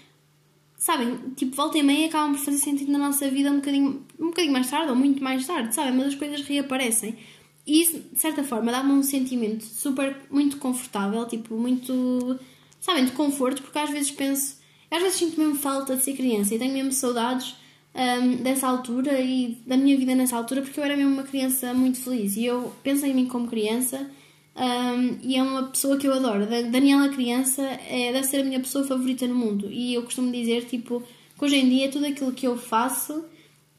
sabem, 0.78 1.17
tipo, 1.36 1.56
volta 1.56 1.80
e 1.80 1.84
meia 1.84 2.06
acabam 2.06 2.36
por 2.36 2.45
fazer 2.45 2.60
sentido 2.60 2.91
na 2.91 2.99
nossa 2.99 3.28
vida 3.30 3.51
um 3.51 3.56
bocadinho, 3.56 4.06
um 4.19 4.28
bocadinho 4.28 4.54
mais 4.54 4.69
tarde 4.69 4.91
ou 4.91 4.95
muito 4.95 5.23
mais 5.23 5.45
tarde, 5.45 5.73
sabem? 5.73 5.93
Mas 5.93 6.08
as 6.10 6.15
coisas 6.15 6.41
reaparecem. 6.41 7.17
E 7.65 7.82
isso, 7.82 7.99
de 8.13 8.19
certa 8.19 8.43
forma, 8.43 8.71
dá-me 8.71 8.91
um 8.91 9.01
sentimento 9.01 9.63
super, 9.63 10.15
muito 10.30 10.58
confortável, 10.58 11.28
tipo, 11.28 11.58
muito, 11.58 12.39
sabem, 12.80 13.06
de 13.06 13.12
conforto, 13.12 13.63
porque 13.63 13.80
às 13.80 13.89
vezes 13.89 14.12
penso, 14.12 14.58
às 14.91 15.02
vezes 15.02 15.17
sinto 15.17 15.39
mesmo 15.39 15.56
falta 15.56 15.95
de 15.95 16.04
ser 16.04 16.13
criança 16.13 16.54
e 16.54 16.60
tenho 16.60 16.74
mesmo 16.74 16.91
saudades 16.91 17.56
um, 17.95 18.43
dessa 18.43 18.67
altura 18.67 19.19
e 19.21 19.58
da 19.65 19.78
minha 19.78 19.98
vida 19.98 20.13
nessa 20.15 20.36
altura, 20.36 20.62
porque 20.62 20.80
eu 20.80 20.84
era 20.84 20.98
mesmo 20.98 21.13
uma 21.13 21.24
criança 21.24 21.74
muito 21.74 22.00
feliz 22.00 22.36
e 22.36 22.45
eu 22.45 22.74
penso 22.84 23.06
em 23.06 23.13
mim 23.13 23.26
como 23.26 23.48
criança 23.48 24.10
um, 24.56 25.17
e 25.21 25.36
é 25.36 25.43
uma 25.43 25.63
pessoa 25.63 25.98
que 25.98 26.08
eu 26.08 26.13
adoro. 26.13 26.45
Daniela 26.45 27.10
criança 27.10 27.62
é, 27.62 28.12
deve 28.12 28.28
ser 28.28 28.41
a 28.41 28.43
minha 28.43 28.60
pessoa 28.60 28.86
favorita 28.86 29.26
no 29.28 29.36
mundo 29.36 29.71
e 29.71 29.93
eu 29.93 30.04
costumo 30.04 30.32
dizer 30.32 30.65
tipo 30.65 31.02
que 31.38 31.45
hoje 31.45 31.56
em 31.56 31.69
dia 31.69 31.89
tudo 31.89 32.06
aquilo 32.06 32.32
que 32.32 32.48
eu 32.48 32.58
faço, 32.58 33.26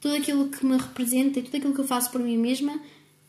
tudo 0.00 0.16
aquilo 0.16 0.48
que 0.48 0.64
me 0.64 0.76
representa 0.76 1.38
e 1.38 1.42
tudo 1.42 1.56
aquilo 1.56 1.74
que 1.74 1.80
eu 1.80 1.86
faço 1.86 2.10
por 2.10 2.20
mim 2.20 2.36
mesma, 2.36 2.80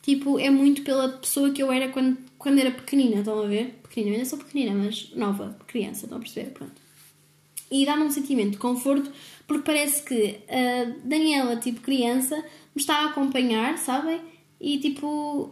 tipo, 0.02 0.40
é 0.40 0.50
muito 0.50 0.84
pela 0.84 1.10
pessoa 1.10 1.52
que 1.52 1.62
eu 1.62 1.72
era 1.72 1.90
quando, 1.90 2.18
quando 2.38 2.60
era 2.60 2.72
pequenina, 2.72 3.20
estão 3.20 3.44
a 3.44 3.48
ver? 3.48 3.80
Pequenina, 3.84 4.12
eu 4.12 4.20
ainda 4.20 4.30
sou 4.30 4.40
pequenina, 4.40 4.74
mas 4.74 5.12
nova, 5.16 5.58
criança, 5.68 6.06
estão 6.06 6.18
a 6.18 6.22
perceber? 6.22 6.52
Pronto. 6.52 6.87
E 7.70 7.86
dá-me 7.86 8.04
um 8.04 8.12
sentimento 8.12 8.52
de 8.52 8.58
conforto 8.58 9.12
porque 9.48 9.64
parece 9.64 10.04
que 10.04 10.40
a 10.50 10.92
Daniela, 11.06 11.56
tipo 11.56 11.80
criança, 11.80 12.36
me 12.36 12.82
está 12.82 12.98
a 12.98 13.06
acompanhar, 13.06 13.78
sabem? 13.78 14.20
E 14.60 14.78
tipo, 14.78 15.52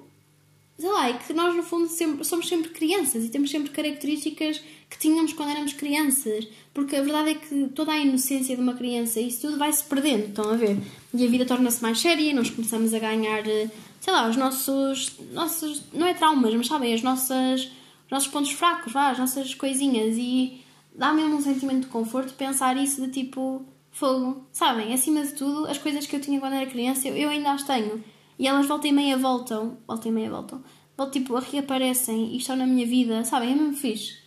sei 0.77 0.89
lá, 0.89 1.09
e 1.09 1.13
que 1.17 1.31
nós 1.31 1.55
no 1.55 1.63
fundo 1.63 1.87
sempre, 1.87 2.25
somos 2.25 2.47
sempre 2.47 2.69
crianças 2.71 3.23
e 3.23 3.29
temos 3.29 3.49
sempre 3.49 3.71
características 3.71 4.61
que 4.89 4.99
tínhamos 4.99 5.31
quando 5.31 5.51
éramos 5.51 5.71
crianças. 5.71 6.45
Porque 6.73 6.97
a 6.97 7.01
verdade 7.01 7.29
é 7.29 7.35
que 7.35 7.69
toda 7.73 7.93
a 7.93 7.97
inocência 7.97 8.53
de 8.55 8.61
uma 8.61 8.73
criança, 8.73 9.21
isso 9.21 9.41
tudo 9.41 9.57
vai 9.57 9.71
se 9.71 9.83
perdendo, 9.85 10.27
estão 10.27 10.49
a 10.49 10.57
ver? 10.57 10.77
E 11.13 11.25
a 11.25 11.29
vida 11.29 11.45
torna-se 11.45 11.81
mais 11.81 11.97
séria, 11.99 12.33
nós 12.33 12.49
começamos 12.49 12.93
a 12.93 12.99
ganhar, 12.99 13.45
sei 13.45 14.11
lá, 14.13 14.27
os 14.27 14.35
nossos, 14.35 15.13
nossos 15.31 15.83
não 15.93 16.05
é 16.05 16.13
traumas, 16.13 16.53
mas 16.53 16.67
sabem, 16.67 16.93
as 16.93 17.01
nossas, 17.01 17.61
os 17.61 18.11
nossos 18.11 18.27
pontos 18.27 18.51
fracos, 18.51 18.91
vá, 18.91 19.11
as 19.11 19.17
nossas 19.17 19.53
coisinhas. 19.53 20.17
E 20.17 20.64
dá 20.97 21.13
mesmo 21.13 21.35
um 21.35 21.41
sentimento 21.41 21.81
de 21.81 21.87
conforto 21.87 22.33
pensar 22.33 22.77
isso 22.77 23.01
de 23.01 23.11
tipo 23.11 23.65
fogo. 23.91 24.45
Sabem, 24.51 24.93
acima 24.93 25.23
de 25.25 25.33
tudo, 25.33 25.67
as 25.67 25.77
coisas 25.77 26.05
que 26.05 26.15
eu 26.15 26.21
tinha 26.21 26.39
quando 26.39 26.53
era 26.53 26.65
criança, 26.65 27.07
eu, 27.07 27.29
ainda 27.29 27.51
as 27.51 27.63
tenho. 27.63 28.03
E 28.37 28.47
elas 28.47 28.67
volta 28.67 28.87
e 28.87 28.91
meia 28.91 29.17
voltam, 29.17 29.77
volta 29.87 30.07
e 30.07 30.11
meia 30.11 30.29
voltam, 30.29 30.61
voltam, 30.97 31.21
tipo, 31.21 31.35
reaparecem 31.35 32.33
e 32.33 32.37
estão 32.37 32.55
na 32.55 32.65
minha 32.65 32.85
vida, 32.85 33.23
sabem, 33.23 33.53
é 33.53 33.55
mesmo 33.55 33.73
fixe. 33.73 34.17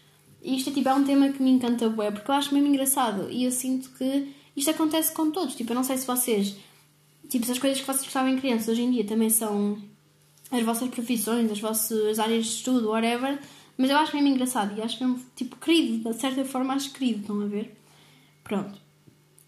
E 0.42 0.57
isto 0.57 0.70
é, 0.70 0.72
tipo, 0.72 0.88
é 0.88 0.94
um 0.94 1.04
tema 1.04 1.28
que 1.28 1.42
me 1.42 1.50
encanta 1.50 1.88
bué, 1.90 2.11
porque 2.11 2.31
eu 2.31 2.35
acho 2.35 2.54
mesmo 2.54 2.68
engraçado 2.68 3.31
e 3.31 3.44
eu 3.44 3.50
sinto 3.50 3.90
que 3.90 4.33
isto 4.57 4.70
acontece 4.70 5.12
com 5.12 5.31
todos. 5.31 5.54
Tipo, 5.54 5.72
eu 5.72 5.76
não 5.76 5.85
sei 5.85 5.98
se 5.98 6.07
vocês, 6.07 6.57
tipo, 7.28 7.44
se 7.44 7.52
as 7.52 7.59
coisas 7.59 7.81
que 7.81 7.87
vocês 7.87 8.04
gostavam 8.04 8.31
em 8.31 8.38
criança 8.38 8.70
hoje 8.70 8.83
em 8.83 8.90
dia 8.90 9.04
também 9.04 9.28
são 9.28 9.76
as 10.50 10.62
vossas 10.62 10.88
profissões, 10.88 11.50
as 11.50 11.61
vossas 11.61 12.18
áreas 12.18 12.46
de 12.46 12.52
estudo, 12.52 12.88
whatever, 12.88 13.38
mas 13.79 13.91
eu 13.91 13.97
acho 13.97 14.14
mesmo 14.17 14.29
engraçado 14.29 14.77
e 14.77 14.83
acho 14.83 15.03
mesmo, 15.03 15.25
tipo, 15.37 15.57
querido, 15.57 16.11
de 16.11 16.21
certa 16.21 16.45
forma 16.45 16.75
acho 16.75 16.93
querido, 16.93 17.21
estão 17.21 17.41
a 17.41 17.47
ver? 17.47 17.77
Pronto. 18.43 18.81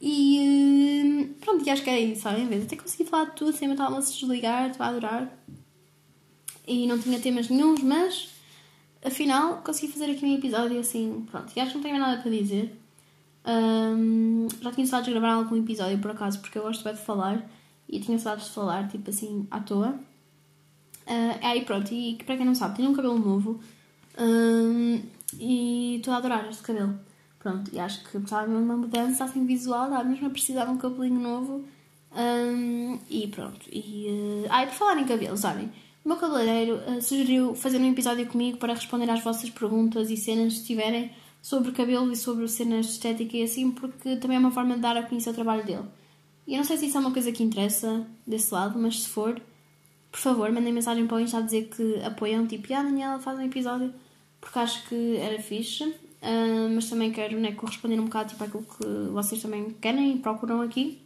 E 0.00 0.38
hum, 0.40 1.34
pronto, 1.40 1.66
e 1.66 1.70
acho 1.70 1.82
que 1.82 1.90
é 1.90 2.00
isso, 2.00 2.22
sabem? 2.22 2.46
Vez 2.46 2.64
até 2.64 2.76
consegui 2.76 3.04
falar 3.04 3.24
de 3.24 3.36
tudo 3.36 3.52
sem 3.52 3.66
me 3.66 3.74
estava 3.74 3.98
a 3.98 4.02
se 4.02 4.18
desligar, 4.18 4.70
estava 4.70 4.84
a 4.84 4.88
adorar. 4.90 5.38
E 6.66 6.86
não 6.86 6.96
tinha 6.98 7.18
temas 7.18 7.48
nenhums, 7.48 7.82
mas 7.82 8.30
afinal 9.04 9.62
consegui 9.64 9.92
fazer 9.92 10.12
aqui 10.12 10.24
um 10.24 10.34
episódio 10.36 10.78
assim, 10.78 11.26
pronto. 11.28 11.52
E 11.54 11.60
acho 11.60 11.72
que 11.72 11.76
não 11.78 11.82
tenho 11.82 11.98
mais 11.98 12.08
nada 12.08 12.22
para 12.22 12.30
dizer. 12.30 12.78
Um, 13.44 14.46
já 14.62 14.70
tinha 14.70 14.86
saudades 14.86 15.12
de 15.12 15.18
gravar 15.18 15.34
algum 15.34 15.56
episódio 15.56 15.98
por 15.98 16.12
acaso, 16.12 16.40
porque 16.40 16.56
eu 16.56 16.62
gosto 16.62 16.84
bem 16.84 16.94
de 16.94 17.00
falar 17.00 17.50
e 17.88 17.98
tinha 17.98 18.16
saudades 18.18 18.46
de 18.46 18.54
falar, 18.54 18.88
tipo 18.88 19.10
assim, 19.10 19.46
à 19.50 19.58
toa. 19.58 19.98
Uh, 21.06 21.38
aí 21.42 21.64
pronto, 21.64 21.92
e 21.92 22.14
para 22.24 22.36
quem 22.36 22.46
não 22.46 22.54
sabe, 22.54 22.76
tenho 22.76 22.90
um 22.90 22.94
cabelo 22.94 23.18
novo 23.18 23.60
um, 24.18 25.02
e 25.38 25.96
estou 25.96 26.14
a 26.14 26.16
adorar 26.18 26.48
este 26.48 26.62
cabelo. 26.62 26.98
Pronto, 27.38 27.70
e 27.72 27.78
acho 27.78 28.04
que 28.04 28.10
precisava 28.10 28.46
de 28.46 28.54
uma 28.54 28.76
mudança 28.76 29.24
assim 29.24 29.46
visual, 29.46 29.84
estava 29.84 30.04
mesmo 30.04 30.26
a 30.26 30.30
precisar 30.30 30.64
de 30.66 30.70
um 30.72 30.76
cabelinho 30.76 31.20
novo. 31.20 31.64
Um, 32.12 32.98
e 33.08 33.28
pronto. 33.28 33.60
E, 33.72 34.06
uh, 34.44 34.46
ah, 34.50 34.64
e 34.64 34.66
por 34.66 34.74
falar 34.74 35.00
em 35.00 35.06
cabelos, 35.06 35.44
olhem, 35.44 35.70
o 36.04 36.08
meu 36.08 36.16
cabeleireiro 36.16 36.76
uh, 36.76 37.00
sugeriu 37.00 37.54
fazer 37.54 37.78
um 37.78 37.90
episódio 37.90 38.26
comigo 38.26 38.58
para 38.58 38.74
responder 38.74 39.08
às 39.08 39.22
vossas 39.22 39.48
perguntas 39.48 40.10
e 40.10 40.16
cenas 40.16 40.58
que 40.58 40.64
tiverem 40.64 41.10
sobre 41.40 41.72
cabelo 41.72 42.12
e 42.12 42.16
sobre 42.16 42.46
cenas 42.48 42.86
de 42.86 42.92
estética 42.92 43.36
e 43.36 43.42
assim, 43.42 43.70
porque 43.70 44.16
também 44.16 44.36
é 44.36 44.40
uma 44.40 44.50
forma 44.50 44.74
de 44.74 44.80
dar 44.80 44.96
a 44.96 45.02
conhecer 45.02 45.30
o 45.30 45.34
trabalho 45.34 45.64
dele. 45.64 45.84
E 46.46 46.54
eu 46.54 46.58
não 46.58 46.64
sei 46.64 46.76
se 46.76 46.86
isso 46.86 46.96
é 46.96 47.00
uma 47.00 47.12
coisa 47.12 47.32
que 47.32 47.42
interessa 47.42 48.06
desse 48.26 48.52
lado, 48.52 48.78
mas 48.78 49.02
se 49.02 49.08
for, 49.08 49.40
por 50.10 50.18
favor, 50.20 50.50
mandem 50.50 50.72
mensagem 50.72 51.06
para 51.06 51.16
o 51.16 51.20
Insta 51.20 51.38
a 51.38 51.40
dizer 51.40 51.68
que 51.68 52.02
apoiam, 52.02 52.46
tipo, 52.46 52.72
ah, 52.74 52.82
Daniela, 52.82 53.18
faz 53.18 53.38
um 53.38 53.42
episódio, 53.42 53.92
porque 54.40 54.58
acho 54.58 54.88
que 54.88 55.16
era 55.16 55.40
fixe. 55.40 55.84
Uh, 56.22 56.68
mas 56.74 56.90
também 56.90 57.10
quero 57.10 57.40
né, 57.40 57.52
corresponder 57.52 57.98
um 57.98 58.04
bocado 58.04 58.28
tipo, 58.28 58.44
àquilo 58.44 58.62
que 58.62 59.10
vocês 59.10 59.40
também 59.40 59.70
querem 59.80 60.16
e 60.16 60.18
procuram 60.18 60.60
aqui. 60.60 61.00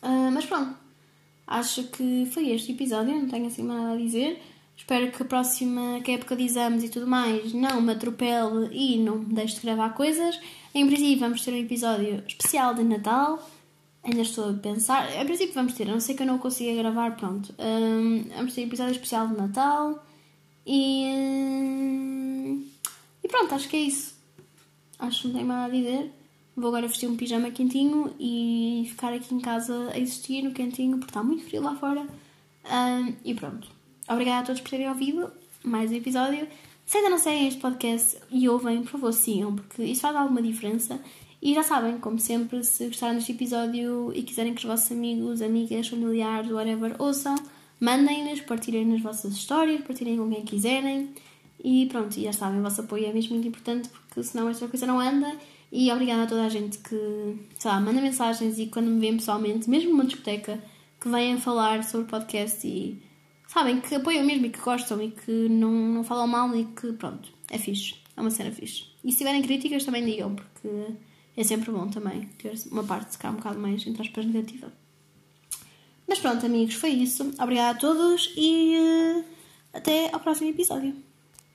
Uh, 0.00 0.30
mas 0.32 0.46
pronto, 0.46 0.76
acho 1.46 1.84
que 1.88 2.28
foi 2.32 2.50
este 2.50 2.70
episódio, 2.72 3.14
não 3.14 3.28
tenho 3.28 3.46
assim 3.46 3.64
nada 3.64 3.94
a 3.94 3.96
dizer. 3.96 4.40
Espero 4.76 5.10
que 5.10 5.22
a 5.22 5.26
próxima, 5.26 6.00
que 6.02 6.10
a 6.10 6.14
época 6.14 6.36
de 6.36 6.44
exames 6.44 6.84
e 6.84 6.88
tudo 6.88 7.06
mais, 7.06 7.52
não 7.52 7.80
me 7.80 7.92
atropele 7.92 8.68
e 8.72 8.98
não 8.98 9.18
me 9.18 9.34
deixe 9.34 9.56
de 9.56 9.62
gravar 9.62 9.90
coisas. 9.90 10.38
Em 10.74 10.86
princípio, 10.86 11.18
vamos 11.18 11.44
ter 11.44 11.52
um 11.52 11.58
episódio 11.58 12.22
especial 12.26 12.74
de 12.74 12.82
Natal. 12.82 13.44
Ainda 14.04 14.22
estou 14.22 14.50
a 14.50 14.54
pensar. 14.54 15.14
Em 15.14 15.24
princípio, 15.24 15.54
vamos 15.54 15.74
ter, 15.74 15.88
a 15.88 15.92
não 15.92 16.00
sei 16.00 16.14
que 16.14 16.22
eu 16.22 16.26
não 16.26 16.38
consiga 16.38 16.74
gravar, 16.82 17.16
pronto. 17.16 17.54
Um, 17.58 18.24
vamos 18.36 18.54
ter 18.54 18.62
episódio 18.62 18.92
especial 18.92 19.28
de 19.28 19.36
Natal. 19.36 20.04
E. 20.66 21.04
Um, 21.06 22.64
e 23.22 23.28
pronto, 23.28 23.54
acho 23.54 23.68
que 23.68 23.76
é 23.76 23.80
isso 23.80 24.12
acho 25.02 25.22
que 25.22 25.28
não 25.28 25.34
tenho 25.34 25.46
mais 25.46 25.60
nada 25.60 25.74
a 25.74 25.76
dizer. 25.76 26.12
Vou 26.56 26.68
agora 26.68 26.86
vestir 26.86 27.08
um 27.08 27.16
pijama 27.16 27.50
quentinho 27.50 28.14
e 28.20 28.86
ficar 28.90 29.12
aqui 29.12 29.34
em 29.34 29.40
casa 29.40 29.90
a 29.92 29.98
existir 29.98 30.42
no 30.42 30.52
quentinho 30.52 30.98
porque 30.98 31.10
está 31.10 31.22
muito 31.22 31.44
frio 31.44 31.62
lá 31.62 31.74
fora. 31.74 32.02
Um, 32.02 33.14
e 33.24 33.34
pronto. 33.34 33.68
Obrigada 34.08 34.40
a 34.40 34.46
todos 34.46 34.60
por 34.60 34.70
terem 34.70 34.88
ouvido 34.88 35.30
mais 35.64 35.90
um 35.90 35.94
episódio. 35.94 36.46
Se 36.86 36.98
ainda 36.98 37.10
não 37.10 37.18
seguem 37.18 37.48
este 37.48 37.60
podcast 37.60 38.18
e 38.30 38.48
ouvem, 38.48 38.82
por 38.82 38.90
favor, 38.90 39.12
sigam, 39.12 39.56
porque 39.56 39.82
isso 39.82 40.02
faz 40.02 40.14
alguma 40.14 40.42
diferença. 40.42 41.00
E 41.42 41.54
já 41.54 41.64
sabem, 41.64 41.98
como 41.98 42.20
sempre, 42.20 42.62
se 42.62 42.86
gostaram 42.86 43.16
deste 43.16 43.32
episódio 43.32 44.12
e 44.14 44.22
quiserem 44.22 44.54
que 44.54 44.60
os 44.60 44.64
vossos 44.64 44.92
amigos, 44.92 45.42
amigas, 45.42 45.88
familiares, 45.88 46.48
whatever, 46.52 46.94
ouçam, 47.00 47.34
mandem-nos, 47.80 48.40
partilhem 48.42 48.86
nas 48.86 49.02
vossas 49.02 49.32
histórias, 49.32 49.80
partilhem 49.80 50.16
com 50.16 50.30
quem 50.30 50.44
quiserem. 50.44 51.10
E 51.64 51.86
pronto, 51.86 52.20
já 52.20 52.32
sabem, 52.32 52.60
o 52.60 52.62
vosso 52.62 52.82
apoio 52.82 53.06
é 53.06 53.12
mesmo 53.12 53.34
muito 53.34 53.48
importante 53.48 53.88
porque 53.88 54.22
senão 54.22 54.48
esta 54.48 54.68
coisa 54.68 54.86
não 54.86 55.00
anda. 55.00 55.36
E 55.72 55.90
obrigada 55.90 56.22
a 56.22 56.26
toda 56.26 56.44
a 56.44 56.48
gente 56.48 56.78
que, 56.78 57.36
sei 57.58 57.70
lá, 57.72 57.80
manda 57.80 58.00
mensagens 58.00 58.60
e 58.60 58.66
quando 58.66 58.86
me 58.86 59.00
vêem 59.00 59.16
pessoalmente, 59.16 59.68
mesmo 59.68 59.90
numa 59.90 60.04
discoteca, 60.04 60.62
que 61.00 61.08
venham 61.08 61.40
falar 61.40 61.82
sobre 61.82 62.06
o 62.06 62.08
podcast 62.08 62.64
e 62.64 63.02
sabem 63.48 63.80
que 63.80 63.92
apoiam 63.96 64.24
mesmo 64.24 64.46
e 64.46 64.50
que 64.50 64.60
gostam 64.60 65.02
e 65.02 65.10
que 65.10 65.48
não, 65.48 65.72
não 65.72 66.04
falam 66.04 66.28
mal 66.28 66.54
e 66.54 66.66
que 66.66 66.92
pronto, 66.92 67.30
é 67.50 67.58
fixe, 67.58 67.96
é 68.16 68.20
uma 68.20 68.30
cena 68.30 68.52
fixe. 68.52 68.84
E 69.02 69.10
se 69.10 69.18
tiverem 69.18 69.42
críticas 69.42 69.84
também 69.84 70.04
digam, 70.04 70.36
porque 70.36 70.68
é 71.36 71.44
sempre 71.44 71.70
bom 71.70 71.88
também 71.88 72.26
ter 72.38 72.54
uma 72.70 72.84
parte, 72.84 73.12
se 73.12 73.18
calhar 73.18 73.34
um 73.34 73.38
bocado 73.38 73.58
mais, 73.58 73.86
entre 73.86 74.02
aspas, 74.02 74.24
negativa. 74.26 74.72
Mas 76.06 76.18
pronto, 76.18 76.44
amigos, 76.44 76.74
foi 76.74 76.90
isso. 76.90 77.32
Obrigada 77.40 77.70
a 77.70 77.80
todos 77.80 78.32
e 78.36 78.76
uh, 78.76 79.24
até 79.72 80.12
ao 80.12 80.20
próximo 80.20 80.50
episódio. 80.50 80.94